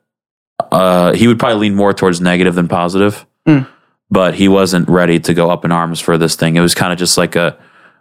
Uh, 0.70 1.12
he 1.14 1.26
would 1.26 1.38
probably 1.38 1.58
lean 1.68 1.74
more 1.74 1.92
towards 1.94 2.20
negative 2.20 2.54
than 2.54 2.68
positive, 2.68 3.26
Mm. 3.48 3.66
but 4.10 4.34
he 4.34 4.46
wasn't 4.48 4.88
ready 4.88 5.18
to 5.20 5.34
go 5.34 5.50
up 5.50 5.64
in 5.64 5.72
arms 5.72 6.00
for 6.00 6.16
this 6.18 6.36
thing. 6.36 6.56
It 6.56 6.60
was 6.60 6.74
kind 6.74 6.92
of 6.92 6.98
just 6.98 7.16
like 7.18 7.34
a, 7.36 7.56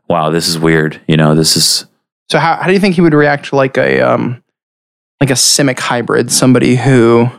wow, 0.07 0.29
this 0.29 0.47
is 0.47 0.59
weird. 0.59 0.99
You 1.07 1.17
know, 1.17 1.35
this 1.35 1.55
is 1.57 1.85
So 2.29 2.37
how 2.39 2.55
how 2.57 2.67
do 2.67 2.73
you 2.73 2.79
think 2.79 2.95
he 2.95 3.01
would 3.01 3.13
react 3.13 3.45
to 3.49 3.55
like 3.55 3.77
a 3.77 4.01
um 4.01 4.42
like 5.23 5.29
a 5.29 5.33
simic 5.39 5.79
hybrid, 5.79 6.29
somebody 6.31 6.75
who 6.75 7.29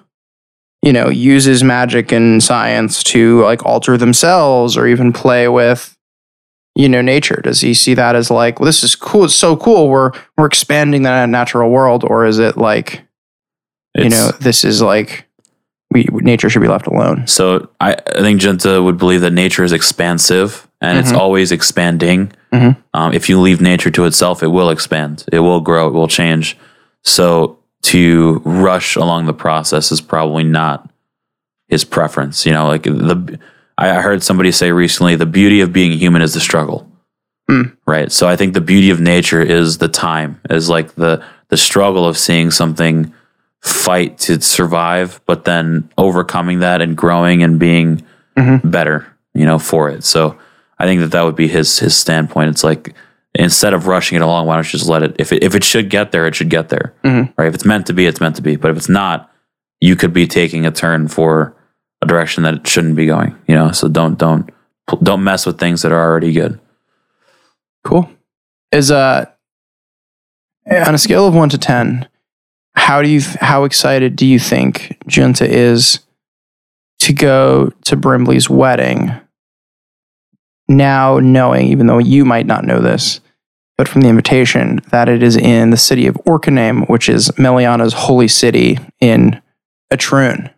you 0.82 0.92
know 0.92 1.08
uses 1.10 1.62
magic 1.62 2.12
and 2.12 2.42
science 2.42 3.02
to 3.04 3.42
like 3.42 3.64
alter 3.66 3.96
themselves 3.98 4.76
or 4.76 4.86
even 4.86 5.12
play 5.12 5.48
with 5.48 5.94
you 6.74 6.88
know 6.88 7.02
nature? 7.02 7.40
Does 7.44 7.60
he 7.60 7.74
see 7.74 7.92
that 7.94 8.16
as 8.16 8.30
like, 8.30 8.58
well, 8.58 8.64
this 8.66 8.82
is 8.82 8.96
cool, 8.96 9.24
it's 9.26 9.34
so 9.34 9.54
cool, 9.56 9.88
we're 9.90 10.12
we're 10.38 10.46
expanding 10.46 11.02
that 11.02 11.28
natural 11.28 11.70
world, 11.70 12.04
or 12.04 12.24
is 12.24 12.38
it 12.38 12.56
like 12.56 13.02
you 13.94 14.06
it's- 14.06 14.12
know 14.12 14.30
this 14.40 14.64
is 14.64 14.80
like 14.80 15.26
we 15.92 16.06
nature 16.10 16.48
should 16.48 16.62
be 16.62 16.68
left 16.68 16.86
alone? 16.86 17.26
So 17.26 17.68
I, 17.80 17.92
I 17.94 18.20
think 18.20 18.40
Junta 18.40 18.82
would 18.82 18.96
believe 18.96 19.20
that 19.20 19.32
nature 19.32 19.62
is 19.62 19.72
expansive 19.72 20.66
and 20.80 20.98
it's 20.98 21.12
Mhm. 21.12 21.18
always 21.18 21.52
expanding. 21.52 22.32
Mhm. 22.52 22.76
Um, 22.94 23.12
if 23.12 23.28
you 23.28 23.38
leave 23.40 23.60
nature 23.60 23.90
to 23.90 24.04
itself, 24.06 24.42
it 24.42 24.48
will 24.48 24.70
expand, 24.70 25.24
it 25.32 25.40
will 25.40 25.60
grow, 25.60 25.86
it 25.88 25.92
will 25.92 26.08
change. 26.08 26.56
So 27.04 27.58
to 27.84 28.40
rush 28.44 28.96
along 28.96 29.26
the 29.26 29.34
process 29.34 29.92
is 29.92 30.00
probably 30.00 30.44
not 30.44 30.88
his 31.68 31.84
preference. 31.84 32.46
You 32.46 32.52
know, 32.52 32.66
like 32.66 32.84
the 32.84 33.38
I 33.76 34.00
heard 34.00 34.22
somebody 34.22 34.52
say 34.52 34.70
recently, 34.72 35.16
the 35.16 35.26
beauty 35.26 35.60
of 35.60 35.72
being 35.72 35.92
human 35.92 36.22
is 36.22 36.34
the 36.34 36.40
struggle. 36.40 36.90
Mm. 37.50 37.76
Right. 37.86 38.10
So 38.10 38.26
I 38.28 38.36
think 38.36 38.54
the 38.54 38.60
beauty 38.60 38.90
of 38.90 39.00
nature 39.00 39.42
is 39.42 39.78
the 39.78 39.88
time, 39.88 40.40
is 40.50 40.68
like 40.68 40.94
the 40.94 41.22
the 41.48 41.56
struggle 41.56 42.06
of 42.06 42.16
seeing 42.16 42.50
something 42.50 43.12
fight 43.60 44.18
to 44.18 44.40
survive, 44.40 45.20
but 45.26 45.44
then 45.44 45.90
overcoming 45.98 46.60
that 46.60 46.80
and 46.80 46.96
growing 46.96 47.42
and 47.42 47.58
being 47.58 48.02
Mhm. 48.36 48.70
better, 48.70 49.06
you 49.34 49.44
know, 49.44 49.58
for 49.58 49.88
it. 49.90 50.04
So 50.04 50.36
I 50.78 50.86
think 50.86 51.00
that 51.00 51.10
that 51.12 51.22
would 51.24 51.36
be 51.36 51.48
his 51.48 51.78
his 51.78 51.94
standpoint. 51.96 52.50
It's 52.50 52.64
like 52.64 52.94
instead 53.34 53.74
of 53.74 53.86
rushing 53.86 54.16
it 54.16 54.22
along, 54.22 54.46
why 54.46 54.54
don't 54.54 54.64
you 54.66 54.78
just 54.78 54.88
let 54.88 55.02
it? 55.02 55.16
If 55.18 55.32
it 55.32 55.42
if 55.42 55.54
it 55.54 55.64
should 55.64 55.90
get 55.90 56.12
there, 56.12 56.26
it 56.26 56.34
should 56.34 56.50
get 56.50 56.68
there, 56.68 56.94
Mhm. 57.04 57.32
right? 57.36 57.48
If 57.48 57.54
it's 57.54 57.64
meant 57.64 57.86
to 57.86 57.92
be, 57.92 58.06
it's 58.06 58.20
meant 58.20 58.36
to 58.36 58.42
be. 58.42 58.56
But 58.56 58.70
if 58.70 58.76
it's 58.76 58.88
not, 58.88 59.30
you 59.80 59.96
could 59.96 60.12
be 60.12 60.26
taking 60.26 60.64
a 60.66 60.70
turn 60.70 61.08
for 61.08 61.54
a 62.02 62.06
direction 62.06 62.42
that 62.44 62.54
it 62.54 62.66
shouldn't 62.68 62.96
be 62.96 63.06
going. 63.06 63.34
You 63.48 63.54
know, 63.56 63.70
so 63.72 63.88
don't 63.88 64.16
don't 64.18 64.50
don't 65.02 65.24
mess 65.24 65.46
with 65.46 65.58
things 65.58 65.82
that 65.82 65.92
are 65.92 66.00
already 66.02 66.32
good. 66.32 66.60
Cool. 67.84 68.08
Is 68.72 68.90
uh 68.90 69.26
on 70.70 70.94
a 70.94 70.98
scale 70.98 71.26
of 71.26 71.34
one 71.34 71.48
to 71.50 71.58
ten, 71.58 72.06
how 72.74 73.02
do 73.02 73.08
you 73.08 73.20
how 73.40 73.64
excited 73.64 74.16
do 74.16 74.26
you 74.26 74.38
think 74.38 74.96
Junta 75.06 75.46
is 75.48 76.00
to 77.00 77.12
go 77.12 77.70
to 77.84 77.96
Brimley's 77.96 78.48
wedding? 78.48 79.12
Now 80.68 81.18
knowing, 81.18 81.66
even 81.68 81.86
though 81.86 81.98
you 81.98 82.24
might 82.24 82.46
not 82.46 82.64
know 82.64 82.80
this, 82.80 83.20
but 83.76 83.88
from 83.88 84.02
the 84.02 84.08
invitation, 84.08 84.80
that 84.90 85.08
it 85.08 85.22
is 85.22 85.36
in 85.36 85.70
the 85.70 85.76
city 85.76 86.06
of 86.06 86.14
Orkanaim, 86.26 86.88
which 86.88 87.08
is 87.08 87.36
Meliana's 87.38 87.92
holy 87.92 88.28
city 88.28 88.78
in 89.00 89.42
Etrun. 89.92 90.52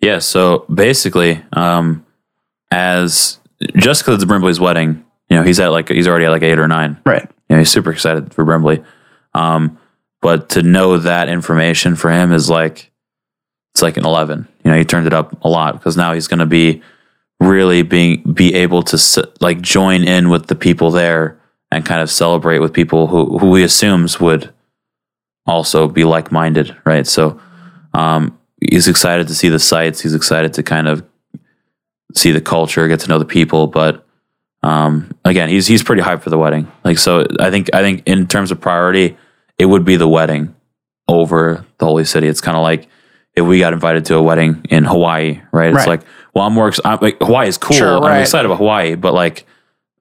Yeah, 0.00 0.18
so 0.18 0.66
basically, 0.72 1.42
um, 1.52 2.04
as 2.70 3.38
just 3.76 4.02
because 4.02 4.16
it's 4.16 4.24
Brimley's 4.24 4.60
wedding, 4.60 5.04
you 5.30 5.36
know, 5.36 5.42
he's 5.42 5.60
at 5.60 5.68
like 5.68 5.88
he's 5.88 6.08
already 6.08 6.26
at 6.26 6.30
like 6.30 6.42
eight 6.42 6.58
or 6.58 6.68
nine. 6.68 7.00
Right. 7.06 7.22
You 7.48 7.56
know, 7.56 7.58
he's 7.58 7.70
super 7.70 7.92
excited 7.92 8.34
for 8.34 8.44
Brimley. 8.44 8.82
Um, 9.34 9.78
but 10.20 10.50
to 10.50 10.62
know 10.62 10.98
that 10.98 11.28
information 11.28 11.96
for 11.96 12.10
him 12.10 12.32
is 12.32 12.50
like 12.50 12.90
it's 13.72 13.82
like 13.82 13.96
an 13.96 14.04
eleven. 14.04 14.48
You 14.64 14.70
know, 14.70 14.76
he 14.76 14.84
turned 14.84 15.06
it 15.06 15.12
up 15.12 15.42
a 15.44 15.48
lot 15.48 15.74
because 15.74 15.96
now 15.96 16.12
he's 16.12 16.28
going 16.28 16.40
to 16.40 16.46
be 16.46 16.82
really 17.46 17.82
being 17.82 18.22
be 18.22 18.54
able 18.54 18.82
to 18.84 19.30
like 19.40 19.60
join 19.60 20.04
in 20.04 20.28
with 20.28 20.46
the 20.46 20.54
people 20.54 20.90
there 20.90 21.40
and 21.70 21.84
kind 21.84 22.00
of 22.00 22.10
celebrate 22.10 22.58
with 22.60 22.72
people 22.72 23.06
who 23.08 23.38
who 23.38 23.54
he 23.56 23.62
assumes 23.64 24.20
would 24.20 24.52
also 25.46 25.88
be 25.88 26.04
like 26.04 26.32
minded, 26.32 26.76
right? 26.84 27.06
So 27.06 27.40
um, 27.92 28.38
he's 28.60 28.88
excited 28.88 29.28
to 29.28 29.34
see 29.34 29.48
the 29.48 29.58
sights. 29.58 30.00
He's 30.00 30.14
excited 30.14 30.54
to 30.54 30.62
kind 30.62 30.88
of 30.88 31.04
see 32.14 32.30
the 32.30 32.40
culture, 32.40 32.86
get 32.88 33.00
to 33.00 33.08
know 33.08 33.18
the 33.18 33.24
people. 33.24 33.66
But 33.66 34.06
um, 34.62 35.10
again, 35.24 35.48
he's 35.48 35.66
he's 35.66 35.82
pretty 35.82 36.02
hyped 36.02 36.22
for 36.22 36.30
the 36.30 36.38
wedding. 36.38 36.70
Like 36.84 36.98
so, 36.98 37.26
I 37.40 37.50
think 37.50 37.70
I 37.74 37.82
think 37.82 38.02
in 38.06 38.26
terms 38.26 38.50
of 38.50 38.60
priority, 38.60 39.16
it 39.58 39.66
would 39.66 39.84
be 39.84 39.96
the 39.96 40.08
wedding 40.08 40.54
over 41.08 41.64
the 41.78 41.84
holy 41.84 42.04
city. 42.04 42.28
It's 42.28 42.40
kind 42.40 42.56
of 42.56 42.62
like 42.62 42.88
if 43.36 43.44
we 43.44 43.58
got 43.58 43.72
invited 43.72 44.04
to 44.06 44.14
a 44.16 44.22
wedding 44.22 44.64
in 44.70 44.84
Hawaii, 44.84 45.40
right? 45.52 45.68
It's 45.68 45.76
Right. 45.78 45.88
like, 45.88 46.02
well, 46.34 46.46
I'm 46.46 46.52
more 46.52 46.68
ex- 46.68 46.80
I'm, 46.84 46.98
like 47.00 47.18
Hawaii 47.20 47.48
is 47.48 47.58
cool. 47.58 47.76
Sure, 47.76 48.02
I'm 48.04 48.20
excited 48.20 48.46
about 48.46 48.58
Hawaii, 48.58 48.94
but 48.94 49.14
like 49.14 49.46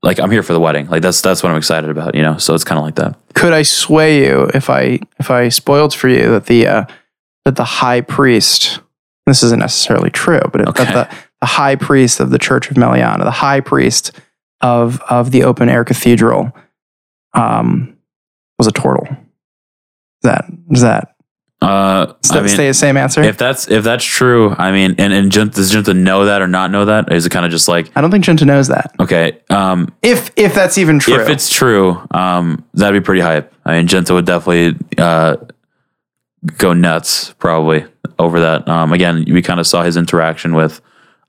like 0.02 0.20
I'm 0.20 0.32
here 0.32 0.44
for 0.44 0.54
the 0.54 0.60
wedding. 0.60 0.88
Like 0.88 1.02
that's 1.02 1.22
that's 1.22 1.44
what 1.44 1.52
I'm 1.52 1.58
excited 1.58 1.90
about. 1.90 2.16
You 2.16 2.22
know, 2.24 2.38
so 2.38 2.54
it's 2.54 2.64
kind 2.64 2.78
of 2.80 2.86
like 2.86 2.96
that. 2.96 3.18
could 3.34 3.54
I 3.54 3.62
sway 3.62 4.26
you 4.26 4.50
if 4.54 4.70
I 4.70 5.00
if 5.20 5.30
I 5.32 5.50
spoiled 5.50 5.94
for 5.94 6.10
you 6.10 6.30
that 6.32 6.46
the 6.48 6.68
uh, 6.68 6.86
that 7.46 7.56
the 7.56 7.64
high 7.64 8.02
priest 8.02 8.80
this 9.26 9.42
isn't 9.44 9.60
necessarily 9.60 10.10
true, 10.10 10.42
but 10.52 10.68
Okay. 10.68 10.84
that 10.84 11.10
the, 11.10 11.18
the 11.42 11.46
high 11.48 11.76
priest 11.78 12.20
of 12.20 12.30
the 12.30 12.38
Church 12.38 12.70
of 12.70 12.76
Meliana, 12.76 13.24
the 13.24 13.32
high 13.32 13.62
priest 13.62 14.12
of 14.60 15.00
of 15.10 15.32
the 15.32 15.44
open 15.44 15.70
air 15.70 15.86
cathedral, 15.86 16.52
um, 17.34 17.96
was 18.58 18.68
a 18.68 18.72
turtle. 18.72 19.08
Is 19.10 19.18
that 20.24 20.46
is 20.72 20.82
that 20.82 21.13
Uh, 21.64 22.14
does 22.22 22.32
I 22.32 22.40
mean, 22.42 22.50
stay 22.50 22.68
the 22.68 22.74
same 22.74 22.98
answer? 22.98 23.22
if 23.24 23.38
that's 23.38 23.70
if 23.70 23.84
that's 23.84 24.04
true, 24.04 24.54
I 24.58 24.72
mean, 24.72 24.96
and 24.98 25.14
and 25.14 25.32
Jun, 25.32 25.50
does 25.50 25.72
Junta 25.74 25.94
know 25.94 26.26
that 26.26 26.42
or 26.42 26.48
not 26.48 26.72
know 26.72 26.86
that? 26.86 27.10
Or 27.10 27.16
is 27.16 27.26
it 27.26 27.30
kind 27.30 27.46
of 27.46 27.52
just 27.52 27.68
like 27.70 27.90
I 27.96 28.02
don't 28.02 28.12
think 28.12 28.26
Junta 28.26 28.44
knows 28.46 28.68
that. 28.68 28.94
okay, 29.00 29.40
um, 29.50 29.94
If 30.02 30.32
if 30.36 30.54
that's 30.54 30.78
even 30.78 31.00
true, 31.00 31.16
if 31.22 31.30
it's 31.30 31.50
true, 31.50 32.06
um, 32.12 32.66
that'd 32.74 33.02
be 33.02 33.04
pretty 33.06 33.22
hype. 33.22 33.54
I 33.66 33.78
mean, 33.78 33.88
Junta 33.88 34.14
would 34.14 34.26
definitely 34.26 34.78
uh, 34.98 35.38
go 36.58 36.74
nuts 36.74 37.32
probably 37.40 37.86
over 38.20 38.40
that. 38.42 38.68
Um, 38.68 38.92
again, 38.92 39.26
we 39.32 39.42
kind 39.42 39.60
of 39.60 39.68
saw 39.68 39.84
his 39.84 39.96
interaction 39.98 40.54
with 40.56 40.82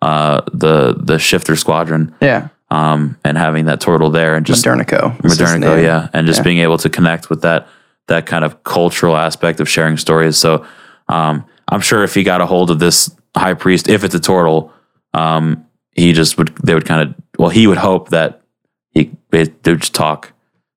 uh, 0.02 0.40
the 0.52 0.94
the 0.98 1.18
Shifter 1.18 1.54
Squadron 1.56 2.14
yeah, 2.20 2.48
um, 2.70 3.16
and 3.24 3.38
having 3.38 3.66
that 3.66 3.80
turtle 3.80 4.10
there 4.10 4.34
and 4.34 4.44
just 4.44 4.64
Modernico. 4.64 5.16
Modernico, 5.18 5.80
yeah, 5.82 6.08
and 6.12 6.26
just 6.26 6.40
Yeah. 6.40 6.44
being 6.44 6.58
able 6.58 6.78
to 6.78 6.90
connect 6.90 7.30
with 7.30 7.42
that 7.42 7.68
that 8.08 8.26
kind 8.26 8.44
of 8.44 8.62
cultural 8.64 9.16
aspect 9.16 9.60
of 9.60 9.68
sharing 9.68 9.96
stories. 9.96 10.36
So 10.36 10.66
um, 11.08 11.44
I'm 11.68 11.80
sure 11.80 12.04
if 12.04 12.14
he 12.14 12.22
got 12.22 12.40
a 12.40 12.46
hold 12.46 12.70
of 12.70 12.78
this 12.78 13.14
high 13.36 13.54
priest, 13.54 13.88
if 13.88 14.04
it's 14.04 14.14
a 14.14 14.20
turtle, 14.20 14.72
um, 15.12 15.66
he 15.94 16.12
just 16.12 16.38
would 16.38 16.54
they 16.56 16.74
would 16.74 16.86
kind 16.86 17.08
of 17.08 17.14
well 17.38 17.50
he 17.50 17.66
would 17.66 17.78
hope 17.78 18.10
that 18.10 18.42
he 18.90 19.10
they 19.30 19.44
would 19.64 19.80
just 19.80 19.94
talk 19.94 20.32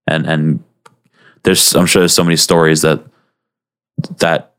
and 0.06 0.26
and 0.28 0.64
there's 1.44 1.76
I'm 1.76 1.86
sure 1.86 2.02
there's 2.02 2.14
so 2.14 2.24
many 2.24 2.36
stories 2.36 2.82
that 2.82 3.04
that 4.20 4.54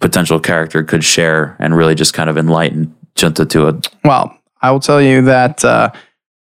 potential 0.00 0.38
character 0.38 0.82
could 0.82 1.02
share 1.02 1.56
and 1.58 1.74
really 1.74 1.94
just 1.94 2.12
kind 2.12 2.28
of 2.28 2.36
enlighten 2.36 2.94
Junta 3.14 3.46
to 3.46 3.68
it. 3.68 3.88
Well, 4.04 4.36
I 4.60 4.70
will 4.70 4.80
tell 4.80 5.00
you 5.00 5.22
that 5.22 5.64
uh, 5.64 5.90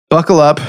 buckle 0.09 0.39
up 0.39 0.59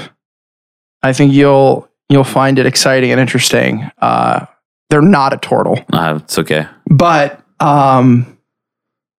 I 1.03 1.13
think 1.13 1.33
you'll 1.33 1.89
you'll 2.09 2.25
find 2.25 2.59
it 2.59 2.67
exciting 2.67 3.11
and 3.11 3.21
interesting. 3.21 3.91
Uh, 3.99 4.47
they're 4.91 5.03
not 5.03 5.33
a 5.33 5.37
turtle, 5.37 5.79
Uh, 5.93 6.21
it's 6.23 6.39
okay. 6.39 6.67
but 6.87 7.43
um, 7.61 8.39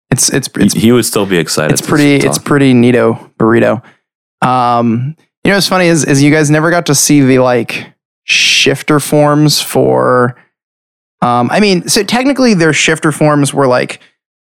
it's 0.09 0.29
it's 0.33 0.49
it's 0.55 0.73
he 0.73 0.91
would 0.91 1.05
still 1.05 1.25
be 1.25 1.37
excited. 1.37 1.71
it's 1.71 1.85
pretty 1.87 2.15
it's 2.15 2.37
pretty 2.37 2.73
neato 2.73 3.31
burrito. 3.37 3.83
Um, 4.41 5.15
you 5.43 5.51
know 5.51 5.57
what's 5.57 5.67
funny 5.67 5.85
is 5.87 6.05
is 6.05 6.23
you 6.23 6.31
guys 6.31 6.49
never 6.49 6.71
got 6.71 6.85
to 6.87 6.95
see 6.95 7.21
the 7.21 7.39
like 7.39 7.93
shifter 8.23 8.99
forms 8.99 9.61
for. 9.61 10.35
Um, 11.21 11.49
I 11.51 11.59
mean, 11.59 11.87
so 11.89 12.01
technically 12.03 12.53
their 12.53 12.71
shifter 12.73 13.11
forms 13.11 13.53
were 13.53 13.67
like 13.67 13.99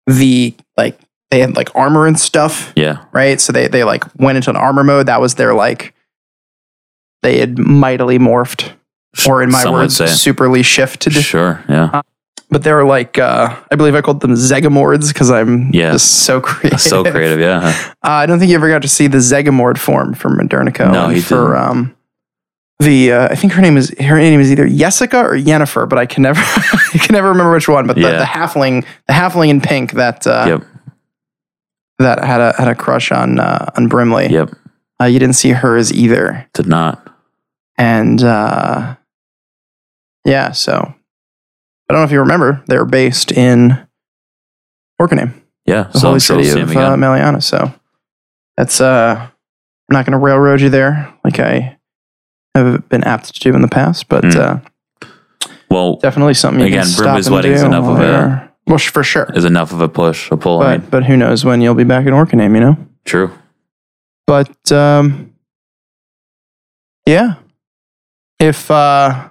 the 0.07 0.55
like 0.77 0.97
they 1.29 1.39
had 1.39 1.55
like 1.55 1.75
armor 1.75 2.07
and 2.07 2.17
stuff 2.19 2.71
yeah. 2.75 3.05
right? 3.11 3.41
So 3.41 3.51
they 3.51 3.67
they 3.67 3.83
like 3.83 4.03
went 4.17 4.37
into 4.37 4.49
an 4.49 4.55
armor 4.55 4.83
mode. 4.83 5.07
That 5.07 5.19
was 5.19 5.35
their 5.35 5.53
like 5.53 5.93
they 7.21 7.39
had 7.39 7.57
mightily 7.57 8.17
morphed, 8.19 8.71
or 9.27 9.41
in 9.43 9.51
my 9.51 9.61
Some 9.63 9.73
words, 9.73 9.97
superly 9.99 10.63
shifted. 10.65 11.13
Sure. 11.13 11.63
Yeah. 11.69 12.01
But 12.49 12.63
they 12.63 12.71
were 12.71 12.83
like 12.85 13.17
uh, 13.17 13.55
I 13.71 13.75
believe 13.75 13.95
I 13.95 14.01
called 14.01 14.21
them 14.21 14.31
Zegamords 14.33 15.07
because 15.11 15.31
I'm 15.31 15.71
Yeah. 15.73 15.91
just 15.93 16.23
so 16.25 16.39
creative. 16.49 16.81
so 16.81 17.03
creative. 17.03 17.39
Yeah. 17.39 17.67
Uh, 18.03 18.09
I 18.09 18.25
don't 18.25 18.37
think 18.39 18.49
you 18.49 18.55
ever 18.55 18.69
got 18.69 18.81
to 18.83 18.87
see 18.87 19.07
the 19.07 19.17
Zegamord 19.19 19.77
form 19.77 20.13
from 20.13 20.37
Modernico. 20.37 20.91
No, 20.91 21.09
he 21.09 21.19
for 21.21 21.53
didn't. 21.53 21.55
um 21.69 21.95
the 22.79 23.11
uh, 23.13 23.27
I 23.31 23.35
think 23.35 23.53
her 23.53 23.61
name 23.61 23.77
is 23.77 23.93
her 23.99 24.17
name 24.17 24.39
is 24.39 24.51
either 24.51 24.67
Jessica 24.67 25.19
or 25.23 25.37
Yennefer, 25.37 25.87
but 25.87 25.97
I 25.97 26.05
can 26.05 26.21
never 26.23 26.41
I 26.93 26.97
can 26.99 27.13
never 27.13 27.29
remember 27.29 27.53
which 27.53 27.67
one. 27.69 27.87
But 27.87 27.95
the, 27.95 28.01
Yeah. 28.01 28.17
the 28.19 28.25
halfling 28.25 28.85
the 29.07 29.13
halfling 29.13 29.49
in 29.49 29.61
pink 29.61 29.93
that 29.93 30.27
uh, 30.27 30.45
Yep. 30.47 30.63
that 31.99 32.23
had 32.23 32.41
a 32.41 32.53
had 32.57 32.67
a 32.67 32.75
crush 32.75 33.11
on 33.11 33.39
uh, 33.39 33.71
on 33.77 33.87
Brimley. 33.87 34.27
Yep. 34.29 34.51
Uh, 35.01 35.05
you 35.05 35.17
didn't 35.19 35.35
see 35.35 35.51
hers 35.51 35.91
either. 35.93 36.47
Did 36.53 36.67
not. 36.67 37.07
And 37.77 38.21
uh, 38.23 38.95
yeah, 40.25 40.51
so 40.51 40.73
I 41.89 41.93
don't 41.93 42.01
know 42.01 42.05
if 42.05 42.11
you 42.11 42.19
remember, 42.19 42.63
they 42.67 42.77
were 42.77 42.85
based 42.85 43.31
in 43.31 43.85
Orkney, 44.99 45.31
Yeah. 45.65 45.83
the 45.93 45.99
so 45.99 46.07
holy 46.07 46.19
city 46.19 46.41
we'll 46.43 46.53
see 46.53 46.59
him 46.61 46.69
of 46.69 46.77
uh. 46.77 46.95
Meliana. 46.95 47.41
So 47.43 47.73
that's 48.57 48.79
uh, 48.81 49.15
I'm 49.19 49.29
not 49.93 50.05
going 50.05 50.17
to 50.17 50.23
railroad 50.23 50.61
you 50.61 50.69
there 50.69 51.13
like 51.23 51.39
I 51.39 51.77
have 52.55 52.87
been 52.89 53.03
apt 53.03 53.33
to 53.33 53.39
do 53.39 53.53
in 53.55 53.61
the 53.61 53.67
past, 53.67 54.07
but 54.07 54.23
Mm. 54.23 54.35
uh, 54.35 55.07
well, 55.69 55.95
definitely 55.97 56.35
something 56.35 56.59
you 56.61 56.67
Again, 56.67 56.81
can 56.83 56.87
stop 56.87 57.03
Brimley's 57.05 57.27
and 57.27 57.35
wedding's 57.35 57.61
do 57.61 57.65
enough 57.67 57.85
of 57.85 57.99
a- 57.99 58.49
well, 58.67 58.77
for 58.77 59.03
sure. 59.03 59.29
is 59.33 59.43
enough 59.43 59.73
of 59.73 59.81
a 59.81 59.89
push, 59.89 60.29
a 60.31 60.37
pull. 60.37 60.61
I 60.61 60.77
But 60.77 60.81
mean, 60.81 60.89
but 60.91 61.03
who 61.05 61.17
knows 61.17 61.43
when 61.43 61.59
you'll 61.61 61.73
be 61.75 61.83
back 61.83 62.05
in 62.05 62.13
Orkney, 62.13 62.43
you 62.43 62.49
know? 62.49 62.77
true. 63.05 63.31
But 64.27 64.71
um, 64.71 65.33
yeah, 67.05 67.35
if 68.39 68.71
uh, 68.71 69.29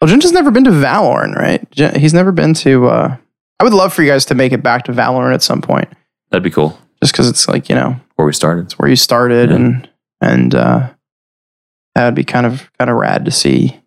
well, 0.00 0.08
Jinja's 0.08 0.32
never 0.32 0.50
been 0.50 0.64
to 0.64 0.70
Valorn, 0.70 1.34
right? 1.34 1.68
Jin- 1.70 1.98
He's 1.98 2.14
never 2.14 2.32
been 2.32 2.54
to. 2.54 2.88
Uh, 2.88 3.16
I 3.58 3.64
would 3.64 3.74
love 3.74 3.92
for 3.92 4.02
you 4.02 4.10
guys 4.10 4.24
to 4.26 4.34
make 4.34 4.52
it 4.52 4.62
back 4.62 4.84
to 4.84 4.92
Valorn 4.92 5.34
at 5.34 5.42
some 5.42 5.60
point, 5.60 5.88
That'd 6.30 6.42
be 6.42 6.50
cool. 6.50 6.78
just 7.02 7.12
because 7.12 7.28
it's 7.28 7.46
like 7.48 7.68
you 7.68 7.74
know 7.74 7.96
Where 8.16 8.26
we 8.26 8.32
started. 8.32 8.64
it's 8.66 8.78
where 8.78 8.88
you 8.88 8.96
started, 8.96 9.50
Yeah. 9.50 9.56
and 9.56 9.88
and 10.20 10.54
uh, 10.54 10.90
that 11.94 12.04
would 12.06 12.14
be 12.14 12.24
kind 12.24 12.46
of 12.46 12.70
kind 12.78 12.90
of 12.90 12.96
rad 12.96 13.24
to 13.26 13.30
see 13.30 13.78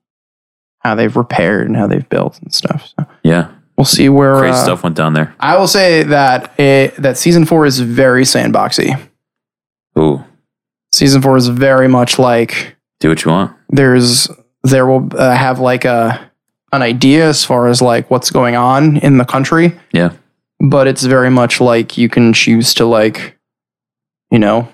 how 0.79 0.95
they've 0.95 1.15
repaired 1.15 1.67
and 1.67 1.77
how 1.77 1.87
they've 1.87 2.07
built 2.09 2.39
and 2.41 2.53
stuff. 2.53 2.91
So 2.99 3.05
Yeah. 3.23 3.47
we'll 3.77 3.85
see 3.85 4.09
where 4.09 4.37
Crazy 4.39 4.57
uh, 4.57 4.63
stuff 4.63 4.83
went 4.83 4.95
down 4.97 5.13
there. 5.13 5.33
I 5.39 5.57
will 5.57 5.67
say 5.67 6.03
that 6.03 6.59
it, 6.59 6.95
that 6.97 7.17
season 7.17 7.45
four 7.45 7.65
is 7.65 7.79
very 7.79 8.23
sandboxy. 8.23 8.99
Ooh. 9.97 10.23
Season 10.91 11.21
four 11.21 11.37
is 11.37 11.47
very 11.47 11.87
much 11.87 12.19
like 12.19 12.75
Do 12.99 13.09
what 13.09 13.23
you 13.23 13.31
want. 13.31 13.55
there's 13.69 14.27
there 14.63 14.85
will 14.85 15.09
uh, 15.17 15.35
have 15.35 15.59
like 15.59 15.85
a 15.85 16.31
an 16.71 16.81
idea 16.81 17.27
as 17.27 17.45
far 17.45 17.67
as 17.67 17.81
like 17.81 18.09
what's 18.09 18.31
going 18.31 18.55
on 18.55 18.97
in 18.97 19.17
the 19.17 19.25
country. 19.25 19.79
Yeah. 19.91 20.13
but 20.59 20.87
it's 20.87 21.03
very 21.03 21.29
much 21.29 21.59
like 21.61 21.97
you 21.97 22.09
can 22.09 22.33
choose 22.33 22.73
to 22.75 22.85
like 22.85 23.37
you 24.31 24.39
know 24.39 24.67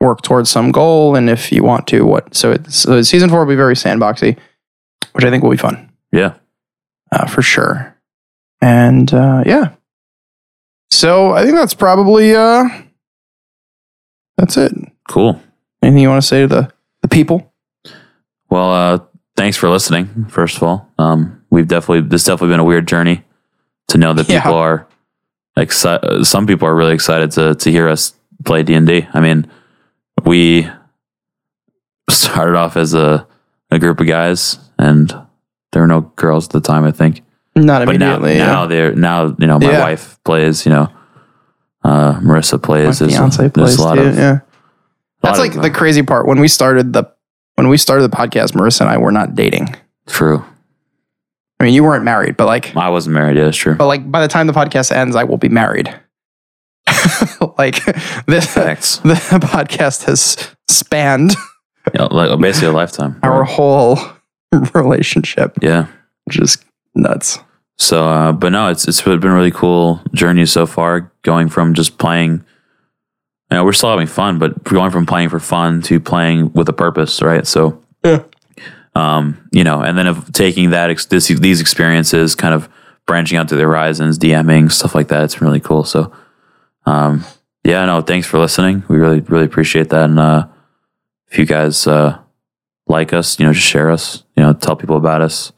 work 0.00 0.22
towards 0.22 0.48
some 0.48 0.70
goal. 0.72 1.16
And 1.16 1.28
if 1.28 1.50
you 1.52 1.64
want 1.64 1.86
to 1.88 2.02
what 2.06 2.34
so 2.34 2.52
it's 2.52 2.76
so 2.76 3.02
season 3.02 3.28
4 3.30 3.40
will 3.40 3.46
be 3.46 3.56
very 3.56 3.74
sandboxy 3.74 4.38
which 5.12 5.24
i 5.24 5.30
think 5.30 5.42
will 5.42 5.50
be 5.50 5.56
fun. 5.56 5.90
Yeah. 6.12 6.34
uh, 7.12 7.26
for 7.26 7.42
sure. 7.42 7.96
And 8.60 9.12
uh, 9.12 9.42
yeah. 9.44 9.72
So 10.90 11.32
i 11.32 11.42
think 11.42 11.54
that's 11.56 11.74
probably 11.74 12.34
uh 12.34 12.64
that's 14.36 14.56
it. 14.56 14.72
Cool. 15.08 15.40
anything 15.82 16.02
you 16.02 16.08
want 16.08 16.22
to 16.22 16.26
say 16.28 16.42
to 16.42 16.46
the 16.46 16.72
the 17.02 17.08
people 17.08 17.47
Well, 18.50 18.72
uh, 18.72 18.98
thanks 19.36 19.56
for 19.56 19.68
listening. 19.68 20.26
First 20.28 20.56
of 20.56 20.62
all, 20.62 20.88
um, 20.98 21.42
we've 21.50 21.68
definitely 21.68 22.08
this 22.08 22.24
definitely 22.24 22.52
been 22.54 22.60
a 22.60 22.64
weird 22.64 22.88
journey 22.88 23.24
to 23.88 23.98
know 23.98 24.12
that 24.14 24.28
Yeah. 24.28 24.42
people 24.42 24.56
are 24.56 24.86
excited. 25.56 26.24
Some 26.26 26.46
people 26.46 26.66
are 26.68 26.74
really 26.74 26.94
excited 26.94 27.30
to 27.32 27.54
to 27.54 27.70
hear 27.70 27.88
us 27.88 28.14
play 28.44 28.62
D 28.62 28.74
and. 28.74 29.08
I 29.12 29.20
mean, 29.20 29.46
we 30.24 30.68
started 32.10 32.56
off 32.56 32.76
as 32.76 32.94
a 32.94 33.26
a 33.70 33.78
group 33.78 34.00
of 34.00 34.06
guys, 34.06 34.58
and 34.78 35.08
there 35.72 35.82
were 35.82 35.86
no 35.88 36.00
girls 36.16 36.46
at 36.46 36.52
the 36.52 36.60
time. 36.60 36.84
I 36.84 36.90
think, 36.92 37.22
not 37.54 37.84
but 37.86 37.98
now 37.98 38.16
immediately 38.16 38.38
now 38.38 38.62
yeah. 38.62 38.66
they're 38.66 38.94
now 38.94 39.36
you 39.38 39.46
know 39.46 39.58
my 39.58 39.70
Yeah. 39.70 39.80
wife 39.80 40.18
plays. 40.24 40.64
You 40.64 40.72
know, 40.72 40.88
uh, 41.84 42.14
Marissa 42.20 42.54
my 42.54 42.58
plays. 42.58 42.98
There's- 42.98 43.14
fiance 43.14 43.42
there's 43.42 43.52
plays 43.52 43.76
a 43.78 43.82
lot 43.82 43.94
too, 43.96 44.02
of 44.02 44.16
yeah 44.16 44.38
That's 45.22 45.38
like 45.38 45.56
uh, 45.56 45.60
the 45.60 45.70
crazy 45.70 46.02
part. 46.02 46.26
When 46.26 46.40
we 46.40 46.48
started 46.48 46.92
the 46.94 47.04
when 47.58 47.68
we 47.68 47.76
started 47.76 48.08
the 48.08 48.16
podcast, 48.16 48.52
Marissa 48.52 48.82
and 48.82 48.90
I 48.90 48.98
were 48.98 49.10
not 49.10 49.34
dating. 49.34 49.74
true. 50.06 50.44
I 51.60 51.64
mean, 51.64 51.74
you 51.74 51.82
weren't 51.82 52.04
married, 52.04 52.36
but 52.36 52.46
like, 52.46 52.76
I 52.76 52.88
wasn't 52.88 53.14
married. 53.14 53.36
Yeah, 53.36 53.44
that's 53.46 53.56
true. 53.56 53.74
but 53.74 53.86
like 53.88 54.08
by 54.08 54.20
the 54.20 54.28
time 54.28 54.46
the 54.46 54.52
podcast 54.52 54.92
ends, 54.92 55.16
I 55.16 55.24
will 55.24 55.38
be 55.38 55.48
married. 55.48 55.92
like 57.58 57.84
this, 58.26 58.46
Facts. 58.54 58.98
the 58.98 59.14
podcast 59.42 60.04
has 60.04 60.36
spanned 60.68 61.32
Yeah, 61.94 62.04
like 62.04 62.38
basically 62.40 62.68
a 62.68 62.72
lifetime. 62.72 63.18
our 63.24 63.42
whole 63.42 63.98
relationship, 64.72 65.58
Yeah. 65.60 65.86
which 66.26 66.38
is 66.38 66.58
nuts. 66.94 67.40
So, 67.76 68.08
uh, 68.08 68.32
but 68.32 68.50
no, 68.50 68.68
it's 68.68 68.86
it's 68.86 69.02
been 69.02 69.24
a 69.24 69.34
really 69.34 69.50
cool 69.50 70.00
journey 70.14 70.46
so 70.46 70.64
far. 70.66 71.12
Going 71.22 71.48
from 71.48 71.74
just 71.74 71.98
playing, 71.98 72.44
you 73.50 73.56
know, 73.56 73.64
we're 73.64 73.72
still 73.72 73.90
having 73.90 74.06
fun, 74.06 74.38
but 74.38 74.62
going 74.64 74.90
from 74.90 75.06
playing 75.06 75.28
for 75.30 75.40
fun 75.40 75.80
to 75.82 75.98
playing 76.00 76.52
with 76.52 76.68
a 76.68 76.72
purpose, 76.72 77.22
right? 77.22 77.46
So, 77.46 77.82
Yeah. 78.04 78.22
um, 78.94 79.38
you 79.52 79.64
know, 79.64 79.80
and 79.80 79.96
then 79.96 80.06
of 80.06 80.32
taking 80.32 80.70
that 80.70 80.90
ex- 80.90 81.06
this, 81.06 81.28
these 81.28 81.60
experiences, 81.60 82.34
kind 82.34 82.52
of 82.54 82.68
branching 83.06 83.38
out 83.38 83.48
to 83.48 83.56
the 83.56 83.62
horizons, 83.62 84.18
DMing 84.18 84.70
stuff 84.70 84.94
like 84.94 85.08
that. 85.08 85.24
It's 85.24 85.40
really 85.40 85.60
cool. 85.60 85.84
So, 85.84 86.12
um, 86.84 87.24
yeah, 87.64 87.84
no, 87.86 88.02
thanks 88.02 88.26
for 88.26 88.38
listening. 88.38 88.82
We 88.88 88.96
really 88.98 89.20
really 89.20 89.44
appreciate 89.46 89.88
that. 89.90 90.04
And 90.10 90.18
uh, 90.18 90.46
if 91.30 91.38
you 91.38 91.46
guys 91.46 91.86
uh, 91.86 92.18
like 92.86 93.12
us, 93.12 93.38
you 93.40 93.46
know, 93.46 93.52
just 93.52 93.66
share 93.66 93.90
us. 93.90 94.24
You 94.36 94.42
know, 94.42 94.52
tell 94.52 94.76
people 94.76 94.96
about 94.96 95.20
us. 95.22 95.52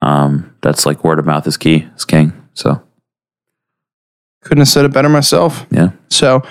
Um, 0.00 0.54
that's 0.62 0.84
like 0.86 1.04
word 1.04 1.18
of 1.18 1.26
mouth 1.26 1.46
is 1.46 1.56
key, 1.56 1.88
is 1.96 2.04
king. 2.04 2.32
So 2.54 2.82
Couldn't 4.42 4.62
have 4.62 4.68
said 4.68 4.84
it 4.84 4.92
better 4.92 5.08
myself. 5.08 5.64
yeah, 5.70 5.90
So 6.10 6.42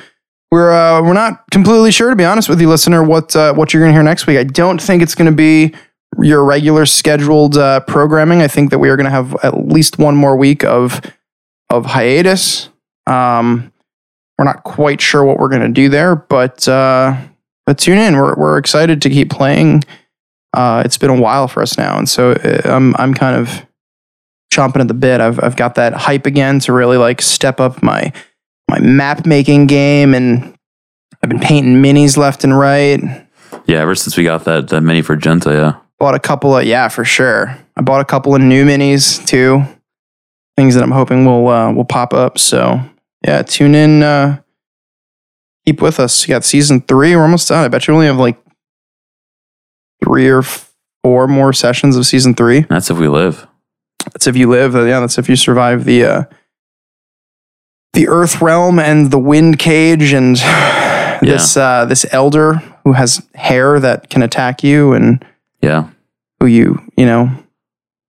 we're 0.52 0.72
uh, 0.72 1.02
we're 1.02 1.14
not 1.14 1.50
completely 1.50 1.92
sure, 1.92 2.10
to 2.10 2.16
be 2.16 2.26
honest 2.26 2.50
with 2.50 2.60
you, 2.60 2.70
listener, 2.70 3.04
what 3.04 3.36
uh, 3.36 3.54
what 3.54 3.74
you're 3.74 3.82
going 3.82 3.92
to 3.92 3.96
hear 3.96 4.04
next 4.04 4.28
week. 4.28 4.38
I 4.38 4.44
don't 4.44 4.82
think 4.82 5.02
it's 5.02 5.16
going 5.16 5.32
to 5.32 5.36
be 5.36 5.74
your 6.22 6.44
regular 6.44 6.86
scheduled 6.86 7.58
uh, 7.58 7.80
programming. 7.82 8.42
I 8.42 8.48
think 8.50 8.70
that 8.72 8.80
we 8.80 8.90
are 8.90 8.98
going 8.98 9.06
to 9.06 9.12
have 9.12 9.34
at 9.44 9.68
least 9.68 9.98
one 9.98 10.16
more 10.16 10.36
week 10.36 10.64
of 10.66 11.02
of 11.70 11.86
hiatus. 11.86 12.70
Um, 13.08 13.72
we're 14.38 14.46
not 14.46 14.64
quite 14.64 15.00
sure 15.00 15.24
what 15.24 15.40
we're 15.40 15.50
going 15.50 15.62
to 15.62 15.70
do 15.70 15.88
there, 15.88 16.16
but 16.16 16.68
uh, 16.68 17.16
but 17.66 17.78
tune 17.78 17.98
in. 17.98 18.18
We're 18.18 18.36
we're 18.36 18.58
excited 18.58 19.02
to 19.04 19.10
keep 19.10 19.30
playing. 19.30 19.84
Uh, 20.54 20.84
it's 20.84 20.98
been 20.98 21.10
a 21.10 21.20
while 21.20 21.48
for 21.48 21.62
us 21.62 21.78
now, 21.78 21.98
and 21.98 22.10
so 22.10 22.32
uh, 22.32 22.62
I'm 22.66 22.94
I'm 22.98 23.14
kind 23.14 23.38
of 23.38 23.66
chomping 24.54 24.82
at 24.82 24.90
the 24.90 24.94
bit. 24.94 25.22
I've 25.22 25.42
I've 25.42 25.56
got 25.56 25.76
that 25.76 25.94
hype 25.94 26.26
again 26.26 26.60
to 26.62 26.74
really 26.74 26.98
like 26.98 27.22
step 27.22 27.62
up 27.62 27.82
my 27.82 28.12
my 28.72 28.80
map 28.80 29.26
making 29.26 29.68
game 29.68 30.16
and 30.16 30.56
I've 31.22 31.30
been 31.30 31.40
painting 31.42 31.76
minis 31.84 32.16
left 32.16 32.44
and 32.44 32.58
right. 32.58 33.00
yeah. 33.66 33.82
Ever 33.82 33.96
since 33.96 34.18
we 34.18 34.24
got 34.24 34.46
that 34.46 34.70
that 34.70 34.82
mini 34.82 35.02
for 35.02 35.16
Genta, 35.16 35.52
yeah, 35.52 35.76
Bought 36.00 36.16
a 36.16 36.20
couple 36.20 36.58
of 36.58 36.64
yeah, 36.64 36.88
for 36.88 37.04
sure. 37.04 37.58
I 37.76 37.82
bought 37.82 38.02
a 38.02 38.06
couple 38.06 38.34
of 38.34 38.42
new 38.42 38.66
minis 38.66 39.24
too. 39.28 39.64
Things 40.56 40.74
that 40.76 40.84
I'm 40.84 40.92
hoping 40.92 41.26
will 41.26 41.48
uh, 41.50 41.72
will 41.74 41.86
pop 41.86 42.14
up. 42.14 42.40
So 42.40 42.80
yeah, 43.28 43.44
tune 43.44 43.76
in. 43.76 44.04
Uh, 44.04 44.42
keep 45.66 45.82
with 45.82 46.00
us. 46.00 46.28
You 46.28 46.34
got 46.34 46.46
season 46.46 46.82
three. 46.82 47.16
We're 47.16 47.24
almost 47.24 47.50
done. 47.50 47.64
I 47.64 47.68
bet 47.68 47.88
you 47.88 47.94
only 47.94 48.08
have 48.08 48.18
like 48.18 48.42
three 50.04 50.30
or 50.30 50.44
four 51.04 51.28
more 51.28 51.52
sessions 51.54 51.98
of 51.98 52.06
season 52.06 52.34
three. 52.36 52.62
that's 52.62 52.90
if 52.90 52.98
we 52.98 53.10
live. 53.10 53.48
That's 54.06 54.28
if 54.28 54.36
you 54.36 54.50
live. 54.50 54.76
Uh, 54.76 54.86
yeah, 54.86 55.02
that's 55.02 55.18
if 55.18 55.30
you 55.30 55.36
survive 55.36 55.84
the 55.84 56.06
uh, 56.06 56.24
the 57.94 58.08
Earth 58.08 58.42
realm 58.42 58.80
and 58.80 59.12
the 59.12 59.20
Wind 59.20 59.60
Cage 59.60 60.14
and 60.14 60.36
this 61.22 61.56
uh, 61.58 61.86
this 61.86 62.06
Elder 62.12 62.56
who 62.84 62.94
has 62.94 63.22
hair 63.36 63.80
that 63.80 64.10
can 64.10 64.22
attack 64.24 64.64
you 64.64 64.94
and 64.94 65.24
Yeah. 65.62 65.90
who 66.40 66.48
you, 66.48 66.80
you 66.98 67.06
know, 67.06 67.30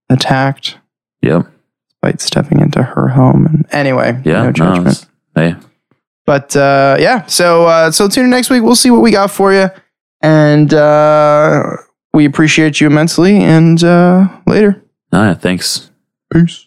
attacked 0.08 0.78
Yep. 1.22 1.46
despite 1.90 2.20
stepping 2.20 2.60
into 2.60 2.82
her 2.82 3.08
home. 3.08 3.46
And 3.46 3.66
anyway, 3.70 4.20
Yeah. 4.24 4.34
no 4.34 4.44
no, 4.46 4.52
judgment. 4.52 4.86
it's- 4.88 5.06
hey. 5.34 5.56
But 6.24 6.54
uh, 6.56 6.96
yeah, 7.00 7.26
so 7.26 7.66
uh, 7.66 7.90
so 7.90 8.08
tune 8.08 8.24
in 8.24 8.30
next 8.30 8.48
week. 8.50 8.62
We'll 8.62 8.76
see 8.76 8.90
what 8.90 9.02
we 9.02 9.10
got 9.10 9.30
for 9.30 9.52
you, 9.52 9.68
and 10.20 10.72
uh, 10.72 11.64
we 12.14 12.24
appreciate 12.26 12.80
you 12.80 12.86
immensely. 12.86 13.38
And 13.38 13.82
uh, 13.82 14.28
later, 14.46 14.80
All 15.12 15.22
right. 15.24 15.38
Thanks. 15.40 15.90
peace. 16.32 16.66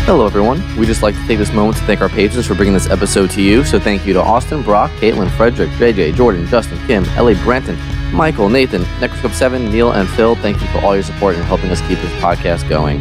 Hello, 0.00 0.26
everyone. 0.26 0.60
We'd 0.76 0.86
just 0.86 1.02
like 1.02 1.14
to 1.14 1.26
take 1.26 1.38
this 1.38 1.52
moment 1.52 1.76
to 1.78 1.84
thank 1.84 2.00
our 2.00 2.08
patrons 2.08 2.46
for 2.46 2.54
bringing 2.54 2.74
this 2.74 2.90
episode 2.90 3.30
to 3.30 3.42
you. 3.42 3.64
So, 3.64 3.78
thank 3.78 4.04
you 4.04 4.12
to 4.14 4.20
Austin, 4.20 4.62
Brock, 4.62 4.90
Caitlin, 4.92 5.30
Frederick, 5.36 5.70
JJ, 5.70 6.14
Jordan, 6.16 6.46
Justin, 6.48 6.78
Kim, 6.86 7.04
Ellie, 7.10 7.36
Branton, 7.36 7.78
Michael, 8.12 8.48
Nathan, 8.48 8.82
Necroscope7, 8.98 9.70
Neil, 9.70 9.92
and 9.92 10.08
Phil. 10.08 10.34
Thank 10.34 10.60
you 10.60 10.66
for 10.68 10.80
all 10.80 10.94
your 10.94 11.04
support 11.04 11.36
and 11.36 11.44
helping 11.44 11.70
us 11.70 11.80
keep 11.82 11.98
this 12.00 12.12
podcast 12.20 12.68
going. 12.68 13.00